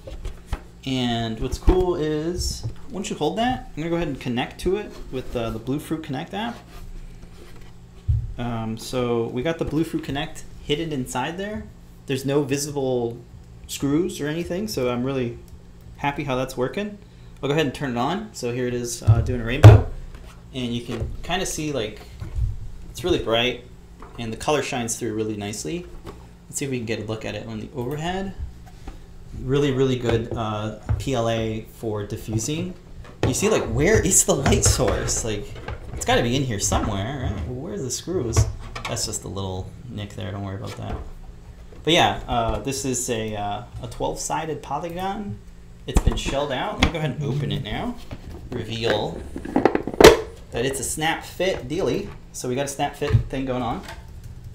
And 0.86 1.40
what's 1.40 1.58
cool 1.58 1.94
is 1.96 2.66
once 2.90 3.10
you 3.10 3.16
hold 3.16 3.38
that, 3.38 3.70
I'm 3.70 3.82
gonna 3.82 3.90
go 3.90 3.96
ahead 3.96 4.08
and 4.08 4.20
connect 4.20 4.60
to 4.60 4.76
it 4.76 4.90
with 5.10 5.34
uh, 5.34 5.50
the 5.50 5.58
Bluefruit 5.58 6.02
Connect 6.02 6.34
app. 6.34 6.56
Um, 8.40 8.78
so 8.78 9.24
we 9.26 9.42
got 9.42 9.58
the 9.58 9.66
Bluefruit 9.66 10.02
Connect 10.02 10.44
hidden 10.64 10.92
inside 10.92 11.36
there. 11.36 11.64
There's 12.06 12.24
no 12.24 12.42
visible 12.42 13.18
screws 13.66 14.20
or 14.20 14.28
anything, 14.28 14.66
so 14.66 14.90
I'm 14.90 15.04
really 15.04 15.38
happy 15.98 16.24
how 16.24 16.36
that's 16.36 16.56
working. 16.56 16.96
I'll 17.42 17.48
go 17.48 17.52
ahead 17.52 17.66
and 17.66 17.74
turn 17.74 17.90
it 17.90 17.96
on. 17.98 18.32
So 18.32 18.52
here 18.52 18.66
it 18.66 18.74
is 18.74 19.02
uh, 19.02 19.20
doing 19.20 19.42
a 19.42 19.44
rainbow, 19.44 19.86
and 20.54 20.74
you 20.74 20.82
can 20.82 21.10
kind 21.22 21.42
of 21.42 21.48
see 21.48 21.72
like 21.72 22.00
it's 22.90 23.04
really 23.04 23.22
bright, 23.22 23.64
and 24.18 24.32
the 24.32 24.38
color 24.38 24.62
shines 24.62 24.98
through 24.98 25.14
really 25.14 25.36
nicely. 25.36 25.86
Let's 26.48 26.58
see 26.58 26.64
if 26.64 26.70
we 26.70 26.78
can 26.78 26.86
get 26.86 27.00
a 27.00 27.04
look 27.04 27.26
at 27.26 27.34
it 27.34 27.46
on 27.46 27.60
the 27.60 27.68
overhead. 27.74 28.34
Really, 29.42 29.70
really 29.70 29.96
good 29.96 30.32
uh, 30.34 30.78
PLA 30.98 31.60
for 31.74 32.04
diffusing. 32.06 32.74
You 33.26 33.34
see, 33.34 33.48
like, 33.48 33.64
where 33.64 34.04
is 34.04 34.24
the 34.24 34.34
light 34.34 34.64
source? 34.64 35.24
Like, 35.24 35.46
it's 36.00 36.06
got 36.06 36.16
to 36.16 36.22
be 36.22 36.34
in 36.34 36.44
here 36.44 36.58
somewhere, 36.58 37.30
right? 37.30 37.46
Well, 37.46 37.56
where's 37.56 37.82
the 37.82 37.90
screws? 37.90 38.38
That's 38.88 39.04
just 39.04 39.24
a 39.24 39.28
little 39.28 39.70
nick 39.90 40.14
there. 40.14 40.32
Don't 40.32 40.42
worry 40.42 40.56
about 40.56 40.74
that. 40.78 40.96
But 41.84 41.92
yeah, 41.92 42.22
uh, 42.26 42.60
this 42.60 42.86
is 42.86 43.10
a 43.10 43.36
uh, 43.36 43.64
a 43.82 43.88
12-sided 43.88 44.62
polygon. 44.62 45.36
It's 45.86 46.00
been 46.00 46.16
shelled 46.16 46.52
out. 46.52 46.78
Let 46.78 46.86
me 46.86 46.92
go 46.92 46.98
ahead 47.00 47.10
and 47.10 47.22
open 47.22 47.52
it 47.52 47.62
now. 47.62 47.96
Reveal 48.48 49.20
that 50.52 50.64
it's 50.64 50.80
a 50.80 50.84
snap 50.84 51.22
fit 51.22 51.68
dealy. 51.68 52.08
So 52.32 52.48
we 52.48 52.54
got 52.54 52.64
a 52.64 52.68
snap 52.68 52.96
fit 52.96 53.12
thing 53.28 53.44
going 53.44 53.62
on. 53.62 53.82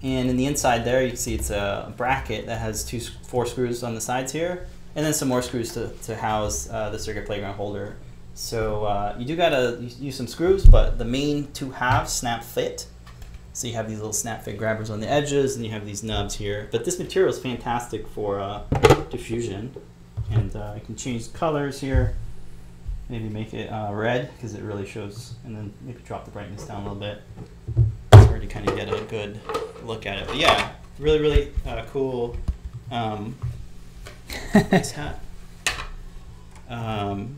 And 0.02 0.32
in 0.32 0.38
the 0.38 0.48
inside 0.48 0.84
there, 0.84 1.04
you 1.04 1.10
can 1.10 1.18
see 1.18 1.36
it's 1.36 1.52
a 1.52 1.94
bracket 1.96 2.48
that 2.48 2.60
has 2.60 2.84
two, 2.84 3.00
four 3.00 3.46
screws 3.46 3.84
on 3.84 3.94
the 3.94 4.02
sides 4.02 4.32
here, 4.32 4.66
and 4.96 5.06
then 5.06 5.14
some 5.14 5.28
more 5.28 5.44
screws 5.44 5.76
to, 5.76 5.90
to 6.06 6.16
house 6.16 6.68
uh, 6.72 6.90
the 6.90 6.98
Circuit 6.98 7.28
Playground 7.28 7.54
holder. 7.54 7.98
So 8.36 8.84
uh, 8.84 9.16
you 9.18 9.26
do 9.26 9.36
gotta 9.38 9.78
use- 9.82 10.18
some 10.18 10.28
screws, 10.28 10.66
but 10.66 10.98
the 10.98 11.06
main 11.06 11.52
two 11.54 11.72
halves 11.72 12.12
snap 12.12 12.44
fit. 12.44 12.86
So 13.54 13.68
you 13.68 13.74
have 13.76 13.88
these 13.88 13.98
little 13.98 14.12
snap 14.14 14.44
fit 14.44 14.58
grabbers 14.58 14.90
on 14.90 15.00
the 15.00 15.10
edges, 15.10 15.56
and 15.56 15.64
you 15.64 15.72
have 15.72 15.86
these 15.86 16.04
nubs 16.04 16.36
here. 16.36 16.68
But 16.70 16.84
this 16.84 17.00
material 17.00 17.34
is 17.34 17.40
fantastic 17.40 18.06
for 18.10 18.42
uh, 18.42 18.64
diffusion, 19.10 19.74
and 20.30 20.54
uh, 20.54 20.74
I 20.76 20.80
can 20.80 20.98
change 20.98 21.32
colors 21.32 21.80
here. 21.80 22.16
Maybe 23.08 23.30
make 23.30 23.54
it 23.54 23.72
uh, 23.72 23.94
red 23.94 24.30
because 24.36 24.54
it 24.54 24.64
really 24.64 24.86
shows, 24.86 25.36
and 25.46 25.56
then 25.56 25.74
maybe 25.82 26.02
drop 26.04 26.26
the 26.26 26.32
brightness 26.32 26.66
down 26.66 26.86
a 26.86 26.92
little 26.92 27.00
bit. 27.00 27.22
It's 28.12 28.26
hard 28.26 28.42
to 28.42 28.48
kind 28.48 28.68
of 28.68 28.76
get 28.76 28.90
a 28.90 29.02
good 29.06 29.40
look 29.86 30.06
at 30.06 30.18
it. 30.18 30.28
But 30.28 30.36
yeah, 30.36 30.74
really, 31.00 31.22
really 31.22 31.52
uh, 31.66 31.86
cool. 31.94 32.36
Um, 32.92 33.38
nice 34.54 34.92
hat. 34.92 35.22
Um, 36.68 37.38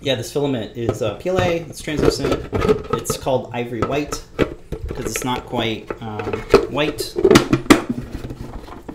yeah, 0.00 0.14
this 0.14 0.32
filament 0.32 0.76
is 0.76 1.02
uh, 1.02 1.16
PLA. 1.16 1.64
It's 1.68 1.80
translucent. 1.80 2.48
It's 2.94 3.16
called 3.16 3.50
ivory 3.52 3.80
white 3.82 4.22
because 4.36 5.06
it's 5.06 5.24
not 5.24 5.46
quite 5.46 5.90
um, 6.02 6.32
white. 6.70 7.14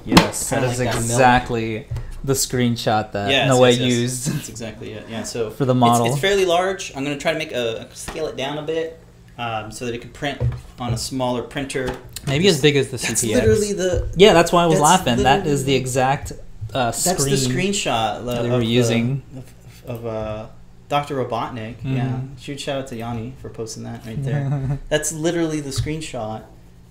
Yes, 0.05 0.49
that 0.49 0.63
is 0.63 0.79
like 0.79 0.89
that 0.89 0.95
milk. 0.95 0.95
exactly 0.95 1.87
the 2.23 2.33
screenshot 2.33 3.11
that 3.13 3.31
yeah, 3.31 3.47
Noe 3.47 3.65
yes, 3.65 3.79
yes. 3.79 3.91
used. 3.91 4.27
That's 4.33 4.49
exactly 4.49 4.93
it. 4.93 5.07
Yeah, 5.09 5.23
so 5.23 5.49
For 5.51 5.65
the 5.65 5.75
model. 5.75 6.05
it's, 6.07 6.19
fairly 6.19 6.45
large. 6.45 6.95
I'm 6.95 7.03
gonna 7.03 7.17
try 7.17 7.33
to 7.33 7.37
make 7.39 7.51
a 7.51 7.93
scale 7.95 8.27
it 8.27 8.35
down 8.35 8.57
a 8.57 8.61
bit 8.63 8.99
um, 9.37 9.71
so 9.71 9.85
that 9.85 9.95
it 9.95 10.01
could 10.01 10.13
print 10.13 10.41
on 10.79 10.93
a 10.93 10.97
smaller 10.97 11.43
printer. 11.43 11.95
Maybe 12.27 12.47
as 12.47 12.61
big 12.61 12.75
as 12.75 12.91
the 12.91 12.97
That's 12.97 13.23
literally 13.23 13.73
the 13.73 14.11
yeah, 14.15 14.33
that's 14.33 14.51
why 14.51 14.63
I 14.63 14.67
was 14.67 14.79
laughing. 14.79 15.23
That 15.23 15.47
is 15.47 15.65
the 15.65 15.73
exact 15.73 16.31
uh, 16.73 16.91
that's 16.91 17.03
screen. 17.03 17.29
the 17.29 17.35
screenshot 17.35 18.25
they 18.25 18.37
of 18.45 18.51
were 18.51 18.59
the- 18.59 18.65
using. 18.65 19.23
of, 19.35 19.89
of 19.89 20.05
uh, 20.05 20.47
Dr. 20.91 21.15
Robotnik. 21.15 21.77
Yeah, 21.83 22.19
Mhm. 22.19 22.37
huge 22.37 22.59
shout 22.61 22.77
out 22.81 22.87
to 22.87 22.97
Yanni 22.97 23.33
for 23.41 23.49
posting 23.49 23.83
that 23.83 24.05
right 24.05 24.21
there. 24.21 24.77
That's 24.89 25.13
literally 25.13 25.61
the 25.61 25.69
screenshot 25.69 26.43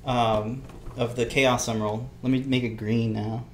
um, 0.06 0.62
of 0.96 1.16
the 1.16 1.26
Chaos 1.26 1.68
Emerald. 1.68 2.08
Let 2.22 2.32
me 2.32 2.42
make 2.42 2.62
it 2.62 2.70
green 2.78 3.12
now. 3.12 3.44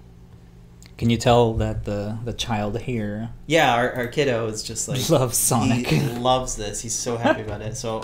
Can 0.98 1.10
you 1.10 1.16
tell 1.16 1.52
that 1.54 1.84
the 1.84 2.16
the 2.24 2.32
child 2.32 2.78
here 2.80 3.30
Yeah, 3.46 3.74
our, 3.74 3.92
our 3.92 4.06
kiddo 4.06 4.46
is 4.46 4.62
just 4.62 4.88
like 4.88 5.10
loves 5.10 5.36
Sonic? 5.36 5.88
He 5.88 6.00
loves 6.00 6.54
this. 6.54 6.80
He's 6.80 6.94
so 6.94 7.16
happy 7.16 7.42
about 7.42 7.60
it. 7.60 7.76
So 7.76 8.02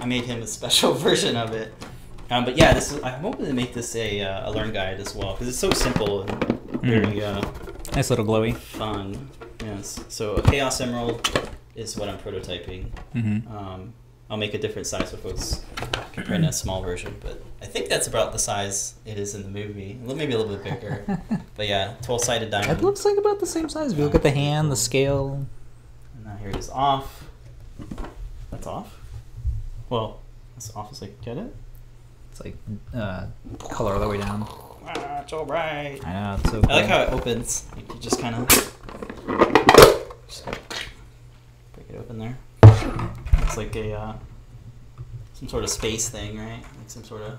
I 0.00 0.04
made 0.06 0.24
him 0.24 0.42
a 0.42 0.46
special 0.48 0.92
version 1.08 1.36
of 1.36 1.52
it. 1.52 1.72
Um, 2.30 2.44
but 2.44 2.56
yeah, 2.58 2.74
this 2.74 2.90
is, 2.92 3.00
I'm 3.04 3.20
hoping 3.20 3.46
to 3.46 3.52
make 3.52 3.72
this 3.72 3.94
a, 3.94 4.20
uh, 4.22 4.48
a 4.48 4.50
learn 4.50 4.72
guide 4.72 4.98
as 4.98 5.14
well 5.14 5.32
because 5.34 5.46
it's 5.46 5.58
so 5.58 5.70
simple 5.70 6.22
and 6.22 6.60
very 6.82 7.22
uh, 7.22 7.40
nice 7.94 8.10
little 8.10 8.24
glowy. 8.26 8.54
fun. 8.56 9.30
Yes. 9.64 10.00
So 10.08 10.34
a 10.34 10.42
Chaos 10.42 10.80
Emerald 10.80 11.22
is 11.74 11.96
what 11.96 12.08
I'm 12.08 12.18
prototyping. 12.18 12.86
hmm 13.12 13.38
Um, 13.54 13.92
I'll 14.30 14.38
make 14.38 14.54
a 14.54 14.58
different 14.58 14.86
size 14.86 15.10
so 15.10 15.16
folks 15.18 15.62
can 16.12 16.24
print 16.24 16.44
a 16.46 16.52
small 16.52 16.82
version, 16.82 17.14
but 17.20 17.42
I 17.60 17.66
think 17.66 17.88
that's 17.90 18.06
about 18.06 18.32
the 18.32 18.38
size 18.38 18.94
it 19.04 19.18
is 19.18 19.34
in 19.34 19.42
the 19.42 19.48
movie. 19.50 19.98
Maybe 20.02 20.32
a 20.32 20.38
little 20.38 20.56
bit 20.56 20.64
bigger. 20.64 21.20
but 21.56 21.68
yeah, 21.68 21.94
12 22.02 22.24
sided 22.24 22.50
diamond. 22.50 22.78
It 22.78 22.82
looks 22.82 23.04
like 23.04 23.18
about 23.18 23.38
the 23.38 23.46
same 23.46 23.68
size. 23.68 23.92
If 23.92 23.98
you 23.98 24.04
look 24.04 24.14
at 24.14 24.22
the 24.22 24.30
hand, 24.30 24.72
the 24.72 24.76
scale. 24.76 25.46
And 26.16 26.24
now 26.24 26.36
here 26.36 26.48
it 26.48 26.56
is 26.56 26.70
off. 26.70 27.24
That's 28.50 28.66
off. 28.66 28.98
Well, 29.90 30.20
that's 30.54 30.74
off 30.74 30.90
as 30.90 31.02
I 31.02 31.10
get 31.22 31.36
it. 31.36 31.54
It's 32.30 32.40
like 32.42 32.56
uh, 32.94 33.26
color 33.58 33.92
all 33.94 34.00
the 34.00 34.08
way 34.08 34.18
down. 34.18 34.46
Ah, 34.86 35.20
it's 35.20 35.32
all 35.32 35.44
right. 35.44 36.00
I 36.04 36.12
know 36.12 36.36
it's 36.40 36.50
so. 36.50 36.60
Cool. 36.62 36.70
I 36.72 36.74
like 36.76 36.86
how 36.86 37.02
it 37.02 37.10
opens. 37.12 37.66
Like 37.76 37.92
you 37.94 38.00
just 38.00 38.18
kind 38.20 38.34
of 38.34 38.48
just 42.20 42.60
break 42.60 42.72
it 42.72 42.86
open 42.86 42.98
there. 42.98 43.42
It's 43.42 43.56
like 43.56 43.76
a 43.76 43.92
uh, 43.92 44.12
some 45.34 45.48
sort 45.48 45.64
of 45.64 45.70
space 45.70 46.08
thing, 46.08 46.38
right? 46.38 46.62
Like 46.78 46.88
some 46.88 47.04
sort 47.04 47.22
of 47.22 47.38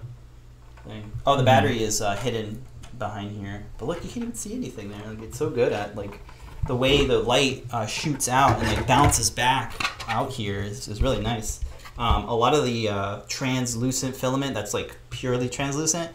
thing. 0.86 1.12
Oh, 1.26 1.36
the 1.36 1.42
Mhm. 1.42 1.46
battery 1.46 1.84
is 1.84 2.02
uh, 2.02 2.16
hidden 2.16 2.62
behind 2.98 3.32
here, 3.38 3.66
but 3.78 3.86
look, 3.88 4.04
you 4.04 4.10
can't 4.10 4.24
even 4.24 4.36
see 4.36 4.54
anything 4.54 4.90
there. 4.90 5.02
Like 5.08 5.22
it's 5.24 5.38
so 5.38 5.50
good 5.50 5.74
at 5.74 5.96
like 5.96 6.20
the 6.68 6.76
way 6.76 7.06
the 7.06 7.20
light 7.20 7.66
uh, 7.72 7.86
shoots 7.86 8.28
out 8.28 8.60
and 8.60 8.68
like 8.68 8.88
bounces 8.88 9.30
back 9.30 9.74
out 10.08 10.32
here 10.32 10.62
is, 10.62 10.88
is 10.88 11.02
really 11.02 11.22
nice. 11.22 11.60
Um, 11.98 12.26
a 12.28 12.36
lot 12.36 12.54
of 12.54 12.66
the 12.66 12.90
uh, 12.90 13.20
translucent 13.28 14.16
filament 14.16 14.54
that's 14.54 14.74
like 14.74 14.98
purely 15.10 15.48
translucent 15.50 16.12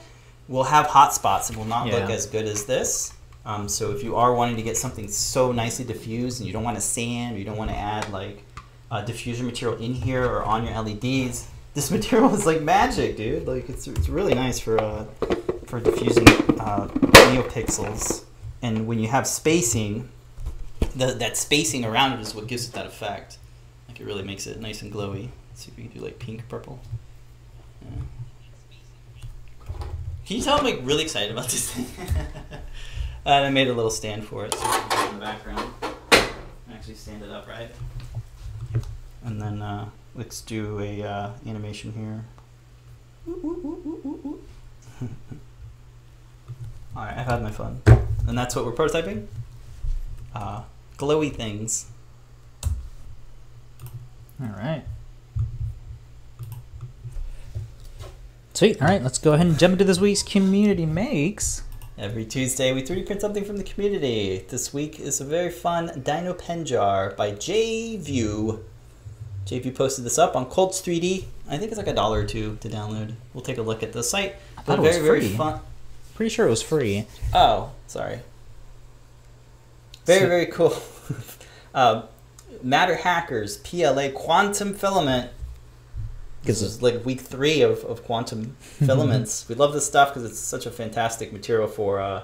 will 0.49 0.65
have 0.65 0.87
hot 0.87 1.15
spots 1.15 1.49
and 1.49 1.57
will 1.57 1.65
not 1.65 1.87
look 1.87 2.11
as 2.11 2.27
good 2.27 2.47
as 2.47 2.65
this. 2.65 3.13
Um, 3.47 3.69
so 3.69 3.91
if 3.93 4.03
you 4.03 4.17
are 4.17 4.35
wanting 4.35 4.57
to 4.57 4.63
get 4.63 4.77
something 4.77 5.09
so 5.09 5.53
nicely 5.53 5.85
diffused 5.85 6.41
and 6.41 6.47
you 6.47 6.53
don't 6.53 6.65
want 6.65 6.77
to 6.77 6.81
sand 6.83 7.37
or 7.37 7.39
you 7.39 7.45
don't 7.45 7.57
want 7.57 7.71
to 7.71 7.77
add 7.77 8.11
like 8.13 8.43
uh, 8.91 9.03
diffusion 9.03 9.47
material 9.47 9.81
in 9.81 9.95
here 9.95 10.25
or 10.25 10.43
on 10.43 10.65
your 10.65 10.81
LEDs, 10.81 11.49
this 11.75 11.91
material 11.91 12.35
is 12.35 12.47
like 12.47 12.63
magic, 12.63 13.17
dude. 13.17 13.47
Like 13.47 13.69
it's, 13.69 13.87
it's 13.87 14.09
really 14.09 14.35
nice 14.35 14.59
for 14.59 14.81
uh, 14.81 15.05
for 15.67 15.81
diffusing 15.81 16.29
uh, 16.59 16.89
neopixels. 16.89 18.25
And 18.63 18.87
when 18.87 18.99
you 18.99 19.09
have 19.09 19.27
spacing, 19.27 20.09
the, 20.95 21.07
that 21.15 21.37
spacing 21.37 21.85
around 21.85 22.15
it 22.15 22.21
is 22.21 22.35
what 22.35 22.47
gives 22.47 22.69
it 22.69 22.73
that 22.75 22.87
effect. 22.87 23.39
Like 23.89 24.01
it 24.01 24.05
really 24.05 24.23
makes 24.23 24.47
it 24.47 24.61
nice 24.61 24.83
and 24.83 24.93
glowy. 24.93 25.29
Let's 25.51 25.65
see 25.65 25.71
if 25.71 25.77
we 25.77 25.85
can 25.85 25.99
do 25.99 26.05
like 26.05 26.19
pink 26.19 26.49
purple. 26.49 26.81
Yeah. 27.83 27.89
Can 30.27 30.37
you 30.37 30.43
tell 30.43 30.59
I'm 30.59 30.65
like 30.65 30.81
really 30.83 31.03
excited 31.03 31.33
about 31.33 31.49
this 31.49 31.71
thing? 31.71 31.87
and 33.25 33.45
I 33.45 33.51
made 33.51 33.69
a 33.69 33.73
little 33.73 33.91
stand 33.91 34.25
for 34.25 34.45
it 34.45 34.55
so 34.55 34.65
in 35.09 35.15
the 35.15 35.21
background. 35.21 35.73
Actually 36.73 36.95
stand 36.95 37.23
it 37.23 37.31
up 37.31 37.49
right. 37.49 37.71
And 39.25 39.41
then 39.41 39.63
uh, 39.63 39.91
let's 40.15 40.41
do 40.41 40.81
a 40.81 41.03
uh, 41.03 41.31
animation 41.47 41.93
here. 41.93 42.25
Alright, 46.97 47.17
I've 47.17 47.27
had 47.27 47.43
my 47.43 47.51
fun. 47.51 47.83
And 48.27 48.37
that's 48.37 48.57
what 48.57 48.65
we're 48.65 48.73
prototyping. 48.73 49.27
Uh, 50.35 50.63
glowy 50.99 51.35
things. 51.35 51.87
All 54.43 54.49
right. 54.57 54.85
Sweet. 58.55 58.81
All 58.83 58.89
right, 58.89 59.03
let's 59.03 59.19
go 59.19 59.33
ahead 59.33 59.47
and 59.47 59.59
jump 59.59 59.73
into 59.73 59.85
this 59.85 59.99
week's 59.99 60.23
community 60.23 60.85
makes. 60.85 61.63
Every 61.97 62.25
Tuesday, 62.25 62.73
we 62.73 62.83
3D 62.83 63.07
print 63.07 63.21
something 63.21 63.45
from 63.45 63.57
the 63.57 63.63
community. 63.63 64.45
This 64.49 64.75
week 64.75 64.99
is 65.01 65.21
a 65.21 65.25
very 65.25 65.51
fun 65.51 66.03
Dino 66.03 66.35
Pen 66.35 66.65
Jar 66.65 67.15
by 67.17 67.33
JView. 67.33 68.61
JView 69.51 69.75
posted 69.75 70.05
this 70.05 70.17
up 70.17 70.37
on 70.37 70.49
Cults 70.49 70.81
3D. 70.81 71.25
I 71.49 71.59
think 71.59 71.73
it's 71.73 71.77
like 71.79 71.89
a 71.89 71.93
dollar 71.93 72.21
or 72.21 72.25
two 72.25 72.57
to 72.61 72.69
download. 72.69 73.15
We'll 73.35 73.43
take 73.43 73.59
a 73.59 73.63
look 73.63 73.83
at 73.83 73.93
the 73.93 74.03
site. 74.05 74.37
I 74.57 74.63
thought 74.63 74.79
it 74.79 74.83
was 74.83 74.97
very, 74.97 75.07
very 75.07 75.21
free. 75.23 75.37
fun. 75.37 75.61
Pretty 76.15 76.31
sure 76.31 76.47
it 76.47 76.51
was 76.51 76.63
free. 76.63 77.07
Oh, 77.35 77.73
sorry. 77.89 78.21
Very, 80.07 80.21
So- 80.21 80.27
very 80.29 80.47
cool. 80.47 80.77
um, 81.75 82.05
MatterHackers, 82.65 83.63
PLA 83.65 84.11
Quantum 84.17 84.73
Filament. 84.75 85.31
This 86.43 86.61
'Cause 86.61 86.63
is 86.63 86.83
like 86.83 87.05
week 87.05 87.21
three 87.21 87.61
of, 87.61 87.85
of 87.85 88.05
quantum 88.05 88.57
filaments. 88.61 89.47
we 89.49 89.55
love 89.57 89.73
this 89.75 89.85
stuff 89.87 90.09
because 90.15 90.25
it's 90.31 90.39
such 90.39 90.65
a 90.65 90.71
fantastic 90.71 91.33
material 91.33 91.67
for 91.69 92.01
uh, 92.01 92.23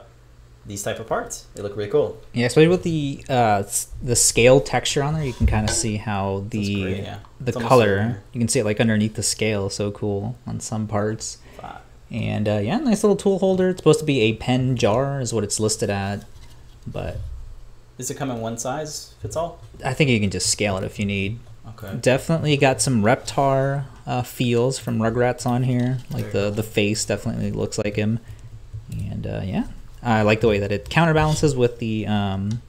these 0.67 0.83
type 0.83 0.99
of 0.99 1.07
parts. 1.07 1.47
They 1.55 1.63
look 1.63 1.77
really 1.77 1.91
cool. 1.91 2.21
Yeah, 2.33 2.47
especially 2.47 2.69
with 2.69 2.83
the 2.83 3.25
uh, 3.29 3.63
the 4.03 4.17
scale 4.17 4.61
texture 4.61 5.03
on 5.03 5.15
there, 5.15 5.25
you 5.25 5.33
can 5.33 5.47
kind 5.47 5.69
of 5.69 5.75
see 5.75 5.97
how 5.97 6.45
the 6.51 6.83
great, 6.83 6.97
yeah. 6.99 7.19
the 7.41 7.53
It's 7.53 7.63
color. 7.63 8.23
You 8.33 8.41
can 8.41 8.49
see 8.49 8.61
it 8.61 8.65
like 8.65 8.81
underneath 8.81 9.15
the 9.15 9.23
scale. 9.23 9.71
So 9.71 9.91
cool 9.91 10.37
on 10.47 10.61
some 10.61 10.87
parts. 10.87 11.39
Wow. 11.63 11.79
And 12.11 12.49
uh, 12.49 12.59
yeah, 12.59 12.79
nice 12.79 13.03
little 13.03 13.17
tool 13.17 13.39
holder. 13.39 13.71
It's 13.71 13.79
supposed 13.79 14.01
to 14.01 14.07
be 14.07 14.21
a 14.23 14.35
pen 14.35 14.77
jar, 14.77 15.21
is 15.21 15.33
what 15.33 15.45
it's 15.45 15.59
listed 15.61 15.91
at. 15.91 16.25
But 16.87 17.19
Does 17.99 18.11
it 18.11 18.17
come 18.17 18.31
in 18.31 18.41
one 18.41 18.59
size 18.59 19.15
fits 19.21 19.37
all? 19.37 19.61
I 19.85 19.93
think 19.95 20.11
you 20.11 20.21
can 20.21 20.31
just 20.31 20.51
scale 20.51 20.77
it 20.77 20.85
if 20.85 20.99
you 20.99 21.07
need. 21.07 21.39
Okay. 21.71 21.97
Definitely 22.01 22.57
got 22.57 22.81
some 22.81 23.03
Reptar 23.03 23.85
uh, 24.07 24.23
feels 24.23 24.79
from 24.79 24.99
Rugrats 24.99 25.47
on 25.47 25.65
here. 25.65 25.99
Like 26.11 26.31
the, 26.33 26.51
the 26.51 26.63
face 26.63 27.05
definitely 27.05 27.51
looks 27.51 27.77
like 27.77 27.97
him. 27.97 28.21
And 28.93 29.27
uh, 29.27 29.43
yeah, 29.45 29.65
I 30.07 30.23
like 30.23 30.41
the 30.41 30.49
way 30.49 30.61
that 30.61 30.73
it 30.73 30.89
counterbalances 30.89 31.57
with 31.57 31.79
the 31.79 32.07
um, 32.07 32.63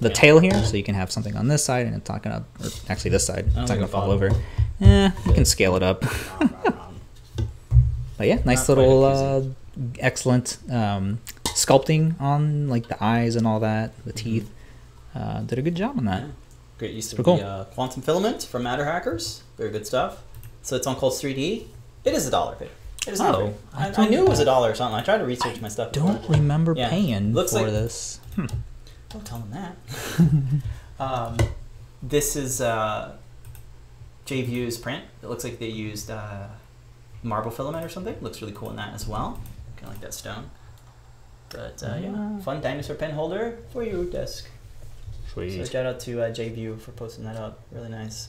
the 0.00 0.10
tail 0.10 0.38
here. 0.38 0.62
So 0.64 0.76
you 0.76 0.82
can 0.82 0.94
have 0.94 1.10
something 1.10 1.36
on 1.36 1.48
this 1.48 1.64
side 1.64 1.86
and 1.86 1.94
it's 1.96 2.08
not 2.08 2.22
gonna, 2.22 2.44
or 2.62 2.68
actually 2.88 3.10
this 3.10 3.26
side, 3.26 3.46
it's 3.46 3.54
don't 3.54 3.66
gonna 3.68 3.88
fall 3.88 4.10
over. 4.10 4.30
Eh, 4.80 5.10
you 5.26 5.32
can 5.32 5.44
scale 5.44 5.76
it 5.76 5.82
up. 5.82 6.04
But 8.20 8.28
yeah, 8.28 8.38
nice 8.44 8.68
Not 8.68 8.76
little 8.76 9.04
uh, 9.04 9.42
excellent 9.98 10.58
um, 10.68 11.20
sculpting 11.46 12.20
on 12.20 12.68
like 12.68 12.86
the 12.86 13.02
eyes 13.02 13.34
and 13.34 13.46
all 13.46 13.60
that, 13.60 13.94
the 14.04 14.12
teeth. 14.12 14.50
Uh, 15.14 15.40
did 15.40 15.58
a 15.58 15.62
good 15.62 15.74
job 15.74 15.96
on 15.96 16.04
that. 16.04 16.24
Yeah. 16.24 16.28
Great 16.76 16.92
use 16.92 17.14
of 17.14 17.24
cool. 17.24 17.38
the 17.38 17.46
uh, 17.46 17.64
quantum 17.64 18.02
filament 18.02 18.42
from 18.42 18.64
MatterHackers. 18.64 19.40
Very 19.56 19.70
good 19.70 19.86
stuff. 19.86 20.22
So 20.60 20.76
it's 20.76 20.86
on 20.86 20.96
Cults 20.96 21.22
3D. 21.22 21.64
It 22.04 22.12
is 22.12 22.26
a 22.26 22.30
dollar. 22.30 22.58
It 23.06 23.12
is 23.14 23.18
not 23.18 23.34
Oh. 23.34 23.54
I 23.72 23.88
I, 23.88 23.92
I, 23.96 24.08
knew 24.08 24.22
it 24.24 24.28
was 24.28 24.40
a 24.40 24.44
dollar 24.44 24.70
or 24.70 24.74
something. 24.74 24.98
I 24.98 25.02
tried 25.02 25.18
to 25.18 25.24
research 25.24 25.60
my 25.60 25.68
stuff. 25.68 25.92
Don't 25.92 26.20
before. 26.20 26.36
remember 26.36 26.74
Yeah. 26.76 26.90
paying 26.90 27.32
Looks 27.32 27.52
for 27.52 27.62
like- 27.62 27.70
this. 27.72 28.20
Hmm. 28.34 28.46
Don't 29.08 29.24
tell 29.26 29.38
them 29.38 29.50
that. 29.50 31.02
um, 31.02 31.36
this 32.02 32.36
is 32.36 32.60
uh, 32.60 33.16
JView's 34.26 34.78
print. 34.78 35.04
It 35.22 35.26
looks 35.28 35.44
like 35.44 35.58
they 35.58 35.66
used 35.68 36.10
uh, 36.10 36.46
marble 37.22 37.50
filament 37.50 37.84
or 37.84 37.88
something. 37.88 38.14
Looks 38.20 38.40
really 38.40 38.52
cool 38.54 38.70
in 38.70 38.76
that 38.76 38.94
as 38.94 39.06
well. 39.08 39.40
Kind 39.76 39.86
of 39.88 39.94
like 39.94 40.00
that 40.02 40.14
stone. 40.14 40.50
But 41.48 41.82
uh, 41.82 41.96
yeah, 42.00 42.12
Ah. 42.14 42.38
fun 42.42 42.60
dinosaur 42.60 42.94
pen 42.96 43.10
holder 43.12 43.58
for 43.72 43.82
your 43.82 44.04
desk. 44.04 44.48
Sweet. 45.32 45.56
So 45.56 45.64
shout 45.64 45.86
out 45.86 45.98
to 46.00 46.22
uh, 46.22 46.30
JView 46.30 46.80
for 46.80 46.92
posting 46.92 47.24
that 47.24 47.36
up. 47.36 47.60
Really 47.72 47.88
nice. 47.88 48.28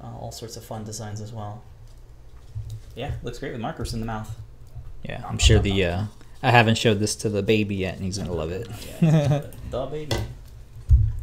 Uh, 0.00 0.06
all 0.20 0.30
sorts 0.32 0.56
of 0.56 0.64
fun 0.64 0.84
designs 0.84 1.20
as 1.20 1.32
well. 1.32 1.62
Yeah, 2.94 3.12
looks 3.22 3.38
great 3.38 3.52
with 3.52 3.60
markers 3.60 3.92
in 3.94 4.00
the 4.00 4.06
mouth. 4.06 4.34
Yeah, 5.02 5.22
I'm 5.28 5.38
sure 5.38 5.58
the. 5.58 5.84
Uh, 5.84 6.04
I 6.42 6.50
haven't 6.50 6.76
showed 6.78 6.98
this 6.98 7.16
to 7.16 7.28
the 7.28 7.42
baby 7.42 7.74
yet, 7.76 7.94
and 7.96 8.04
he's 8.04 8.18
gonna 8.18 8.32
love 8.32 8.50
it. 8.52 8.68
Yeah, 9.00 9.46
the 9.70 9.86
baby. 9.86 10.16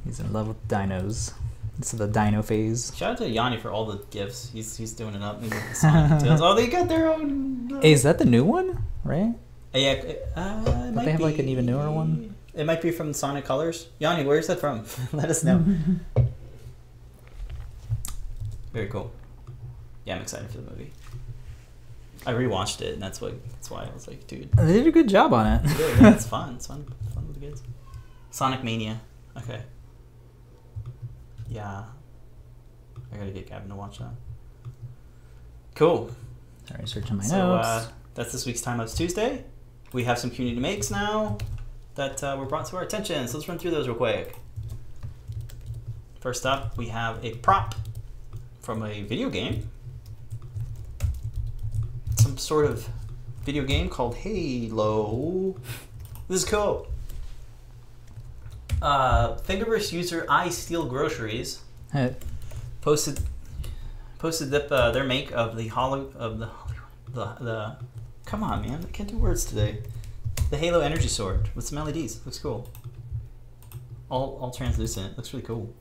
He's 0.06 0.20
in 0.20 0.34
love 0.34 0.48
with 0.48 0.68
dinos. 0.68 1.34
It's 1.78 1.92
the 1.92 2.08
dino 2.08 2.42
phase. 2.44 2.92
Shout 2.96 3.12
out 3.12 3.18
to 3.20 3.30
Yanni 3.30 3.58
for 3.58 3.72
all 3.72 3.86
the 3.86 4.04
gifts. 4.12 4.50
He's 4.52 4.76
he's 4.78 4.94
doing 4.94 5.16
it 5.16 5.22
up. 5.22 5.42
He's 5.42 5.52
got 5.52 5.70
the 5.70 5.76
Sonic 5.76 6.24
Tails. 6.24 6.42
oh, 6.42 6.54
they 6.56 6.68
got 6.68 6.88
their 6.88 7.12
own. 7.12 7.72
uh, 7.74 7.82
Hey, 7.82 7.92
is 7.94 8.04
that 8.04 8.18
the 8.20 8.26
new 8.26 8.44
one? 8.44 8.84
Right? 9.04 9.34
Uh, 9.74 9.78
yeah, 9.78 10.02
uh, 10.36 10.92
they 10.92 11.12
have, 11.12 11.22
like, 11.22 11.40
an 11.40 11.48
even 11.48 11.66
newer 11.66 11.90
one? 11.90 12.36
It 12.54 12.66
might 12.66 12.82
be 12.82 12.92
from 12.92 13.14
Sonic 13.14 13.46
Colors. 13.46 13.88
Yanni, 14.00 14.26
where's 14.26 14.48
that 14.48 14.60
from? 14.60 14.84
Let 15.14 15.30
us 15.30 15.44
know. 15.46 15.64
Very 18.74 18.88
cool. 18.88 19.12
Yeah, 20.06 20.16
I'm 20.18 20.22
excited 20.24 20.50
for 20.52 20.58
the 20.58 20.70
movie. 20.70 20.92
I 22.26 22.34
rewatched 22.34 22.82
it, 22.82 22.94
and 22.94 23.02
that's 23.02 23.20
what 23.20 23.34
that's 23.52 23.70
why 23.72 23.84
I 23.90 23.94
was 23.94 24.08
like, 24.08 24.28
dude, 24.28 24.52
They 24.54 24.74
did 24.74 24.88
a 24.88 24.92
good 24.92 25.10
job 25.10 25.34
on 25.34 25.48
it. 25.48 25.62
yeah, 25.80 26.02
yeah, 26.02 26.14
it's 26.14 26.28
fun. 26.28 26.56
It's 26.56 26.68
fun. 26.68 26.86
Fun 27.16 27.28
with 27.28 27.40
the 27.40 27.46
kids. 27.48 27.64
Sonic 28.30 28.64
Mania. 28.64 29.02
Okay. 29.38 29.62
Yeah. 31.50 31.84
I 33.14 33.18
gotta 33.18 33.32
get 33.32 33.48
Gavin 33.50 33.70
to 33.70 33.76
watch 33.76 34.00
that. 34.00 34.12
Cool. 35.76 36.12
Sorry, 36.68 36.88
searching 36.88 37.18
my 37.18 37.24
So 37.24 37.56
notes. 37.56 37.68
uh, 37.68 37.88
that's 38.14 38.32
this 38.32 38.46
week's 38.46 38.62
Time 38.62 38.78
Lapse 38.78 38.94
Tuesday. 38.96 39.44
We 39.92 40.04
have 40.06 40.18
some 40.20 40.30
community 40.32 40.62
makes 40.62 40.92
now 40.92 41.38
that 41.96 42.24
uh, 42.24 42.38
were 42.40 42.46
brought 42.46 42.68
to 42.68 42.78
our 42.78 42.84
attention. 42.84 43.28
So 43.28 43.38
let's 43.38 43.50
run 43.50 43.58
through 43.60 43.72
those 43.72 43.88
real 43.88 43.98
quick. 43.98 44.36
First 46.22 46.46
up, 46.46 46.78
we 46.78 46.88
have 46.88 47.24
a 47.26 47.34
prop 47.36 47.76
from 48.62 48.84
a 48.84 49.02
video 49.02 49.30
game. 49.30 49.70
Sort 52.42 52.66
of 52.66 52.90
video 53.44 53.64
game 53.64 53.88
called 53.88 54.16
Halo. 54.16 55.56
This 56.28 56.42
is 56.42 56.50
cool. 56.50 56.88
Uh, 58.82 59.38
Thingiverse 59.38 59.92
user 59.92 60.26
I 60.28 60.50
Steal 60.50 60.86
Groceries 60.86 61.62
Hey, 61.94 62.16
posted 62.82 63.20
posted 64.18 64.52
uh, 64.52 64.90
their 64.90 65.04
make 65.04 65.32
of 65.32 65.56
the 65.56 65.68
hollow 65.68 66.12
of 66.16 66.40
the 66.40 66.50
the 67.14 67.26
the 67.40 67.76
come 68.26 68.42
on 68.42 68.64
man. 68.64 68.84
I 68.84 68.92
can't 68.92 69.08
do 69.08 69.18
words 69.18 69.46
today. 69.46 69.84
The 70.50 70.58
Halo 70.58 70.80
energy 70.80 71.10
sword 71.10 71.52
with 71.54 71.66
some 71.66 71.78
LEDs 71.86 72.26
looks 72.26 72.40
cool. 72.40 72.68
All 74.10 74.40
all 74.42 74.50
translucent. 74.50 75.16
Looks 75.16 75.32
really 75.32 75.46
cool. 75.46 75.72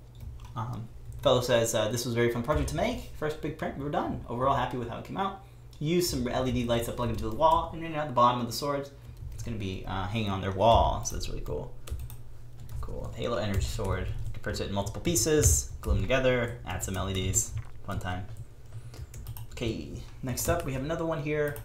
Um, 0.55 0.87
fellow 1.23 1.41
says 1.41 1.75
uh, 1.75 1.89
this 1.89 2.05
was 2.05 2.13
a 2.13 2.17
very 2.17 2.31
fun 2.31 2.43
project 2.43 2.69
to 2.69 2.77
make. 2.77 3.13
First 3.17 3.41
big 3.41 3.57
print 3.57 3.79
we 3.79 3.85
were 3.85 3.91
done. 3.91 4.23
Overall 4.29 4.55
happy 4.55 4.77
with 4.77 4.91
how 4.91 4.99
it 4.99 5.07
came 5.07 5.17
out 5.17 5.43
use 5.81 6.09
some 6.09 6.25
LED 6.25 6.67
lights 6.67 6.87
that 6.87 6.97
plug 6.97 7.09
into 7.09 7.29
the 7.29 7.35
wall 7.35 7.71
and 7.73 7.83
then 7.83 7.95
at 7.95 8.07
the 8.07 8.13
bottom 8.13 8.41
of 8.41 8.47
the 8.47 8.53
sword 8.53 8.89
it's 9.33 9.43
gonna 9.43 9.57
be 9.57 9.83
uh, 9.87 10.07
hanging 10.07 10.31
on 10.31 10.43
their 10.43 10.53
wall. 10.53 11.03
So 11.05 11.17
that's 11.17 11.29
really 11.29 11.41
cool. 11.41 11.73
Cool. 12.83 13.11
Halo 13.17 13.39
energy 13.39 13.63
sword. 13.63 14.07
Can 14.35 14.43
purchase 14.43 14.61
it 14.61 14.69
in 14.69 14.75
multiple 14.75 15.01
pieces 15.01 15.73
glue 15.81 15.95
them 15.95 16.03
together 16.03 16.59
add 16.67 16.85
some 16.85 16.95
LEDs 16.95 17.53
fun 17.87 17.99
time. 17.99 18.27
Okay 19.53 19.89
next 20.23 20.49
up 20.49 20.67
we 20.67 20.75
have 20.75 20.85
another 20.85 21.07
one 21.07 21.23
here. 21.23 21.57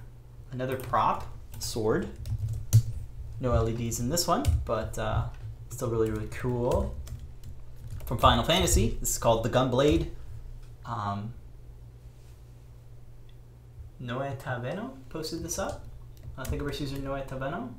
Another 0.52 0.78
prop 0.78 1.28
sword. 1.60 2.08
No 3.42 3.52
LEDs 3.62 4.00
in 4.00 4.10
this 4.10 4.26
one 4.26 4.46
but 4.64 4.98
uh, 4.98 5.26
still 5.70 5.90
really 5.90 6.10
really 6.10 6.30
cool. 6.30 6.96
From 8.06 8.18
Final 8.18 8.46
Fantasy 8.46 8.98
this 9.02 9.12
is 9.12 9.18
called 9.18 9.44
the 9.44 9.50
Gunblade. 9.50 10.08
Um, 10.86 11.34
Noe 14.06 14.36
Taveno 14.40 14.92
posted 15.10 15.44
this 15.44 15.58
up 15.60 15.84
I 16.38 16.44
think 16.44 16.62
we're 16.62 16.72
user 16.74 16.98
Noe 17.00 17.22
Taveno 17.28 17.70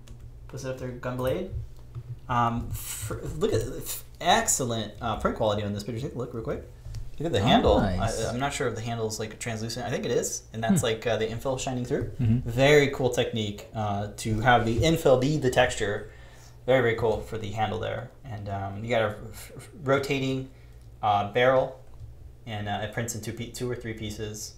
posted 0.49 0.71
up 0.73 0.79
their 0.79 0.91
Gunblade 0.93 1.51
um, 2.29 2.69
for, 2.71 3.21
look 3.39 3.53
at 3.53 3.61
the 3.61 3.97
excellent 4.21 4.93
uh, 5.01 5.17
print 5.19 5.37
quality 5.37 5.63
on 5.63 5.73
this 5.73 5.85
picture. 5.85 6.01
Take 6.01 6.17
a 6.17 6.19
look 6.19 6.35
real 6.35 6.43
quick. 6.43 6.65
Look 7.21 7.27
at 7.27 7.33
the 7.33 7.41
Oh, 7.41 7.45
handle. 7.45 7.81
nice. 7.81 8.25
I, 8.27 8.31
I'm 8.31 8.41
not 8.41 8.53
sure 8.53 8.67
if 8.67 8.75
the 8.75 8.81
handle 8.81 9.07
is 9.07 9.21
like 9.21 9.39
translucent. 9.39 9.87
I 9.87 9.91
think 9.91 10.05
it 10.05 10.11
is, 10.11 10.43
and 10.53 10.63
that's 10.63 10.81
Hmm. 10.81 10.87
like 10.87 11.07
uh, 11.07 11.17
the 11.19 11.27
infill 11.29 11.59
shining 11.61 11.85
through. 11.85 12.11
Mhm. 12.21 12.43
Very 12.43 12.89
cool 12.89 13.11
technique 13.11 13.69
uh, 13.77 14.09
to 14.19 14.41
have 14.41 14.67
the 14.67 14.81
infill 14.81 15.21
be 15.21 15.37
the 15.39 15.51
texture. 15.51 16.11
Very 16.67 16.81
very 16.83 16.97
cool 16.97 17.21
for 17.21 17.39
the 17.39 17.53
handle 17.53 17.79
there, 17.79 18.11
and 18.25 18.49
um, 18.49 18.83
you 18.83 18.91
got 18.91 19.03
a 19.03 19.15
rotating 19.85 20.51
uh, 21.03 21.33
barrel, 21.33 21.79
and 22.45 22.69
uh, 22.69 22.81
it 22.83 22.93
prints 22.93 23.15
in 23.15 23.21
two 23.21 23.33
two 23.33 23.71
or 23.71 23.77
three 23.77 23.95
pieces. 23.95 24.56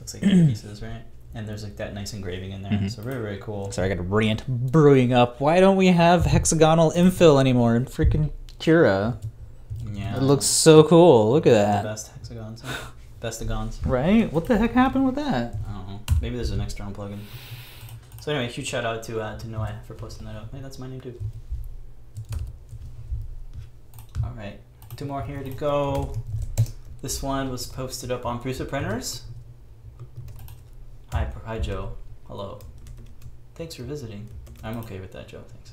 Looks 0.00 0.14
like 0.14 0.22
pieces, 0.22 0.82
right? 0.82 1.02
And 1.34 1.46
there's 1.48 1.62
like 1.62 1.76
that 1.76 1.94
nice 1.94 2.12
engraving 2.12 2.50
in 2.50 2.62
there, 2.62 2.72
Mhm. 2.72 2.90
so 2.90 3.02
very 3.02 3.20
very 3.22 3.38
cool. 3.38 3.70
Sorry, 3.70 3.86
I 3.90 3.94
got 3.94 4.00
a 4.00 4.02
rant 4.08 4.46
brewing 4.48 5.12
up. 5.12 5.40
Why 5.40 5.60
don't 5.60 5.76
we 5.76 5.86
have 5.88 6.24
hexagonal 6.24 6.90
infill 6.92 7.38
anymore 7.38 7.76
in 7.76 7.84
freaking 7.86 8.32
Cura? 8.58 9.18
Yeah, 9.92 10.16
It 10.16 10.22
looks 10.22 10.44
so 10.46 10.82
cool. 10.82 11.30
Look 11.32 11.46
at 11.46 11.50
the 11.50 11.56
that. 11.56 11.84
best 11.84 12.10
hexagons, 12.14 12.62
bestagons. 13.20 13.78
Right? 13.86 14.32
What 14.32 14.46
the 14.46 14.58
heck 14.58 14.72
happened 14.72 15.06
with 15.06 15.14
that? 15.16 15.54
I 15.68 15.72
don't 15.72 15.88
know. 15.88 16.00
Maybe 16.20 16.34
there's 16.36 16.50
an 16.50 16.60
external 16.60 16.92
plugin. 16.92 17.18
So 18.20 18.32
anyway, 18.32 18.50
huge 18.52 18.66
shout 18.66 18.84
out 18.84 19.02
to 19.04 19.20
uh, 19.20 19.38
to 19.38 19.48
Noah 19.48 19.76
for 19.86 19.94
posting 19.94 20.26
that 20.26 20.34
up. 20.36 20.52
Hey, 20.52 20.60
that's 20.60 20.78
my 20.80 20.88
name 20.88 21.00
too. 21.00 21.14
All 24.24 24.32
right, 24.36 24.58
two 24.96 25.04
more 25.06 25.22
here 25.22 25.42
to 25.42 25.50
go. 25.50 26.12
This 27.02 27.22
one 27.22 27.50
was 27.50 27.66
posted 27.66 28.10
up 28.10 28.26
on 28.26 28.42
Prusa 28.42 28.68
Printers. 28.68 29.22
Hi, 31.12 31.26
hi 31.44 31.58
Joe. 31.58 31.96
Hello. 32.28 32.60
Thanks 33.56 33.74
for 33.74 33.82
visiting. 33.82 34.28
I'm 34.62 34.78
okay 34.78 35.00
with 35.00 35.10
that, 35.10 35.26
Joe. 35.26 35.42
Thanks. 35.48 35.72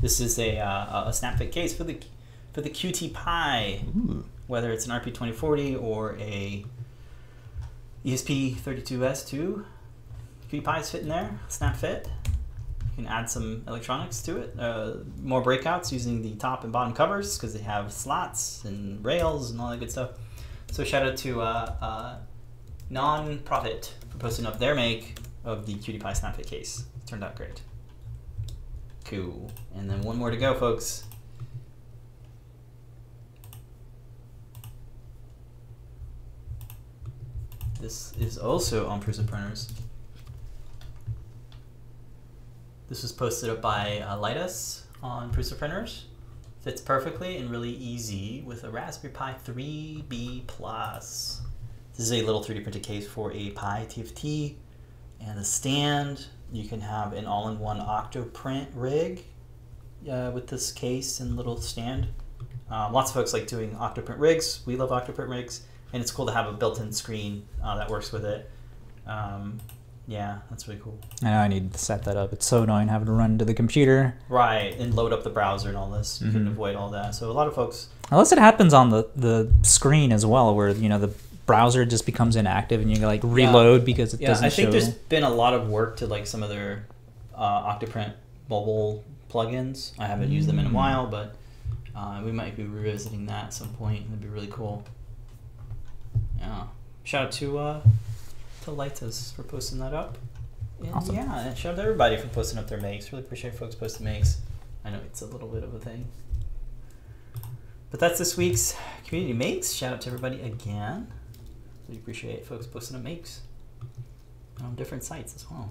This 0.00 0.18
is 0.18 0.36
a 0.40 0.58
uh, 0.58 1.04
a 1.04 1.10
SnapFit 1.10 1.52
case 1.52 1.72
for 1.72 1.84
the 1.84 2.00
for 2.52 2.62
the 2.62 2.68
QT 2.68 3.14
Py 3.14 3.84
Ooh. 3.96 4.24
whether 4.48 4.72
it's 4.72 4.86
an 4.86 4.90
RP2040 4.90 5.80
or 5.80 6.16
a 6.18 6.64
ESP32S2. 8.04 9.64
QT 10.50 10.64
Py's 10.64 10.90
fit 10.90 11.02
in 11.02 11.08
there, 11.08 11.38
snap 11.46 11.76
fit. 11.76 12.08
You 12.26 13.04
can 13.04 13.06
add 13.06 13.30
some 13.30 13.62
electronics 13.68 14.20
to 14.22 14.38
it. 14.38 14.58
Uh, 14.58 14.94
more 15.22 15.44
breakouts 15.44 15.92
using 15.92 16.22
the 16.22 16.34
top 16.34 16.64
and 16.64 16.72
bottom 16.72 16.92
covers 16.92 17.38
because 17.38 17.54
they 17.54 17.62
have 17.62 17.92
slots 17.92 18.64
and 18.64 19.02
rails 19.04 19.52
and 19.52 19.60
all 19.60 19.70
that 19.70 19.78
good 19.78 19.92
stuff. 19.92 20.10
So 20.72 20.82
shout 20.82 21.06
out 21.06 21.16
to 21.18 21.40
uh, 21.40 21.76
uh, 21.80 22.16
Non-Profit 22.90 23.94
posting 24.22 24.46
up 24.46 24.60
their 24.60 24.76
make 24.76 25.16
of 25.44 25.66
the 25.66 25.74
QT 25.74 26.00
Py 26.00 26.14
snap 26.14 26.36
fit 26.36 26.46
case. 26.46 26.84
Turned 27.06 27.24
out 27.24 27.34
great. 27.34 27.60
Cool. 29.04 29.50
And 29.74 29.90
then 29.90 30.00
one 30.02 30.16
more 30.16 30.30
to 30.30 30.36
go, 30.36 30.54
folks. 30.54 31.04
This 37.80 38.12
is 38.20 38.38
also 38.38 38.86
on 38.86 39.02
Prusa 39.02 39.26
Printers. 39.26 39.72
This 42.88 43.02
was 43.02 43.10
posted 43.10 43.50
up 43.50 43.60
by 43.60 43.98
uh, 44.06 44.16
Lightus 44.16 44.82
on 45.02 45.32
Prusa 45.32 45.58
Printers. 45.58 46.06
Fits 46.60 46.80
perfectly 46.80 47.38
and 47.38 47.50
really 47.50 47.72
easy 47.72 48.44
with 48.46 48.62
a 48.62 48.70
Raspberry 48.70 49.12
Pi 49.12 49.34
3B 49.44 50.46
Plus. 50.46 51.42
This 51.96 52.06
is 52.10 52.12
a 52.12 52.22
little 52.24 52.42
3D 52.42 52.62
printed 52.62 52.82
case 52.82 53.06
for 53.06 53.32
a 53.32 53.50
Pi 53.50 53.86
TFT 53.88 54.54
and 55.20 55.38
a 55.38 55.44
stand. 55.44 56.26
You 56.52 56.66
can 56.68 56.80
have 56.80 57.12
an 57.12 57.26
all-in-one 57.26 57.78
Octoprint 57.80 58.66
rig 58.74 59.24
uh, 60.10 60.30
with 60.34 60.46
this 60.48 60.72
case 60.72 61.20
and 61.20 61.36
little 61.36 61.60
stand. 61.60 62.08
Um, 62.70 62.92
lots 62.92 63.10
of 63.10 63.14
folks 63.14 63.32
like 63.32 63.46
doing 63.46 63.70
Octoprint 63.72 64.18
rigs. 64.18 64.62
We 64.66 64.76
love 64.76 64.90
Octoprint 64.90 65.28
rigs 65.28 65.62
and 65.92 66.02
it's 66.02 66.10
cool 66.10 66.26
to 66.26 66.32
have 66.32 66.46
a 66.46 66.52
built-in 66.52 66.92
screen 66.92 67.46
uh, 67.62 67.76
that 67.76 67.90
works 67.90 68.10
with 68.12 68.24
it. 68.24 68.50
Um, 69.06 69.58
yeah, 70.08 70.38
that's 70.50 70.66
really 70.66 70.80
cool. 70.80 70.98
I 71.22 71.26
know 71.30 71.38
I 71.38 71.48
need 71.48 71.72
to 71.74 71.78
set 71.78 72.04
that 72.04 72.16
up. 72.16 72.32
It's 72.32 72.46
so 72.46 72.62
annoying 72.62 72.88
having 72.88 73.06
to 73.06 73.12
run 73.12 73.38
to 73.38 73.44
the 73.44 73.54
computer. 73.54 74.14
Right, 74.28 74.74
and 74.78 74.94
load 74.94 75.12
up 75.12 75.22
the 75.22 75.30
browser 75.30 75.68
and 75.68 75.76
all 75.76 75.90
this. 75.90 76.20
You 76.22 76.32
can 76.32 76.46
Mhm. 76.46 76.52
avoid 76.52 76.74
all 76.74 76.90
that. 76.90 77.14
So 77.14 77.30
a 77.30 77.32
lot 77.32 77.46
of 77.46 77.54
folks, 77.54 77.88
Unless 78.10 78.32
it 78.32 78.38
happens 78.38 78.74
on 78.74 78.90
the, 78.90 79.08
the 79.16 79.50
screen 79.62 80.12
as 80.12 80.26
well, 80.26 80.54
where 80.54 80.68
you 80.70 80.88
know 80.88 80.98
the 80.98 81.14
browser 81.46 81.84
just 81.84 82.06
becomes 82.06 82.36
inactive 82.36 82.80
and 82.80 82.90
you 82.96 83.04
like 83.06 83.20
reload 83.24 83.84
because 83.84 84.14
it 84.14 84.20
yeah, 84.20 84.28
doesn't 84.28 84.44
I 84.44 84.50
think 84.50 84.68
show. 84.68 84.72
there's 84.72 84.90
been 84.90 85.22
a 85.24 85.30
lot 85.30 85.54
of 85.54 85.68
work 85.68 85.96
to 85.98 86.06
like 86.06 86.26
some 86.26 86.42
of 86.42 86.48
their 86.48 86.86
uh, 87.34 87.72
Octoprint 87.74 88.12
mobile 88.48 89.02
plugins. 89.30 89.92
I 89.98 90.06
haven't 90.06 90.30
used 90.30 90.48
them 90.48 90.58
in 90.58 90.66
a 90.66 90.70
Mm. 90.70 90.72
while, 90.74 91.06
but 91.06 91.34
uh, 91.96 92.22
we 92.24 92.32
might 92.32 92.56
be 92.56 92.64
revisiting 92.64 93.26
that 93.26 93.44
at 93.46 93.54
some 93.54 93.68
point. 93.74 94.04
That'd 94.08 94.20
be 94.22 94.28
really 94.28 94.46
cool. 94.48 94.84
Yeah, 96.38 96.64
shout 97.04 97.26
out 97.26 97.32
to 97.32 97.58
uh, 97.58 97.80
to 98.64 98.70
Lightus 98.70 99.34
for 99.34 99.42
posting 99.42 99.78
that 99.80 99.92
up. 99.94 100.18
And 100.80 100.92
Awesome. 100.94 101.14
Yeah, 101.16 101.46
and 101.46 101.56
shout 101.56 101.72
out 101.72 101.76
to 101.76 101.82
everybody 101.82 102.16
for 102.16 102.28
posting 102.28 102.58
up 102.58 102.68
their 102.68 102.80
makes. 102.80 103.12
Really 103.12 103.24
appreciate 103.24 103.54
folks 103.54 103.74
posting 103.74 104.04
makes. 104.04 104.38
I 104.84 104.90
know 104.90 104.98
it's 105.06 105.22
a 105.22 105.26
little 105.26 105.48
bit 105.48 105.62
of 105.62 105.74
a 105.74 105.78
thing. 105.78 106.06
But 107.90 108.00
that's 108.00 108.18
this 108.18 108.36
week's 108.36 108.74
community 109.06 109.32
makes. 109.34 109.72
Shout 109.72 109.92
out 109.94 110.00
to 110.02 110.08
everybody 110.08 110.40
again. 110.40 111.08
Appreciate 111.96 112.44
folks 112.44 112.66
posting 112.66 112.96
up 112.96 113.02
makes 113.02 113.42
on 114.62 114.74
different 114.74 115.04
sites 115.04 115.34
as 115.34 115.50
well. 115.50 115.68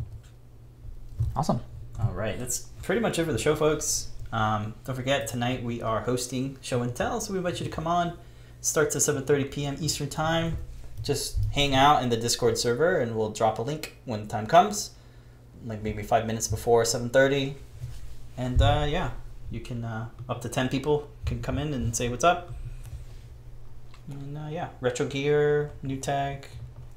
awesome. 1.35 1.61
All 1.99 2.13
right, 2.13 2.37
that's 2.39 2.69
pretty 2.83 3.01
much 3.01 3.19
it 3.19 3.25
for 3.25 3.31
the 3.31 3.37
show, 3.37 3.55
folks. 3.55 4.09
Um, 4.31 4.73
don't 4.85 4.95
forget 4.95 5.27
tonight 5.27 5.61
we 5.63 5.81
are 5.81 6.01
hosting 6.01 6.57
show 6.61 6.81
and 6.81 6.95
tell, 6.95 7.19
so 7.21 7.33
we 7.33 7.37
invite 7.37 7.59
you 7.59 7.65
to 7.65 7.71
come 7.71 7.85
on. 7.85 8.17
Starts 8.61 8.95
at 8.95 9.01
7:30 9.01 9.51
p.m. 9.51 9.77
Eastern 9.79 10.09
time. 10.09 10.57
Just 11.03 11.37
hang 11.51 11.75
out 11.75 12.03
in 12.03 12.09
the 12.09 12.17
Discord 12.17 12.57
server, 12.57 12.99
and 12.99 13.15
we'll 13.15 13.31
drop 13.31 13.59
a 13.59 13.61
link 13.61 13.97
when 14.05 14.21
the 14.21 14.27
time 14.27 14.47
comes, 14.47 14.91
like 15.65 15.81
maybe 15.81 16.03
five 16.03 16.25
minutes 16.25 16.47
before 16.47 16.83
7:30. 16.83 17.55
And 18.37 18.61
uh, 18.61 18.85
yeah, 18.87 19.11
you 19.49 19.59
can 19.59 19.83
uh, 19.83 20.09
up 20.29 20.41
to 20.41 20.49
ten 20.49 20.69
people 20.69 21.09
can 21.25 21.41
come 21.41 21.57
in 21.57 21.73
and 21.73 21.95
say 21.95 22.07
what's 22.09 22.23
up. 22.23 22.53
And 24.09 24.37
uh, 24.37 24.47
yeah, 24.49 24.69
retro 24.79 25.05
gear, 25.05 25.71
new 25.83 25.97
tag, 25.97 26.47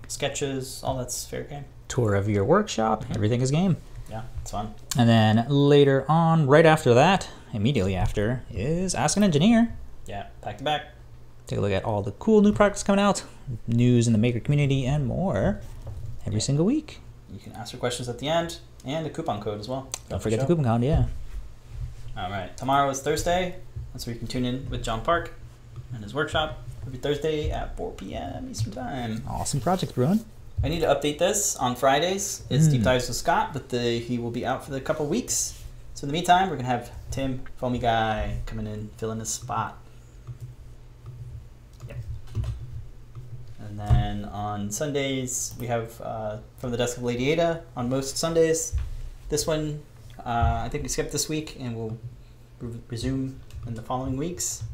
sketches, 0.08 0.82
all 0.84 0.96
that's 0.96 1.24
fair 1.24 1.42
game. 1.44 1.64
Tour 1.88 2.14
of 2.14 2.28
your 2.28 2.44
workshop. 2.44 3.04
Everything 3.14 3.40
is 3.40 3.50
game. 3.50 3.76
Yeah, 4.10 4.22
it's 4.42 4.50
fun. 4.50 4.74
And 4.96 5.08
then 5.08 5.46
later 5.48 6.04
on, 6.08 6.46
right 6.46 6.66
after 6.66 6.94
that, 6.94 7.28
immediately 7.52 7.94
after, 7.94 8.42
is 8.50 8.94
Ask 8.94 9.16
an 9.16 9.24
Engineer. 9.24 9.74
Yeah, 10.06 10.26
back 10.42 10.58
to 10.58 10.64
back. 10.64 10.86
Take 11.46 11.58
a 11.58 11.62
look 11.62 11.72
at 11.72 11.84
all 11.84 12.02
the 12.02 12.12
cool 12.12 12.40
new 12.40 12.52
products 12.52 12.82
coming 12.82 13.02
out, 13.02 13.24
news 13.66 14.06
in 14.06 14.12
the 14.12 14.18
maker 14.18 14.40
community, 14.40 14.86
and 14.86 15.06
more 15.06 15.60
every 16.26 16.40
single 16.40 16.64
week. 16.64 17.00
You 17.32 17.38
can 17.38 17.52
ask 17.52 17.72
your 17.72 17.80
questions 17.80 18.08
at 18.08 18.18
the 18.18 18.28
end 18.28 18.58
and 18.84 19.06
a 19.06 19.10
coupon 19.10 19.42
code 19.42 19.60
as 19.60 19.68
well. 19.68 19.88
Don't 20.08 20.22
forget 20.22 20.40
the 20.40 20.46
coupon 20.46 20.64
code, 20.64 20.82
yeah. 20.82 21.06
All 22.16 22.30
right, 22.30 22.56
tomorrow 22.56 22.88
is 22.90 23.00
Thursday. 23.00 23.56
That's 23.92 24.06
where 24.06 24.14
you 24.14 24.18
can 24.18 24.28
tune 24.28 24.44
in 24.44 24.70
with 24.70 24.82
John 24.82 25.02
Park 25.02 25.34
and 25.92 26.02
his 26.02 26.14
workshop 26.14 26.62
every 26.86 26.98
Thursday 26.98 27.50
at 27.50 27.76
4 27.76 27.92
p.m. 27.92 28.48
Eastern 28.50 28.72
Time. 28.72 29.22
Awesome 29.28 29.60
project, 29.60 29.94
Bruin. 29.94 30.24
I 30.62 30.68
need 30.68 30.80
to 30.80 30.86
update 30.86 31.18
this 31.18 31.56
on 31.56 31.76
Fridays. 31.76 32.42
It's 32.48 32.68
Mm. 32.68 32.72
Deep 32.72 32.82
Dives 32.82 33.08
with 33.08 33.16
Scott, 33.16 33.52
but 33.52 33.68
the, 33.68 33.98
he 33.98 34.18
will 34.18 34.30
be 34.30 34.46
out 34.46 34.64
for 34.64 34.70
the 34.70 34.80
couple 34.80 35.06
weeks. 35.06 35.60
So 35.94 36.04
in 36.04 36.08
the 36.08 36.12
meantime, 36.14 36.48
we're 36.50 36.56
gonna 36.56 36.68
have 36.68 36.90
Tim, 37.10 37.42
Foamy 37.56 37.78
Guy, 37.78 38.38
coming 38.46 38.66
in, 38.66 38.90
filling 38.96 39.18
his 39.20 39.28
spot. 39.28 39.78
Yep. 41.88 41.96
And 43.60 43.78
then 43.78 44.24
on 44.26 44.70
Sundays, 44.70 45.54
we 45.58 45.66
have 45.66 46.00
uh, 46.00 46.38
from 46.58 46.70
the 46.70 46.76
desk 46.76 46.96
of 46.96 47.02
Lady 47.02 47.30
Ada 47.32 47.62
on 47.76 47.88
most 47.88 48.16
Sundays. 48.16 48.74
This 49.28 49.46
one, 49.46 49.82
uh, 50.18 50.62
I 50.64 50.68
think 50.70 50.82
we 50.82 50.88
skipped 50.88 51.12
this 51.12 51.28
week, 51.28 51.56
and 51.60 51.76
we'll 51.76 51.98
re- 52.60 52.80
resume 52.88 53.38
in 53.66 53.74
the 53.74 53.82
following 53.82 54.16
weeks. 54.16 54.64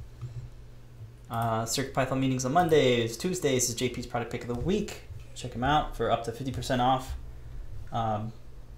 Uh, 1.31 1.63
CircuitPython 1.63 2.19
meetings 2.19 2.45
on 2.45 2.53
Mondays. 2.53 3.17
Tuesdays 3.17 3.69
is 3.69 3.77
JP's 3.77 4.07
product 4.07 4.33
pick 4.33 4.43
of 4.43 4.49
the 4.49 4.55
week. 4.55 5.03
Check 5.35 5.53
him 5.53 5.63
out 5.63 5.97
for 5.97 6.11
up 6.11 6.25
to 6.25 6.33
50% 6.33 6.81
off 6.81 7.15
um, 7.93 8.33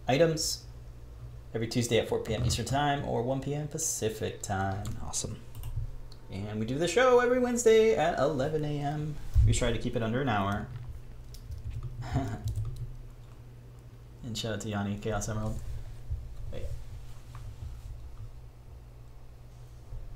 items 0.07 0.65
every 1.55 1.67
Tuesday 1.67 1.99
at 1.99 2.09
4 2.09 2.21
p.m. 2.21 2.45
Eastern 2.45 2.67
Time 2.67 3.05
or 3.07 3.23
1 3.23 3.41
p.m. 3.41 3.69
Pacific 3.69 4.43
Time. 4.43 4.85
Awesome. 5.03 5.39
And 6.31 6.61
we 6.61 6.67
do 6.67 6.79
the 6.79 6.89
show 6.89 7.21
every 7.21 7.39
Wednesday 7.39 7.95
at 7.95 8.19
11 8.19 8.65
a.m. 8.65 9.15
We 9.47 9.53
try 9.53 9.73
to 9.73 9.79
keep 9.79 9.97
it 9.97 10.03
under 10.03 10.21
an 10.21 10.29
hour. 10.29 10.67
and 12.15 12.37
shout 14.37 14.55
out 14.55 14.61
to 14.63 14.69
Yanni, 14.69 14.99
Chaos 15.01 15.29
Emerald. 15.29 15.59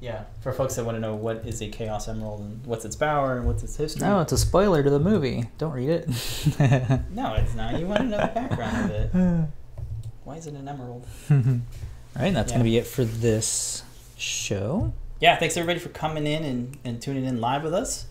Yeah, 0.01 0.25
for 0.43 0.53
folks 0.53 0.77
that 0.77 0.85
want 0.85 0.97
to 0.97 1.01
know 1.01 1.15
what 1.15 1.47
is 1.47 1.63
a 1.63 1.69
Chaos 1.69 2.07
Emerald 2.07 2.41
and 2.41 2.65
what's 2.67 2.85
its 2.85 2.95
power 2.97 3.37
and 3.39 3.47
what's 3.47 3.63
its 3.63 3.77
history. 3.77 4.07
No, 4.07 4.21
it's 4.21 4.33
a 4.33 4.37
spoiler 4.39 4.83
to 4.83 4.91
the 4.91 5.01
movie. 5.01 5.49
Don't 5.59 5.73
read 5.73 5.89
it. 5.89 6.07
No, 7.11 7.35
it's 7.35 7.55
not. 7.55 7.79
You 7.81 7.87
want 7.87 8.01
to 8.01 8.07
know 8.07 8.19
the 8.19 8.27
background 8.35 8.91
of 8.91 9.15
it. 9.15 9.49
Why 10.25 10.37
is 10.37 10.47
it 10.47 10.55
an 10.55 10.69
emerald? 10.69 11.07
All 11.31 11.37
right, 11.39 12.35
that's 12.35 12.51
Yeah. 12.53 12.57
going 12.59 12.59
to 12.59 12.65
be 12.65 12.77
it 12.77 12.87
for 12.87 13.05
this 13.05 13.83
show. 14.19 14.93
Yeah, 15.21 15.37
thanks 15.39 15.57
everybody 15.57 15.79
for 15.81 15.89
coming 15.89 16.27
in 16.27 16.45
and, 16.45 16.77
and 16.85 17.01
tuning 17.01 17.25
in 17.25 17.41
live 17.41 17.63
with 17.63 17.73
us. 17.73 18.07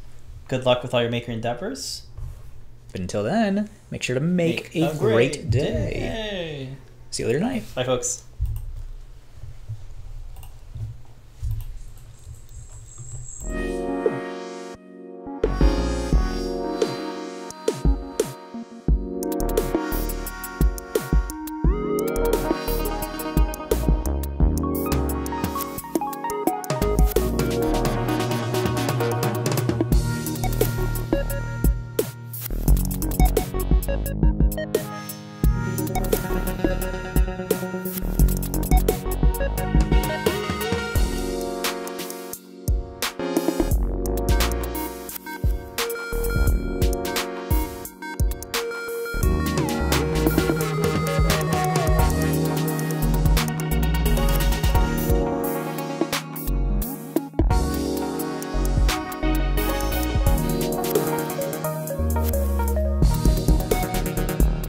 Good 0.47 0.65
luck 0.65 0.81
with 0.81 0.93
all 0.93 1.01
your 1.01 1.11
maker 1.11 1.31
endeavors. 1.31 2.03
But 2.91 3.01
until 3.01 3.23
then, 3.23 3.69
make 3.91 4.01
sure 4.03 4.13
to 4.15 4.19
make, 4.21 4.75
a, 4.75 4.95
great, 4.97 5.49
day. 5.51 5.59
day. 5.61 6.69
See 7.11 7.23
you 7.23 7.27
later 7.27 7.39
tonight. 7.39 7.63
Bye, 7.75 7.83
folks. 7.83 8.23